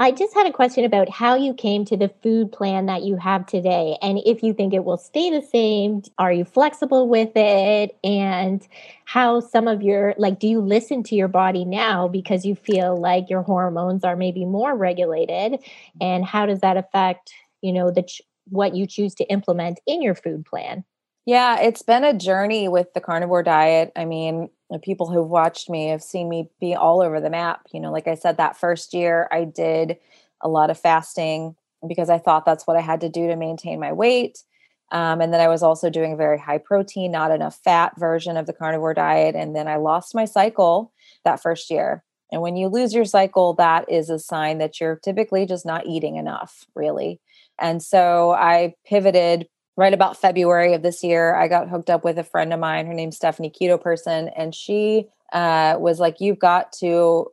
I 0.00 0.12
just 0.12 0.32
had 0.32 0.46
a 0.46 0.52
question 0.52 0.84
about 0.84 1.08
how 1.08 1.34
you 1.34 1.52
came 1.52 1.84
to 1.86 1.96
the 1.96 2.08
food 2.22 2.52
plan 2.52 2.86
that 2.86 3.02
you 3.02 3.16
have 3.16 3.46
today 3.46 3.98
and 4.00 4.20
if 4.24 4.44
you 4.44 4.54
think 4.54 4.72
it 4.72 4.84
will 4.84 4.96
stay 4.96 5.28
the 5.28 5.44
same. 5.44 6.02
Are 6.18 6.32
you 6.32 6.44
flexible 6.44 7.08
with 7.08 7.32
it? 7.34 7.98
And 8.04 8.64
how 9.06 9.40
some 9.40 9.66
of 9.66 9.82
your, 9.82 10.14
like, 10.16 10.38
do 10.38 10.46
you 10.46 10.60
listen 10.60 11.02
to 11.04 11.16
your 11.16 11.26
body 11.26 11.64
now 11.64 12.06
because 12.06 12.46
you 12.46 12.54
feel 12.54 12.96
like 12.96 13.28
your 13.28 13.42
hormones 13.42 14.04
are 14.04 14.14
maybe 14.14 14.44
more 14.44 14.76
regulated? 14.76 15.58
And 16.00 16.24
how 16.24 16.46
does 16.46 16.60
that 16.60 16.76
affect, 16.76 17.32
you 17.62 17.72
know, 17.72 17.90
the, 17.90 18.06
what 18.48 18.74
you 18.74 18.86
choose 18.86 19.14
to 19.16 19.24
implement 19.24 19.80
in 19.86 20.02
your 20.02 20.14
food 20.14 20.44
plan? 20.44 20.84
Yeah, 21.26 21.60
it's 21.60 21.82
been 21.82 22.04
a 22.04 22.16
journey 22.16 22.68
with 22.68 22.94
the 22.94 23.00
carnivore 23.00 23.42
diet. 23.42 23.92
I 23.94 24.06
mean, 24.06 24.48
people 24.82 25.10
who've 25.10 25.28
watched 25.28 25.68
me 25.68 25.88
have 25.88 26.02
seen 26.02 26.28
me 26.28 26.48
be 26.60 26.74
all 26.74 27.02
over 27.02 27.20
the 27.20 27.28
map. 27.30 27.66
You 27.70 27.80
know, 27.80 27.92
like 27.92 28.08
I 28.08 28.14
said, 28.14 28.38
that 28.38 28.56
first 28.56 28.94
year 28.94 29.28
I 29.30 29.44
did 29.44 29.98
a 30.42 30.48
lot 30.48 30.70
of 30.70 30.78
fasting 30.78 31.54
because 31.86 32.08
I 32.08 32.18
thought 32.18 32.46
that's 32.46 32.66
what 32.66 32.76
I 32.76 32.80
had 32.80 33.02
to 33.02 33.08
do 33.08 33.26
to 33.26 33.36
maintain 33.36 33.78
my 33.78 33.92
weight. 33.92 34.42
Um, 34.90 35.20
and 35.20 35.32
then 35.32 35.40
I 35.40 35.48
was 35.48 35.62
also 35.62 35.90
doing 35.90 36.14
a 36.14 36.16
very 36.16 36.38
high 36.38 36.58
protein, 36.58 37.10
not 37.10 37.30
enough 37.30 37.58
fat 37.62 37.92
version 37.98 38.36
of 38.38 38.46
the 38.46 38.54
carnivore 38.54 38.94
diet. 38.94 39.34
And 39.34 39.54
then 39.54 39.68
I 39.68 39.76
lost 39.76 40.14
my 40.14 40.24
cycle 40.24 40.92
that 41.24 41.42
first 41.42 41.70
year. 41.70 42.04
And 42.32 42.42
when 42.42 42.56
you 42.56 42.68
lose 42.68 42.94
your 42.94 43.04
cycle, 43.04 43.54
that 43.54 43.90
is 43.90 44.10
a 44.10 44.18
sign 44.18 44.58
that 44.58 44.80
you're 44.80 44.96
typically 44.96 45.46
just 45.46 45.66
not 45.66 45.86
eating 45.86 46.16
enough, 46.16 46.64
really. 46.74 47.20
And 47.60 47.82
so 47.82 48.32
I 48.32 48.74
pivoted 48.86 49.48
right 49.76 49.94
about 49.94 50.16
February 50.16 50.74
of 50.74 50.82
this 50.82 51.04
year, 51.04 51.36
I 51.36 51.46
got 51.46 51.68
hooked 51.68 51.88
up 51.88 52.04
with 52.04 52.18
a 52.18 52.24
friend 52.24 52.52
of 52.52 52.58
mine. 52.58 52.86
Her 52.86 52.94
name's 52.94 53.16
Stephanie 53.16 53.50
Keto 53.50 53.80
Person, 53.80 54.28
and 54.36 54.52
she 54.54 55.06
uh, 55.32 55.76
was 55.78 56.00
like, 56.00 56.20
"You've 56.20 56.40
got 56.40 56.72
to 56.80 57.28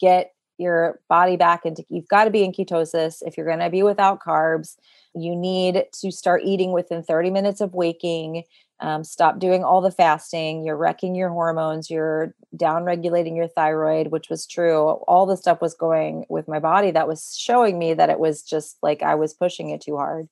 get 0.00 0.32
your 0.58 1.00
body 1.08 1.36
back 1.36 1.64
into. 1.64 1.84
You've 1.88 2.08
got 2.08 2.24
to 2.24 2.30
be 2.30 2.44
in 2.44 2.52
ketosis 2.52 3.22
if 3.22 3.36
you're 3.36 3.46
going 3.46 3.60
to 3.60 3.70
be 3.70 3.82
without 3.82 4.20
carbs. 4.20 4.76
You 5.14 5.36
need 5.36 5.84
to 6.00 6.10
start 6.10 6.42
eating 6.44 6.72
within 6.72 7.02
30 7.02 7.30
minutes 7.30 7.60
of 7.60 7.74
waking. 7.74 8.44
Um, 8.80 9.04
stop 9.04 9.38
doing 9.38 9.62
all 9.64 9.80
the 9.80 9.90
fasting. 9.90 10.64
You're 10.64 10.76
wrecking 10.76 11.14
your 11.14 11.30
hormones. 11.30 11.88
You're 11.88 12.34
down 12.56 12.84
regulating 12.84 13.36
your 13.36 13.48
thyroid, 13.48 14.08
which 14.08 14.28
was 14.28 14.46
true. 14.46 14.80
All 15.06 15.26
the 15.26 15.36
stuff 15.36 15.60
was 15.60 15.74
going 15.74 16.26
with 16.28 16.48
my 16.48 16.58
body 16.58 16.90
that 16.90 17.08
was 17.08 17.36
showing 17.38 17.78
me 17.78 17.94
that 17.94 18.10
it 18.10 18.18
was 18.18 18.42
just 18.42 18.76
like 18.82 19.02
I 19.02 19.14
was 19.14 19.32
pushing 19.32 19.70
it 19.70 19.80
too 19.80 19.96
hard." 19.96 20.28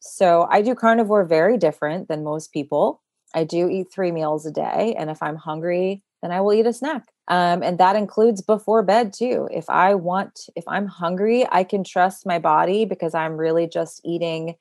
So 0.00 0.46
I 0.50 0.60
do 0.60 0.74
carnivore 0.74 1.24
very 1.24 1.56
different 1.56 2.08
than 2.08 2.24
most 2.24 2.52
people. 2.52 3.00
I 3.34 3.44
do 3.44 3.68
eat 3.68 3.88
three 3.92 4.12
meals 4.12 4.46
a 4.46 4.50
day. 4.50 4.94
And 4.98 5.10
if 5.10 5.22
I'm 5.22 5.36
hungry, 5.36 6.02
then 6.22 6.30
I 6.30 6.40
will 6.40 6.52
eat 6.52 6.66
a 6.66 6.72
snack. 6.72 7.06
Um, 7.28 7.62
and 7.62 7.78
that 7.78 7.96
includes 7.96 8.42
before 8.42 8.82
bed 8.82 9.12
too. 9.12 9.48
If 9.50 9.68
I 9.68 9.94
want, 9.94 10.48
if 10.54 10.64
I'm 10.68 10.86
hungry, 10.86 11.46
I 11.50 11.64
can 11.64 11.84
trust 11.84 12.26
my 12.26 12.38
body 12.38 12.84
because 12.84 13.14
I'm 13.14 13.36
really 13.36 13.66
just 13.66 14.00
eating 14.04 14.56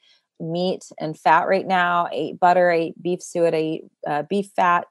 meat 0.52 0.86
and 1.00 1.18
fat 1.18 1.48
right 1.48 1.66
now. 1.66 2.06
I 2.06 2.14
ate 2.14 2.40
butter, 2.40 2.72
I 2.72 2.76
ate 2.76 3.02
beef 3.02 3.22
suet, 3.22 3.54
I 3.54 3.60
eat 3.60 3.84
uh, 4.08 4.24
beef 4.24 4.50
fat. 4.56 4.88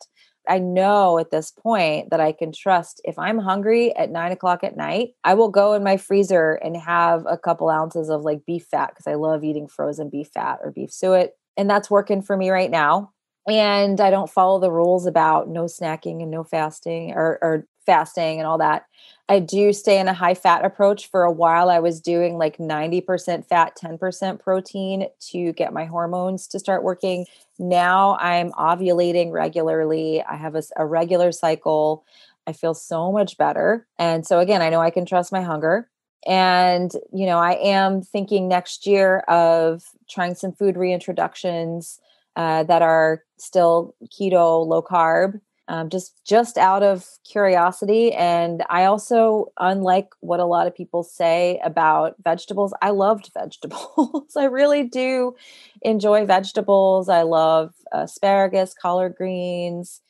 I 0.49 0.59
know 0.59 1.19
at 1.19 1.31
this 1.31 1.53
point 1.53 2.11
that 2.11 2.21
I 2.21 2.33
can 2.33 2.53
trust 2.53 3.01
if 3.05 3.17
I'm 3.19 3.39
hungry 3.39 3.95
at 3.97 4.11
nine 4.11 4.33
o'clock 4.33 4.65
at 4.65 4.77
night, 4.77 5.11
I 5.23 5.35
will 5.35 5.51
go 5.51 5.75
in 5.75 5.85
my 5.85 5.97
freezer 5.97 6.55
and 6.55 6.77
have 6.77 7.25
a 7.29 7.39
couple 7.39 7.69
ounces 7.69 8.09
of 8.09 8.23
like 8.23 8.45
beef 8.45 8.67
fat 8.71 8.91
because 8.91 9.07
I 9.07 9.15
love 9.15 9.45
eating 9.45 9.69
frozen 9.69 10.11
beef 10.11 10.31
fat 10.35 10.59
or 10.63 10.73
beef 10.73 10.93
suet. 10.93 11.31
And 11.57 11.71
that's 11.71 11.91
working 11.91 12.23
for 12.23 12.37
me 12.37 12.51
right 12.51 12.71
now. 12.71 13.13
And 13.47 14.01
I 14.01 14.11
don't 14.11 14.31
follow 14.31 14.61
the 14.61 14.71
rules 14.71 15.07
about 15.07 15.49
no 15.49 15.65
snacking 15.65 16.23
and 16.23 16.31
no 16.31 16.45
fasting 16.45 17.13
or, 17.13 17.39
or 17.43 17.67
fasting 17.85 18.39
and 18.39 18.47
all 18.47 18.59
that. 18.59 18.85
I 19.29 19.39
do 19.39 19.73
stay 19.73 19.99
in 19.99 20.09
a 20.09 20.15
high 20.15 20.35
fat 20.35 20.65
approach. 20.65 21.09
For 21.09 21.23
a 21.23 21.33
while, 21.33 21.71
I 21.71 21.79
was 21.79 22.01
doing 22.01 22.37
like 22.37 22.59
90% 22.59 23.47
fat, 23.47 23.77
10% 23.83 24.41
protein 24.41 25.07
to 25.31 25.53
get 25.53 25.73
my 25.73 25.85
hormones 25.87 26.47
to 26.49 26.59
start 26.59 26.83
working. 26.83 27.27
Now 27.59 28.17
I'm 28.19 28.51
ovulating 28.53 29.33
regularly. 29.33 30.23
I 30.23 30.37
have 30.37 30.55
a, 30.55 30.63
a 30.77 30.85
regular 30.85 31.33
cycle. 31.33 32.05
I 32.47 32.53
feel 32.53 32.75
so 32.75 33.13
much 33.13 33.39
better. 33.39 33.87
And 33.99 34.27
so, 34.27 34.41
again, 34.41 34.61
I 34.61 34.69
know 34.69 34.81
I 34.81 34.91
can 34.91 35.07
trust 35.07 35.33
my 35.33 35.43
hunger. 35.43 35.89
And, 36.27 36.93
you 37.13 37.27
know, 37.27 37.39
I 37.39 37.53
am 37.55 38.03
thinking 38.03 38.49
next 38.49 38.87
year 38.87 39.21
of 39.29 39.83
trying 40.09 40.35
some 40.35 40.53
food 40.53 40.77
reintroductions 40.77 41.99
uh, 42.37 42.65
that 42.65 42.83
are 42.83 43.25
still 43.39 43.95
keto, 44.13 44.67
low 44.67 44.83
carb 44.83 45.41
um, 45.73 45.89
just 45.89 46.21
just 46.25 46.59
out 46.59 46.83
of 46.83 47.07
curiosity 47.25 48.13
and 48.13 48.63
i 48.69 48.85
also 48.85 49.47
unlike 49.59 50.11
what 50.21 50.39
a 50.39 50.45
lot 50.45 50.67
of 50.67 50.77
people 50.77 51.03
say 51.03 51.59
about 51.65 52.15
vegetables 52.23 52.75
i 52.83 52.91
loved 52.91 53.31
vegetables. 53.35 54.37
I 54.37 54.45
really 54.45 54.85
do 54.85 55.35
enjoy 55.81 56.27
vegetables. 56.27 57.09
I 57.09 57.23
love 57.23 57.73
asparagus 57.93 58.75
collard 58.75 59.15
greens 59.17 60.01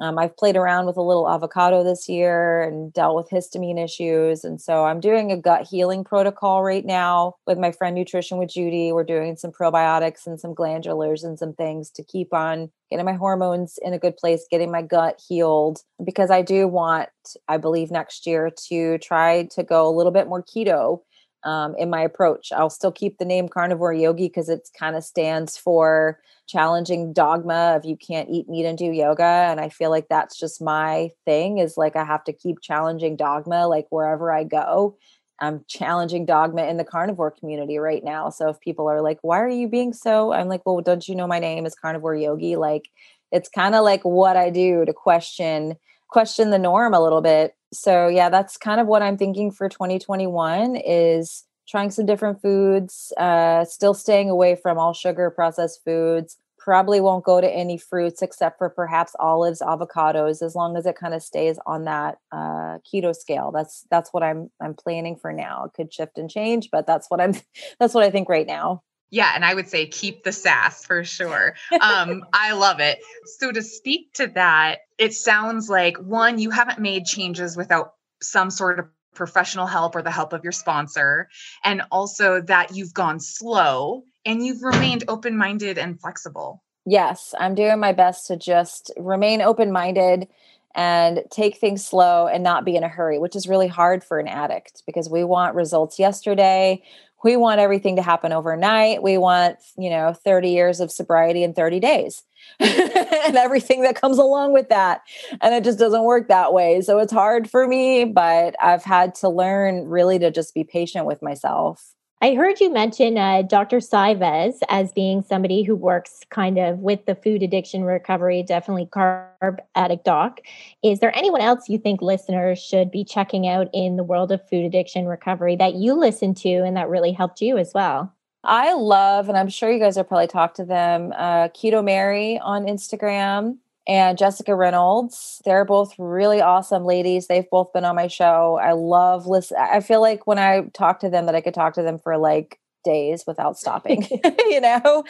um, 0.00 0.18
I've 0.18 0.36
played 0.36 0.56
around 0.56 0.86
with 0.86 0.96
a 0.96 1.02
little 1.02 1.28
avocado 1.28 1.84
this 1.84 2.08
year 2.08 2.62
and 2.62 2.92
dealt 2.92 3.16
with 3.16 3.28
histamine 3.28 3.82
issues. 3.82 4.44
And 4.44 4.60
so 4.60 4.84
I'm 4.86 4.98
doing 4.98 5.30
a 5.30 5.36
gut 5.36 5.66
healing 5.70 6.04
protocol 6.04 6.62
right 6.62 6.84
now 6.84 7.34
with 7.46 7.58
my 7.58 7.70
friend 7.70 7.94
Nutrition 7.94 8.38
with 8.38 8.48
Judy. 8.48 8.92
We're 8.92 9.04
doing 9.04 9.36
some 9.36 9.52
probiotics 9.52 10.26
and 10.26 10.40
some 10.40 10.54
glandulars 10.54 11.22
and 11.22 11.38
some 11.38 11.52
things 11.52 11.90
to 11.90 12.02
keep 12.02 12.32
on 12.32 12.70
getting 12.90 13.04
my 13.04 13.12
hormones 13.12 13.78
in 13.82 13.92
a 13.92 13.98
good 13.98 14.16
place, 14.16 14.46
getting 14.50 14.70
my 14.72 14.82
gut 14.82 15.20
healed. 15.28 15.80
Because 16.02 16.30
I 16.30 16.40
do 16.40 16.66
want, 16.66 17.10
I 17.46 17.58
believe, 17.58 17.90
next 17.90 18.26
year 18.26 18.50
to 18.68 18.98
try 18.98 19.48
to 19.52 19.62
go 19.62 19.86
a 19.86 19.94
little 19.94 20.12
bit 20.12 20.28
more 20.28 20.42
keto 20.42 21.00
um, 21.44 21.74
in 21.76 21.90
my 21.90 22.02
approach. 22.02 22.52
I'll 22.52 22.70
still 22.70 22.92
keep 22.92 23.18
the 23.18 23.24
name 23.24 23.48
carnivore 23.48 23.92
yogi 23.92 24.28
because 24.28 24.48
it 24.48 24.68
kind 24.78 24.96
of 24.96 25.04
stands 25.04 25.56
for 25.56 26.20
challenging 26.46 27.12
dogma 27.12 27.74
of 27.76 27.84
you 27.84 27.96
can't 27.96 28.28
eat 28.28 28.48
meat 28.48 28.66
and 28.66 28.76
do 28.76 28.86
yoga. 28.86 29.24
And 29.24 29.60
I 29.60 29.68
feel 29.68 29.90
like 29.90 30.08
that's 30.08 30.38
just 30.38 30.60
my 30.60 31.10
thing 31.24 31.58
is 31.58 31.76
like 31.76 31.96
I 31.96 32.04
have 32.04 32.24
to 32.24 32.32
keep 32.32 32.60
challenging 32.60 33.16
dogma 33.16 33.66
like 33.68 33.86
wherever 33.90 34.32
I 34.32 34.44
go. 34.44 34.96
I'm 35.40 35.64
challenging 35.68 36.26
dogma 36.26 36.64
in 36.64 36.76
the 36.76 36.84
carnivore 36.84 37.30
community 37.30 37.78
right 37.78 38.04
now. 38.04 38.28
So 38.28 38.50
if 38.50 38.60
people 38.60 38.88
are 38.88 39.00
like, 39.00 39.18
why 39.22 39.40
are 39.40 39.48
you 39.48 39.68
being 39.68 39.94
so? 39.94 40.32
I'm 40.32 40.48
like, 40.48 40.62
well, 40.66 40.80
don't 40.82 41.08
you 41.08 41.14
know 41.14 41.26
my 41.26 41.38
name 41.38 41.64
is 41.64 41.74
carnivore 41.74 42.14
yogi? 42.14 42.56
Like 42.56 42.90
it's 43.32 43.48
kind 43.48 43.74
of 43.74 43.82
like 43.82 44.02
what 44.04 44.36
I 44.36 44.50
do 44.50 44.84
to 44.84 44.92
question 44.92 45.76
question 46.08 46.50
the 46.50 46.58
norm 46.58 46.92
a 46.92 47.00
little 47.00 47.20
bit 47.20 47.54
so 47.72 48.08
yeah 48.08 48.28
that's 48.28 48.56
kind 48.56 48.80
of 48.80 48.86
what 48.86 49.02
i'm 49.02 49.16
thinking 49.16 49.50
for 49.50 49.68
2021 49.68 50.76
is 50.76 51.44
trying 51.68 51.90
some 51.90 52.04
different 52.04 52.42
foods 52.42 53.12
uh, 53.16 53.64
still 53.64 53.94
staying 53.94 54.28
away 54.28 54.56
from 54.56 54.78
all 54.78 54.92
sugar 54.92 55.30
processed 55.30 55.80
foods 55.84 56.36
probably 56.60 57.00
won't 57.00 57.24
go 57.24 57.40
to 57.40 57.48
any 57.48 57.78
fruits 57.78 58.20
except 58.22 58.58
for 58.58 58.68
perhaps 58.68 59.16
olives 59.18 59.60
avocados 59.60 60.42
as 60.42 60.54
long 60.54 60.76
as 60.76 60.84
it 60.84 60.94
kind 60.94 61.14
of 61.14 61.22
stays 61.22 61.58
on 61.66 61.84
that 61.84 62.18
uh, 62.32 62.78
keto 62.86 63.16
scale. 63.16 63.50
That's 63.50 63.86
that's 63.90 64.12
what 64.12 64.22
i'm 64.22 64.50
i'm 64.60 64.74
planning 64.74 65.16
for 65.16 65.32
now. 65.32 65.64
It 65.64 65.72
could 65.74 65.92
shift 65.92 66.18
and 66.18 66.30
change 66.30 66.68
but 66.70 66.86
that's 66.86 67.10
what 67.10 67.20
i'm 67.20 67.34
that's 67.80 67.94
what 67.94 68.04
i 68.04 68.10
think 68.10 68.28
right 68.28 68.46
now 68.46 68.82
yeah, 69.10 69.32
and 69.34 69.44
I 69.44 69.54
would 69.54 69.68
say 69.68 69.86
keep 69.86 70.22
the 70.22 70.32
sass 70.32 70.84
for 70.84 71.04
sure. 71.04 71.54
Um, 71.80 72.24
I 72.32 72.52
love 72.52 72.80
it. 72.80 73.00
So 73.38 73.50
to 73.50 73.62
speak 73.62 74.14
to 74.14 74.28
that, 74.28 74.78
it 74.98 75.14
sounds 75.14 75.68
like 75.68 75.96
one, 75.98 76.38
you 76.38 76.50
haven't 76.50 76.78
made 76.78 77.04
changes 77.04 77.56
without 77.56 77.94
some 78.22 78.50
sort 78.50 78.78
of 78.78 78.86
professional 79.14 79.66
help 79.66 79.96
or 79.96 80.02
the 80.02 80.10
help 80.10 80.32
of 80.32 80.44
your 80.44 80.52
sponsor, 80.52 81.28
and 81.64 81.82
also 81.90 82.40
that 82.42 82.76
you've 82.76 82.94
gone 82.94 83.18
slow 83.18 84.04
and 84.24 84.44
you've 84.44 84.62
remained 84.62 85.04
open-minded 85.08 85.78
and 85.78 86.00
flexible. 86.00 86.62
Yes, 86.86 87.34
I'm 87.38 87.54
doing 87.54 87.80
my 87.80 87.92
best 87.92 88.28
to 88.28 88.36
just 88.36 88.92
remain 88.96 89.42
open-minded 89.42 90.28
and 90.74 91.22
take 91.30 91.56
things 91.56 91.84
slow 91.84 92.26
and 92.26 92.42
not 92.42 92.64
be 92.64 92.76
in 92.76 92.84
a 92.84 92.88
hurry, 92.88 93.18
which 93.18 93.36
is 93.36 93.48
really 93.48 93.68
hard 93.68 94.04
for 94.04 94.18
an 94.18 94.28
addict 94.28 94.82
because 94.86 95.08
we 95.08 95.24
want 95.24 95.54
results 95.54 95.98
yesterday 95.98 96.82
we 97.22 97.36
want 97.36 97.60
everything 97.60 97.96
to 97.96 98.02
happen 98.02 98.32
overnight. 98.32 99.02
We 99.02 99.18
want, 99.18 99.58
you 99.76 99.90
know, 99.90 100.12
30 100.12 100.50
years 100.50 100.80
of 100.80 100.90
sobriety 100.90 101.42
in 101.42 101.52
30 101.52 101.80
days 101.80 102.22
and 102.60 103.36
everything 103.36 103.82
that 103.82 104.00
comes 104.00 104.18
along 104.18 104.52
with 104.52 104.68
that. 104.70 105.02
And 105.40 105.54
it 105.54 105.64
just 105.64 105.78
doesn't 105.78 106.04
work 106.04 106.28
that 106.28 106.52
way. 106.52 106.80
So 106.80 106.98
it's 106.98 107.12
hard 107.12 107.50
for 107.50 107.66
me, 107.66 108.04
but 108.04 108.54
I've 108.60 108.84
had 108.84 109.14
to 109.16 109.28
learn 109.28 109.88
really 109.88 110.18
to 110.18 110.30
just 110.30 110.54
be 110.54 110.64
patient 110.64 111.06
with 111.06 111.22
myself. 111.22 111.94
I 112.22 112.34
heard 112.34 112.60
you 112.60 112.70
mention 112.70 113.16
uh, 113.16 113.40
Dr. 113.40 113.78
Cywes 113.78 114.58
as 114.68 114.92
being 114.92 115.22
somebody 115.22 115.62
who 115.62 115.74
works 115.74 116.20
kind 116.28 116.58
of 116.58 116.80
with 116.80 117.06
the 117.06 117.14
food 117.14 117.42
addiction 117.42 117.82
recovery, 117.82 118.42
definitely 118.42 118.84
carb 118.84 119.56
addict 119.74 120.04
doc. 120.04 120.40
Is 120.82 121.00
there 121.00 121.16
anyone 121.16 121.40
else 121.40 121.70
you 121.70 121.78
think 121.78 122.02
listeners 122.02 122.58
should 122.58 122.90
be 122.90 123.04
checking 123.04 123.48
out 123.48 123.68
in 123.72 123.96
the 123.96 124.04
world 124.04 124.32
of 124.32 124.46
food 124.50 124.66
addiction 124.66 125.06
recovery 125.06 125.56
that 125.56 125.76
you 125.76 125.94
listened 125.94 126.36
to 126.38 126.50
and 126.50 126.76
that 126.76 126.90
really 126.90 127.12
helped 127.12 127.40
you 127.40 127.56
as 127.56 127.72
well? 127.74 128.12
I 128.44 128.74
love, 128.74 129.30
and 129.30 129.38
I'm 129.38 129.48
sure 129.48 129.70
you 129.70 129.78
guys 129.78 129.96
have 129.96 130.08
probably 130.08 130.26
talked 130.26 130.56
to 130.56 130.64
them, 130.66 131.14
uh, 131.16 131.48
Keto 131.48 131.82
Mary 131.82 132.38
on 132.38 132.66
Instagram 132.66 133.56
and 133.90 134.16
Jessica 134.16 134.54
Reynolds. 134.54 135.42
They're 135.44 135.64
both 135.64 135.92
really 135.98 136.40
awesome 136.40 136.84
ladies. 136.84 137.26
They've 137.26 137.50
both 137.50 137.72
been 137.72 137.84
on 137.84 137.96
my 137.96 138.06
show. 138.06 138.56
I 138.62 138.70
love 138.72 139.26
listen. 139.26 139.56
I 139.60 139.80
feel 139.80 140.00
like 140.00 140.28
when 140.28 140.38
I 140.38 140.62
talk 140.72 141.00
to 141.00 141.10
them 141.10 141.26
that 141.26 141.34
I 141.34 141.40
could 141.40 141.54
talk 141.54 141.74
to 141.74 141.82
them 141.82 141.98
for 141.98 142.16
like 142.16 142.60
days 142.84 143.24
without 143.26 143.58
stopping, 143.58 144.06
you 144.48 144.60
know, 144.60 145.02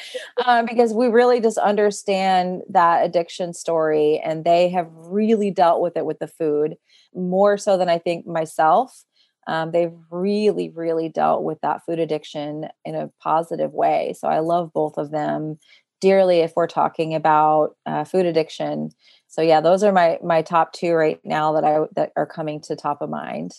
um, 0.47 0.65
because 0.65 0.95
we 0.95 1.09
really 1.09 1.43
just 1.43 1.59
understand 1.59 2.63
that 2.71 3.05
addiction 3.05 3.53
story 3.53 4.19
and 4.25 4.47
they 4.47 4.71
have 4.71 4.89
really 4.95 5.51
dealt 5.51 5.83
with 5.83 5.95
it 5.99 6.07
with 6.07 6.19
the 6.19 6.27
food 6.27 6.77
more 7.15 7.59
so 7.59 7.77
than 7.77 7.91
I 7.91 7.99
think 7.99 8.27
myself. 8.27 9.05
Um, 9.47 9.73
they've 9.73 9.93
really, 10.11 10.71
really 10.71 11.11
dealt 11.11 11.43
with 11.43 11.61
that 11.61 11.85
food 11.85 11.99
addiction 11.99 12.69
in 12.87 12.95
a 12.95 13.11
positive 13.23 13.73
way. 13.73 14.15
So 14.19 14.29
I 14.29 14.39
love 14.39 14.73
both 14.73 14.97
of 14.97 15.11
them 15.11 15.59
dearly 16.01 16.41
if 16.41 16.53
we're 16.57 16.67
talking 16.67 17.15
about 17.15 17.77
uh, 17.87 18.05
food 18.05 18.27
addiction. 18.27 18.91
So 19.29 19.43
yeah, 19.43 19.61
those 19.61 19.83
are 19.83 19.93
my 19.93 20.19
my 20.23 20.43
top 20.43 20.73
two 20.73 20.93
right 20.93 21.21
now 21.25 21.53
that 21.53 21.65
I 21.65 21.87
that 21.95 22.13
are 22.17 22.27
coming 22.27 22.61
to 22.63 22.77
top 22.77 23.01
of 23.01 23.11
mind. 23.11 23.53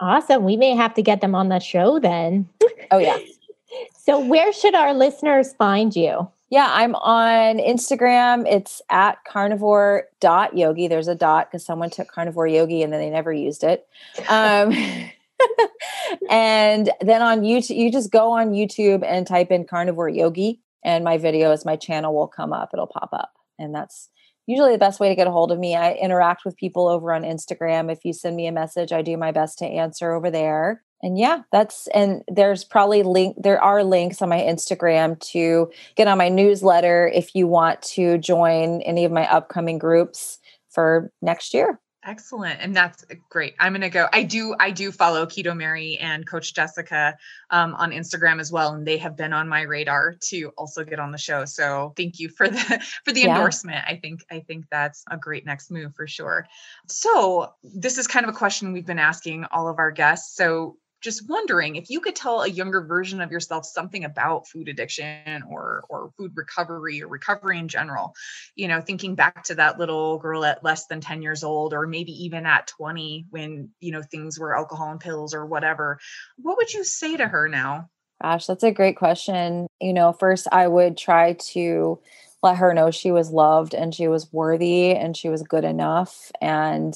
Awesome. 0.00 0.44
We 0.44 0.56
may 0.56 0.74
have 0.74 0.94
to 0.94 1.02
get 1.02 1.20
them 1.20 1.34
on 1.34 1.48
the 1.48 1.58
show 1.58 1.98
then. 1.98 2.48
Oh 2.90 2.98
yeah. 2.98 3.18
so 3.98 4.18
where 4.20 4.52
should 4.52 4.74
our 4.74 4.94
listeners 4.94 5.52
find 5.54 5.94
you? 5.94 6.28
Yeah, 6.50 6.68
I'm 6.70 6.94
on 6.94 7.58
Instagram. 7.58 8.50
It's 8.50 8.80
at 8.88 9.22
carnivore.yogi. 9.24 10.88
There's 10.88 11.08
a 11.08 11.14
dot 11.14 11.50
because 11.50 11.64
someone 11.64 11.90
took 11.90 12.08
carnivore 12.08 12.46
yogi 12.46 12.82
and 12.82 12.90
then 12.90 13.00
they 13.00 13.10
never 13.10 13.32
used 13.32 13.64
it. 13.64 13.86
Um, 14.30 14.72
and 16.30 16.90
then 17.02 17.20
on 17.20 17.42
YouTube, 17.42 17.76
you 17.76 17.92
just 17.92 18.10
go 18.10 18.30
on 18.32 18.52
YouTube 18.52 19.04
and 19.04 19.26
type 19.26 19.50
in 19.50 19.66
carnivore 19.66 20.08
yogi 20.08 20.60
and 20.84 21.04
my 21.04 21.18
videos, 21.18 21.66
my 21.66 21.76
channel 21.76 22.14
will 22.14 22.28
come 22.28 22.52
up, 22.52 22.70
it'll 22.72 22.86
pop 22.86 23.10
up. 23.12 23.32
And 23.58 23.74
that's 23.74 24.08
usually 24.46 24.72
the 24.72 24.78
best 24.78 24.98
way 24.98 25.08
to 25.08 25.14
get 25.14 25.26
a 25.26 25.30
hold 25.30 25.52
of 25.52 25.58
me. 25.58 25.76
I 25.76 25.92
interact 25.92 26.44
with 26.44 26.56
people 26.56 26.88
over 26.88 27.12
on 27.12 27.22
Instagram. 27.22 27.92
If 27.92 28.04
you 28.04 28.12
send 28.12 28.34
me 28.34 28.46
a 28.46 28.52
message, 28.52 28.92
I 28.92 29.02
do 29.02 29.16
my 29.16 29.30
best 29.30 29.58
to 29.58 29.66
answer 29.66 30.12
over 30.12 30.30
there. 30.30 30.82
And 31.02 31.16
yeah, 31.16 31.42
that's 31.52 31.86
and 31.88 32.22
there's 32.26 32.64
probably 32.64 33.02
link 33.04 33.36
there 33.38 33.62
are 33.62 33.84
links 33.84 34.20
on 34.20 34.28
my 34.28 34.40
Instagram 34.40 35.20
to 35.32 35.70
get 35.94 36.08
on 36.08 36.18
my 36.18 36.28
newsletter 36.28 37.08
if 37.14 37.34
you 37.36 37.46
want 37.46 37.82
to 37.82 38.18
join 38.18 38.82
any 38.82 39.04
of 39.04 39.12
my 39.12 39.30
upcoming 39.30 39.78
groups 39.78 40.38
for 40.70 41.12
next 41.22 41.54
year. 41.54 41.78
Excellent. 42.04 42.60
And 42.60 42.76
that's 42.76 43.04
great. 43.28 43.54
I'm 43.58 43.72
going 43.72 43.80
to 43.80 43.90
go. 43.90 44.06
I 44.12 44.22
do, 44.22 44.54
I 44.60 44.70
do 44.70 44.92
follow 44.92 45.26
Keto 45.26 45.54
Mary 45.54 45.98
and 45.98 46.26
Coach 46.26 46.54
Jessica 46.54 47.18
um, 47.50 47.74
on 47.74 47.90
Instagram 47.90 48.40
as 48.40 48.52
well. 48.52 48.72
And 48.72 48.86
they 48.86 48.98
have 48.98 49.16
been 49.16 49.32
on 49.32 49.48
my 49.48 49.62
radar 49.62 50.14
to 50.28 50.52
also 50.56 50.84
get 50.84 51.00
on 51.00 51.10
the 51.10 51.18
show. 51.18 51.44
So 51.44 51.92
thank 51.96 52.20
you 52.20 52.28
for 52.28 52.48
the, 52.48 52.82
for 53.04 53.12
the 53.12 53.22
yeah. 53.22 53.34
endorsement. 53.34 53.84
I 53.86 53.96
think, 53.96 54.24
I 54.30 54.40
think 54.40 54.66
that's 54.70 55.04
a 55.10 55.16
great 55.16 55.44
next 55.44 55.72
move 55.72 55.94
for 55.96 56.06
sure. 56.06 56.46
So 56.86 57.52
this 57.64 57.98
is 57.98 58.06
kind 58.06 58.24
of 58.24 58.30
a 58.30 58.38
question 58.38 58.72
we've 58.72 58.86
been 58.86 59.00
asking 59.00 59.46
all 59.50 59.68
of 59.68 59.80
our 59.80 59.90
guests. 59.90 60.36
So 60.36 60.76
just 61.00 61.28
wondering 61.28 61.76
if 61.76 61.90
you 61.90 62.00
could 62.00 62.16
tell 62.16 62.42
a 62.42 62.48
younger 62.48 62.82
version 62.82 63.20
of 63.20 63.30
yourself 63.30 63.64
something 63.64 64.04
about 64.04 64.48
food 64.48 64.68
addiction 64.68 65.42
or 65.50 65.84
or 65.88 66.10
food 66.16 66.32
recovery 66.34 67.02
or 67.02 67.08
recovery 67.08 67.58
in 67.58 67.68
general 67.68 68.14
you 68.54 68.68
know 68.68 68.80
thinking 68.80 69.14
back 69.14 69.44
to 69.44 69.54
that 69.54 69.78
little 69.78 70.18
girl 70.18 70.44
at 70.44 70.64
less 70.64 70.86
than 70.86 71.00
10 71.00 71.22
years 71.22 71.44
old 71.44 71.72
or 71.72 71.86
maybe 71.86 72.12
even 72.24 72.46
at 72.46 72.66
20 72.66 73.26
when 73.30 73.70
you 73.80 73.92
know 73.92 74.02
things 74.02 74.38
were 74.38 74.56
alcohol 74.56 74.90
and 74.90 75.00
pills 75.00 75.34
or 75.34 75.46
whatever 75.46 75.98
what 76.36 76.56
would 76.56 76.72
you 76.72 76.84
say 76.84 77.16
to 77.16 77.26
her 77.26 77.48
now? 77.48 77.88
Gosh 78.22 78.46
that's 78.46 78.64
a 78.64 78.72
great 78.72 78.96
question. 78.96 79.68
You 79.80 79.92
know 79.92 80.12
first 80.12 80.48
i 80.50 80.66
would 80.66 80.96
try 80.96 81.34
to 81.52 82.00
let 82.42 82.56
her 82.56 82.72
know 82.72 82.90
she 82.90 83.10
was 83.10 83.30
loved 83.30 83.74
and 83.74 83.94
she 83.94 84.08
was 84.08 84.32
worthy 84.32 84.94
and 84.94 85.16
she 85.16 85.28
was 85.28 85.42
good 85.42 85.64
enough 85.64 86.30
and 86.40 86.94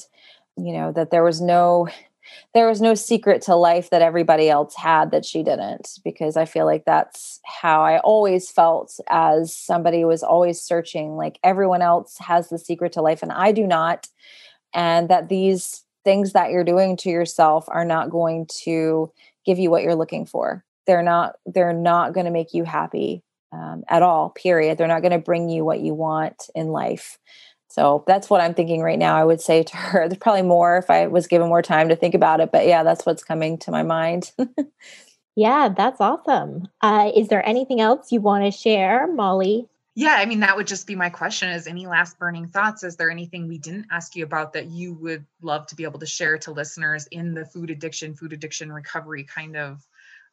you 0.57 0.73
know 0.73 0.91
that 0.91 1.11
there 1.11 1.23
was 1.23 1.41
no 1.41 1.87
there 2.53 2.67
was 2.67 2.81
no 2.81 2.93
secret 2.93 3.41
to 3.41 3.55
life 3.55 3.89
that 3.89 4.01
everybody 4.01 4.49
else 4.49 4.75
had 4.75 5.11
that 5.11 5.25
she 5.25 5.43
didn't 5.43 5.99
because 6.03 6.37
i 6.37 6.45
feel 6.45 6.65
like 6.65 6.85
that's 6.85 7.39
how 7.45 7.81
i 7.81 7.99
always 7.99 8.49
felt 8.49 8.99
as 9.09 9.55
somebody 9.55 10.05
was 10.05 10.23
always 10.23 10.61
searching 10.61 11.15
like 11.15 11.39
everyone 11.43 11.81
else 11.81 12.17
has 12.19 12.49
the 12.49 12.59
secret 12.59 12.91
to 12.93 13.01
life 13.01 13.21
and 13.21 13.31
i 13.31 13.51
do 13.51 13.67
not 13.67 14.07
and 14.73 15.09
that 15.09 15.29
these 15.29 15.83
things 16.03 16.33
that 16.33 16.51
you're 16.51 16.63
doing 16.63 16.97
to 16.97 17.09
yourself 17.09 17.65
are 17.67 17.85
not 17.85 18.09
going 18.09 18.47
to 18.63 19.11
give 19.45 19.59
you 19.59 19.69
what 19.69 19.83
you're 19.83 19.95
looking 19.95 20.25
for. 20.25 20.63
They're 20.85 21.03
not 21.03 21.35
they're 21.45 21.73
not 21.73 22.13
going 22.13 22.25
to 22.25 22.31
make 22.31 22.53
you 22.53 22.63
happy 22.63 23.23
um, 23.51 23.83
at 23.87 24.01
all 24.01 24.29
period. 24.31 24.77
They're 24.77 24.87
not 24.87 25.01
going 25.01 25.11
to 25.11 25.19
bring 25.19 25.49
you 25.49 25.63
what 25.63 25.79
you 25.79 25.93
want 25.93 26.49
in 26.55 26.67
life 26.67 27.17
so 27.73 28.03
that's 28.05 28.29
what 28.29 28.39
I'm 28.39 28.53
thinking 28.53 28.83
right 28.83 28.99
now. 28.99 29.15
I 29.15 29.23
would 29.23 29.41
say 29.41 29.63
to 29.63 29.77
her, 29.77 30.07
there's 30.07 30.19
probably 30.19 30.43
more 30.43 30.77
if 30.77 30.91
I 30.91 31.07
was 31.07 31.25
given 31.25 31.47
more 31.47 31.63
time 31.63 31.89
to 31.89 31.95
think 31.95 32.13
about 32.13 32.39
it. 32.39 32.51
But 32.51 32.67
yeah, 32.67 32.83
that's 32.83 33.03
what's 33.03 33.23
coming 33.23 33.57
to 33.59 33.71
my 33.71 33.81
mind. 33.81 34.31
yeah, 35.35 35.69
that's 35.75 35.99
awesome. 35.99 36.67
Uh, 36.81 37.11
is 37.15 37.29
there 37.29 37.43
anything 37.43 37.81
else 37.81 38.11
you 38.11 38.21
want 38.21 38.45
to 38.45 38.51
share, 38.51 39.11
Molly? 39.11 39.67
Yeah, 39.95 40.15
I 40.19 40.25
mean, 40.25 40.41
that 40.41 40.55
would 40.55 40.67
just 40.67 40.85
be 40.85 40.95
my 40.95 41.09
question 41.09 41.49
is 41.49 41.65
any 41.65 41.87
last 41.87 42.19
burning 42.19 42.47
thoughts? 42.47 42.83
Is 42.83 42.95
there 42.95 43.09
anything 43.09 43.47
we 43.47 43.57
didn't 43.57 43.87
ask 43.89 44.15
you 44.15 44.23
about 44.23 44.53
that 44.53 44.67
you 44.67 44.93
would 44.93 45.25
love 45.41 45.65
to 45.67 45.75
be 45.75 45.83
able 45.83 45.99
to 45.99 46.05
share 46.05 46.37
to 46.39 46.51
listeners 46.51 47.07
in 47.07 47.33
the 47.33 47.45
food 47.45 47.71
addiction, 47.71 48.13
food 48.13 48.33
addiction 48.33 48.71
recovery 48.71 49.23
kind 49.23 49.57
of 49.57 49.83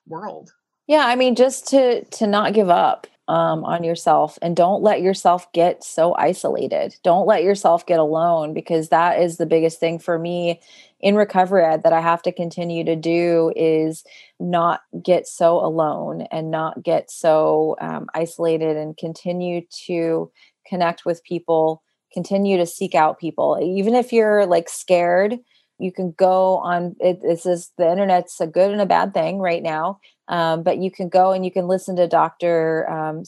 world? 0.07 0.53
Yeah, 0.87 1.07
I 1.07 1.17
mean, 1.17 1.37
just 1.37 1.69
to 1.69 2.05
to 2.05 2.27
not 2.27 2.53
give 2.53 2.69
up 2.69 3.07
um, 3.31 3.65
on 3.65 3.85
yourself 3.85 4.41
and 4.43 4.57
don't 4.57 4.83
let 4.83 5.03
yourself 5.03 5.51
get 5.53 5.85
so 5.85 6.17
isolated. 6.17 6.97
Don't 7.05 7.29
let 7.29 7.45
yourself 7.45 7.87
get 7.87 8.01
alone 8.01 8.53
because 8.53 8.89
that 8.89 9.21
is 9.21 9.37
the 9.37 9.47
biggest 9.47 9.79
thing 9.79 10.01
for 10.01 10.19
me 10.19 10.61
in 10.99 11.15
recovery 11.15 11.63
that 11.63 11.93
I 11.93 12.01
have 12.01 12.23
to 12.23 12.33
continue 12.33 12.83
to 12.83 12.97
do 12.97 13.53
is 13.55 14.03
not 14.41 14.81
get 15.01 15.29
so 15.29 15.65
alone 15.65 16.23
and 16.33 16.51
not 16.51 16.83
get 16.83 17.09
so 17.09 17.77
um, 17.81 18.09
isolated 18.15 18.77
and 18.77 18.97
continue 18.97 19.63
to 19.87 20.33
connect 20.67 21.05
with 21.05 21.23
people, 21.23 21.85
continue 22.13 22.57
to 22.57 22.67
seek 22.67 22.97
out 22.97 23.21
people. 23.21 23.61
Even 23.63 23.95
if 23.95 24.13
you're 24.13 24.45
like 24.45 24.69
scared, 24.69 25.39
you 25.79 25.93
can 25.93 26.11
go 26.19 26.57
on 26.57 26.97
it, 26.99 27.23
this 27.23 27.47
is 27.47 27.71
the 27.79 27.89
internet's 27.89 28.41
a 28.41 28.47
good 28.49 28.73
and 28.73 28.81
a 28.81 28.87
bad 28.87 29.15
thing 29.15 29.39
right 29.39 29.63
now 29.63 30.01
um, 30.31 30.63
but 30.63 30.79
you 30.79 30.93
can 30.93 31.09
go 31.09 31.33
and 31.33 31.45
you 31.45 31.51
can 31.51 31.67
listen 31.67 31.97
to 31.97 32.07
Dr. 32.07 32.89
Um, 32.89 33.25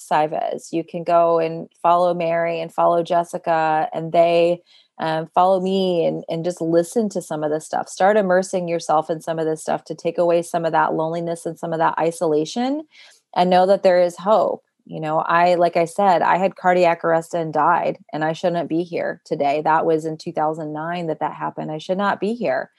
You 0.71 0.85
can 0.85 1.03
go 1.03 1.41
and 1.41 1.69
follow 1.83 2.15
Mary 2.15 2.61
and 2.61 2.73
follow 2.73 3.03
Jessica, 3.03 3.89
and 3.93 4.13
they 4.13 4.63
um, 5.01 5.29
follow 5.35 5.61
me 5.61 6.07
and, 6.07 6.25
and 6.29 6.45
just 6.45 6.61
listen 6.61 7.09
to 7.09 7.21
some 7.21 7.43
of 7.43 7.51
this 7.51 7.67
stuff. 7.67 7.89
Start 7.89 8.17
immersing 8.17 8.69
yourself 8.69 9.11
in 9.11 9.21
some 9.21 9.41
of 9.41 9.47
this 9.47 9.61
stuff 9.61 9.83
to 9.87 9.97
take 9.97 10.17
away 10.17 10.43
some 10.43 10.65
of 10.65 10.71
that 10.73 10.95
loneliness 10.95 11.45
and 11.45 11.59
some 11.59 11.73
of 11.73 11.81
that 11.81 11.99
isolation 11.99 12.85
and 13.35 13.51
know 13.51 13.67
that 13.67 13.83
there 13.83 14.01
is 14.01 14.17
hope. 14.17 14.63
You 14.85 15.01
know, 15.01 15.19
I, 15.19 15.57
like 15.57 15.77
I 15.77 15.87
said, 15.87 16.23
I 16.23 16.39
had 16.39 16.57
cardiac 16.57 17.05
arrest 17.05 17.35
and 17.35 17.53
died, 17.53 17.99
and 18.13 18.25
I 18.25 18.33
shouldn't 18.33 18.69
be 18.69 18.85
here 18.85 19.21
today. 19.25 19.61
That 19.63 19.87
was 19.87 20.05
in 20.05 20.19
2009 20.19 21.07
that 21.07 21.21
that 21.21 21.35
happened. 21.35 21.73
I 21.73 21.79
should 21.79 21.99
not 21.99 22.21
be 22.21 22.35
here. 22.35 22.71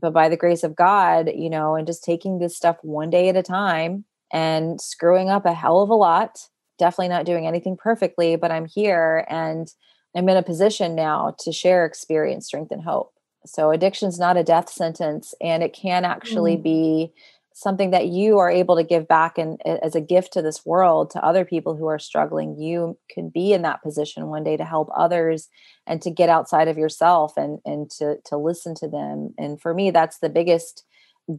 But 0.00 0.12
by 0.12 0.28
the 0.28 0.36
grace 0.36 0.62
of 0.62 0.76
God, 0.76 1.30
you 1.34 1.50
know, 1.50 1.74
and 1.74 1.86
just 1.86 2.04
taking 2.04 2.38
this 2.38 2.56
stuff 2.56 2.76
one 2.82 3.10
day 3.10 3.28
at 3.28 3.36
a 3.36 3.42
time 3.42 4.04
and 4.32 4.80
screwing 4.80 5.30
up 5.30 5.46
a 5.46 5.52
hell 5.52 5.80
of 5.80 5.90
a 5.90 5.94
lot, 5.94 6.38
definitely 6.78 7.08
not 7.08 7.24
doing 7.24 7.46
anything 7.46 7.76
perfectly, 7.76 8.36
but 8.36 8.50
I'm 8.50 8.66
here 8.66 9.24
and 9.28 9.68
I'm 10.14 10.28
in 10.28 10.36
a 10.36 10.42
position 10.42 10.94
now 10.94 11.34
to 11.40 11.52
share 11.52 11.84
experience, 11.84 12.46
strength, 12.46 12.72
and 12.72 12.82
hope. 12.82 13.12
So 13.44 13.70
addiction's 13.70 14.18
not 14.18 14.36
a 14.36 14.42
death 14.42 14.68
sentence, 14.68 15.34
and 15.40 15.62
it 15.62 15.72
can 15.72 16.04
actually 16.04 16.56
mm. 16.56 16.62
be 16.62 17.12
something 17.58 17.90
that 17.90 18.08
you 18.08 18.38
are 18.38 18.50
able 18.50 18.76
to 18.76 18.84
give 18.84 19.08
back 19.08 19.38
and 19.38 19.58
as 19.64 19.94
a 19.94 20.00
gift 20.00 20.30
to 20.30 20.42
this 20.42 20.66
world 20.66 21.08
to 21.08 21.24
other 21.24 21.42
people 21.42 21.74
who 21.74 21.86
are 21.86 21.98
struggling 21.98 22.54
you 22.58 22.98
can 23.08 23.30
be 23.30 23.54
in 23.54 23.62
that 23.62 23.82
position 23.82 24.26
one 24.26 24.44
day 24.44 24.58
to 24.58 24.64
help 24.64 24.90
others 24.94 25.48
and 25.86 26.02
to 26.02 26.10
get 26.10 26.28
outside 26.28 26.68
of 26.68 26.76
yourself 26.76 27.32
and 27.38 27.58
and 27.64 27.88
to 27.88 28.16
to 28.26 28.36
listen 28.36 28.74
to 28.74 28.86
them. 28.86 29.32
And 29.38 29.58
for 29.58 29.72
me 29.72 29.90
that's 29.90 30.18
the 30.18 30.28
biggest 30.28 30.84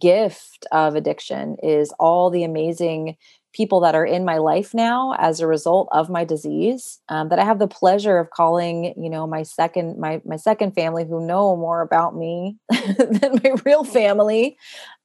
gift 0.02 0.66
of 0.72 0.96
addiction 0.96 1.56
is 1.62 1.94
all 2.00 2.32
the 2.32 2.44
amazing 2.44 3.16
people 3.58 3.80
that 3.80 3.96
are 3.96 4.06
in 4.06 4.24
my 4.24 4.38
life 4.38 4.76
now 4.76 5.16
as 5.18 5.40
a 5.40 5.48
result 5.48 5.90
of 5.92 6.12
my 6.12 6.24
disease 6.24 7.00
um, 7.10 7.30
that 7.30 7.40
i 7.40 7.44
have 7.44 7.58
the 7.58 7.68
pleasure 7.68 8.20
of 8.20 8.30
calling 8.30 8.94
you 8.96 9.10
know 9.10 9.26
my 9.26 9.42
second 9.42 9.98
my 9.98 10.22
my 10.24 10.36
second 10.36 10.72
family 10.74 11.04
who 11.04 11.26
know 11.26 11.56
more 11.56 11.82
about 11.82 12.16
me 12.16 12.56
than 12.70 13.42
my 13.44 13.56
real 13.66 13.84
family 13.84 14.56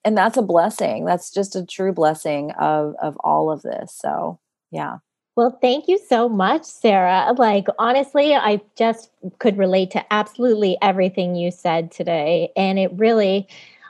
and 0.04 0.16
that's 0.16 0.36
a 0.36 0.42
blessing 0.42 1.06
that's 1.06 1.32
just 1.32 1.56
a 1.56 1.64
true 1.64 1.92
blessing 1.92 2.50
of 2.52 2.94
of 3.00 3.16
all 3.24 3.50
of 3.50 3.62
this 3.62 3.96
so 3.98 4.38
yeah 4.70 4.98
well, 5.34 5.58
thank 5.62 5.88
you 5.88 5.98
so 5.98 6.28
much, 6.28 6.64
Sarah. 6.64 7.32
Like, 7.38 7.66
honestly, 7.78 8.34
I 8.34 8.60
just 8.76 9.10
could 9.38 9.56
relate 9.56 9.90
to 9.92 10.12
absolutely 10.12 10.76
everything 10.82 11.36
you 11.36 11.50
said 11.50 11.90
today. 11.90 12.52
And 12.54 12.78
it 12.78 12.90
really, 12.92 13.48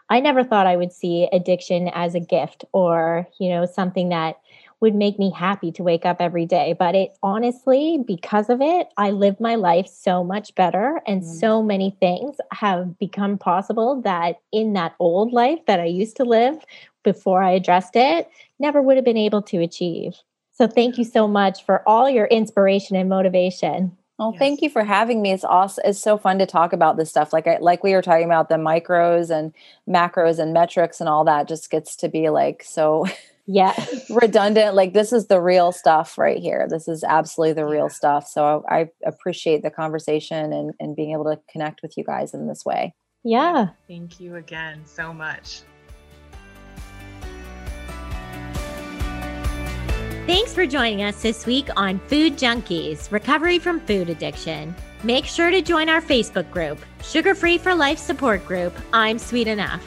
I 0.08 0.20
never 0.20 0.44
thought 0.44 0.68
I 0.68 0.76
would 0.76 0.92
see 0.92 1.28
addiction 1.32 1.88
as 1.94 2.14
a 2.14 2.20
gift 2.20 2.64
or, 2.72 3.26
you 3.40 3.48
know, 3.48 3.66
something 3.66 4.10
that 4.10 4.36
would 4.82 4.94
make 4.94 5.18
me 5.18 5.30
happy 5.30 5.70
to 5.72 5.82
wake 5.82 6.04
up 6.04 6.18
every 6.20 6.44
day. 6.44 6.74
But 6.76 6.94
it 6.94 7.16
honestly, 7.22 8.02
because 8.04 8.50
of 8.50 8.60
it, 8.60 8.88
I 8.96 9.12
live 9.12 9.40
my 9.40 9.54
life 9.54 9.86
so 9.86 10.22
much 10.24 10.54
better. 10.56 11.00
And 11.06 11.22
mm-hmm. 11.22 11.34
so 11.34 11.62
many 11.62 11.96
things 12.00 12.36
have 12.50 12.98
become 12.98 13.38
possible 13.38 14.02
that 14.02 14.40
in 14.50 14.74
that 14.74 14.94
old 14.98 15.32
life 15.32 15.60
that 15.66 15.80
I 15.80 15.86
used 15.86 16.16
to 16.16 16.24
live 16.24 16.62
before 17.04 17.42
I 17.42 17.52
addressed 17.52 17.94
it, 17.94 18.28
never 18.58 18.82
would 18.82 18.96
have 18.96 19.04
been 19.04 19.16
able 19.16 19.42
to 19.42 19.62
achieve. 19.62 20.14
So 20.52 20.66
thank 20.66 20.98
you 20.98 21.04
so 21.04 21.26
much 21.26 21.64
for 21.64 21.88
all 21.88 22.10
your 22.10 22.26
inspiration 22.26 22.96
and 22.96 23.08
motivation. 23.08 23.96
Well, 24.18 24.32
yes. 24.32 24.38
thank 24.38 24.62
you 24.62 24.70
for 24.70 24.84
having 24.84 25.22
me. 25.22 25.32
It's 25.32 25.44
awesome. 25.44 25.82
It's 25.86 25.98
so 25.98 26.18
fun 26.18 26.38
to 26.38 26.46
talk 26.46 26.72
about 26.72 26.96
this 26.96 27.08
stuff. 27.08 27.32
Like 27.32 27.46
I, 27.46 27.58
like 27.60 27.82
we 27.82 27.92
were 27.94 28.02
talking 28.02 28.24
about 28.24 28.48
the 28.48 28.56
micros 28.56 29.30
and 29.30 29.52
macros 29.88 30.38
and 30.38 30.52
metrics 30.52 31.00
and 31.00 31.08
all 31.08 31.24
that 31.24 31.48
just 31.48 31.70
gets 31.70 31.96
to 31.96 32.08
be 32.08 32.28
like 32.28 32.62
so 32.62 33.06
yeah. 33.46 33.74
Redundant 34.10 34.74
like 34.74 34.92
this 34.92 35.12
is 35.12 35.26
the 35.26 35.40
real 35.40 35.72
stuff 35.72 36.16
right 36.18 36.38
here. 36.38 36.66
This 36.68 36.88
is 36.88 37.04
absolutely 37.04 37.54
the 37.54 37.66
real 37.66 37.88
stuff. 37.88 38.26
So 38.28 38.64
i 38.68 38.88
appreciate 39.04 39.62
the 39.62 39.70
conversation 39.70 40.52
and, 40.52 40.72
and 40.78 40.94
being 40.94 41.12
able 41.12 41.24
to 41.24 41.40
connect 41.50 41.82
with 41.82 41.94
you 41.96 42.04
guys 42.04 42.34
in 42.34 42.46
this 42.46 42.64
way. 42.64 42.94
Yeah. 43.24 43.68
Thank 43.88 44.20
you 44.20 44.36
again 44.36 44.82
so 44.84 45.12
much. 45.12 45.62
Thanks 50.26 50.54
for 50.54 50.66
joining 50.66 51.02
us 51.02 51.20
this 51.20 51.46
week 51.46 51.68
on 51.76 51.98
Food 52.06 52.38
Junkies 52.38 53.10
Recovery 53.10 53.58
from 53.58 53.80
Food 53.80 54.08
Addiction. 54.08 54.72
Make 55.02 55.24
sure 55.24 55.50
to 55.50 55.60
join 55.60 55.88
our 55.88 56.00
Facebook 56.00 56.48
group, 56.52 56.78
Sugar 57.02 57.34
Free 57.34 57.58
for 57.58 57.74
Life 57.74 57.98
Support 57.98 58.46
Group. 58.46 58.72
I'm 58.92 59.18
Sweet 59.18 59.48
Enough. 59.48 59.82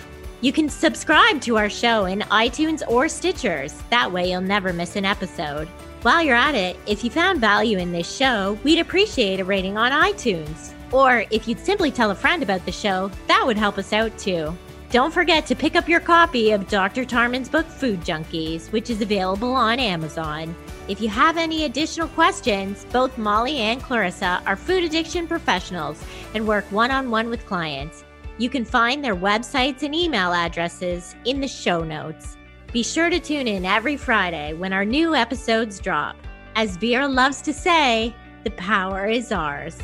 You 0.45 0.53
can 0.53 0.69
subscribe 0.69 1.41
to 1.41 1.57
our 1.57 1.71
show 1.71 2.05
in 2.05 2.19
iTunes 2.19 2.83
or 2.87 3.05
Stitchers. 3.05 3.81
That 3.89 4.11
way, 4.11 4.29
you'll 4.29 4.41
never 4.41 4.73
miss 4.73 4.95
an 4.95 5.03
episode. 5.03 5.67
While 6.03 6.21
you're 6.21 6.35
at 6.35 6.53
it, 6.53 6.77
if 6.85 7.03
you 7.03 7.09
found 7.09 7.41
value 7.41 7.79
in 7.79 7.91
this 7.91 8.15
show, 8.15 8.55
we'd 8.63 8.77
appreciate 8.77 9.39
a 9.39 9.43
rating 9.43 9.75
on 9.75 9.91
iTunes. 9.91 10.73
Or 10.91 11.25
if 11.31 11.47
you'd 11.47 11.57
simply 11.57 11.89
tell 11.89 12.11
a 12.11 12.15
friend 12.15 12.43
about 12.43 12.63
the 12.63 12.71
show, 12.71 13.09
that 13.25 13.43
would 13.43 13.57
help 13.57 13.79
us 13.79 13.91
out 13.91 14.15
too. 14.19 14.55
Don't 14.91 15.11
forget 15.11 15.47
to 15.47 15.55
pick 15.55 15.75
up 15.75 15.89
your 15.89 15.99
copy 15.99 16.51
of 16.51 16.69
Dr. 16.69 17.05
Tarman's 17.05 17.49
book, 17.49 17.65
Food 17.65 18.01
Junkies, 18.01 18.71
which 18.71 18.91
is 18.91 19.01
available 19.01 19.55
on 19.55 19.79
Amazon. 19.79 20.55
If 20.87 21.01
you 21.01 21.09
have 21.09 21.37
any 21.37 21.65
additional 21.65 22.09
questions, 22.09 22.85
both 22.91 23.17
Molly 23.17 23.57
and 23.57 23.81
Clarissa 23.81 24.43
are 24.45 24.55
food 24.55 24.83
addiction 24.83 25.25
professionals 25.25 25.99
and 26.35 26.47
work 26.47 26.65
one 26.71 26.91
on 26.91 27.09
one 27.09 27.31
with 27.31 27.43
clients. 27.47 28.04
You 28.37 28.49
can 28.49 28.65
find 28.65 29.03
their 29.03 29.15
websites 29.15 29.83
and 29.83 29.95
email 29.95 30.33
addresses 30.33 31.15
in 31.23 31.39
the 31.39 31.47
show 31.47 31.83
notes. 31.83 32.35
Be 32.73 32.83
sure 32.83 33.09
to 33.09 33.19
tune 33.19 33.47
in 33.47 33.63
every 33.63 33.95
Friday 33.95 34.53
when 34.53 34.73
our 34.73 34.83
new 34.83 35.15
episodes 35.15 35.79
drop. 35.79 36.17
As 36.55 36.75
Vera 36.75 37.07
loves 37.07 37.41
to 37.43 37.53
say, 37.53 38.13
the 38.43 38.51
power 38.51 39.07
is 39.07 39.31
ours. 39.31 39.77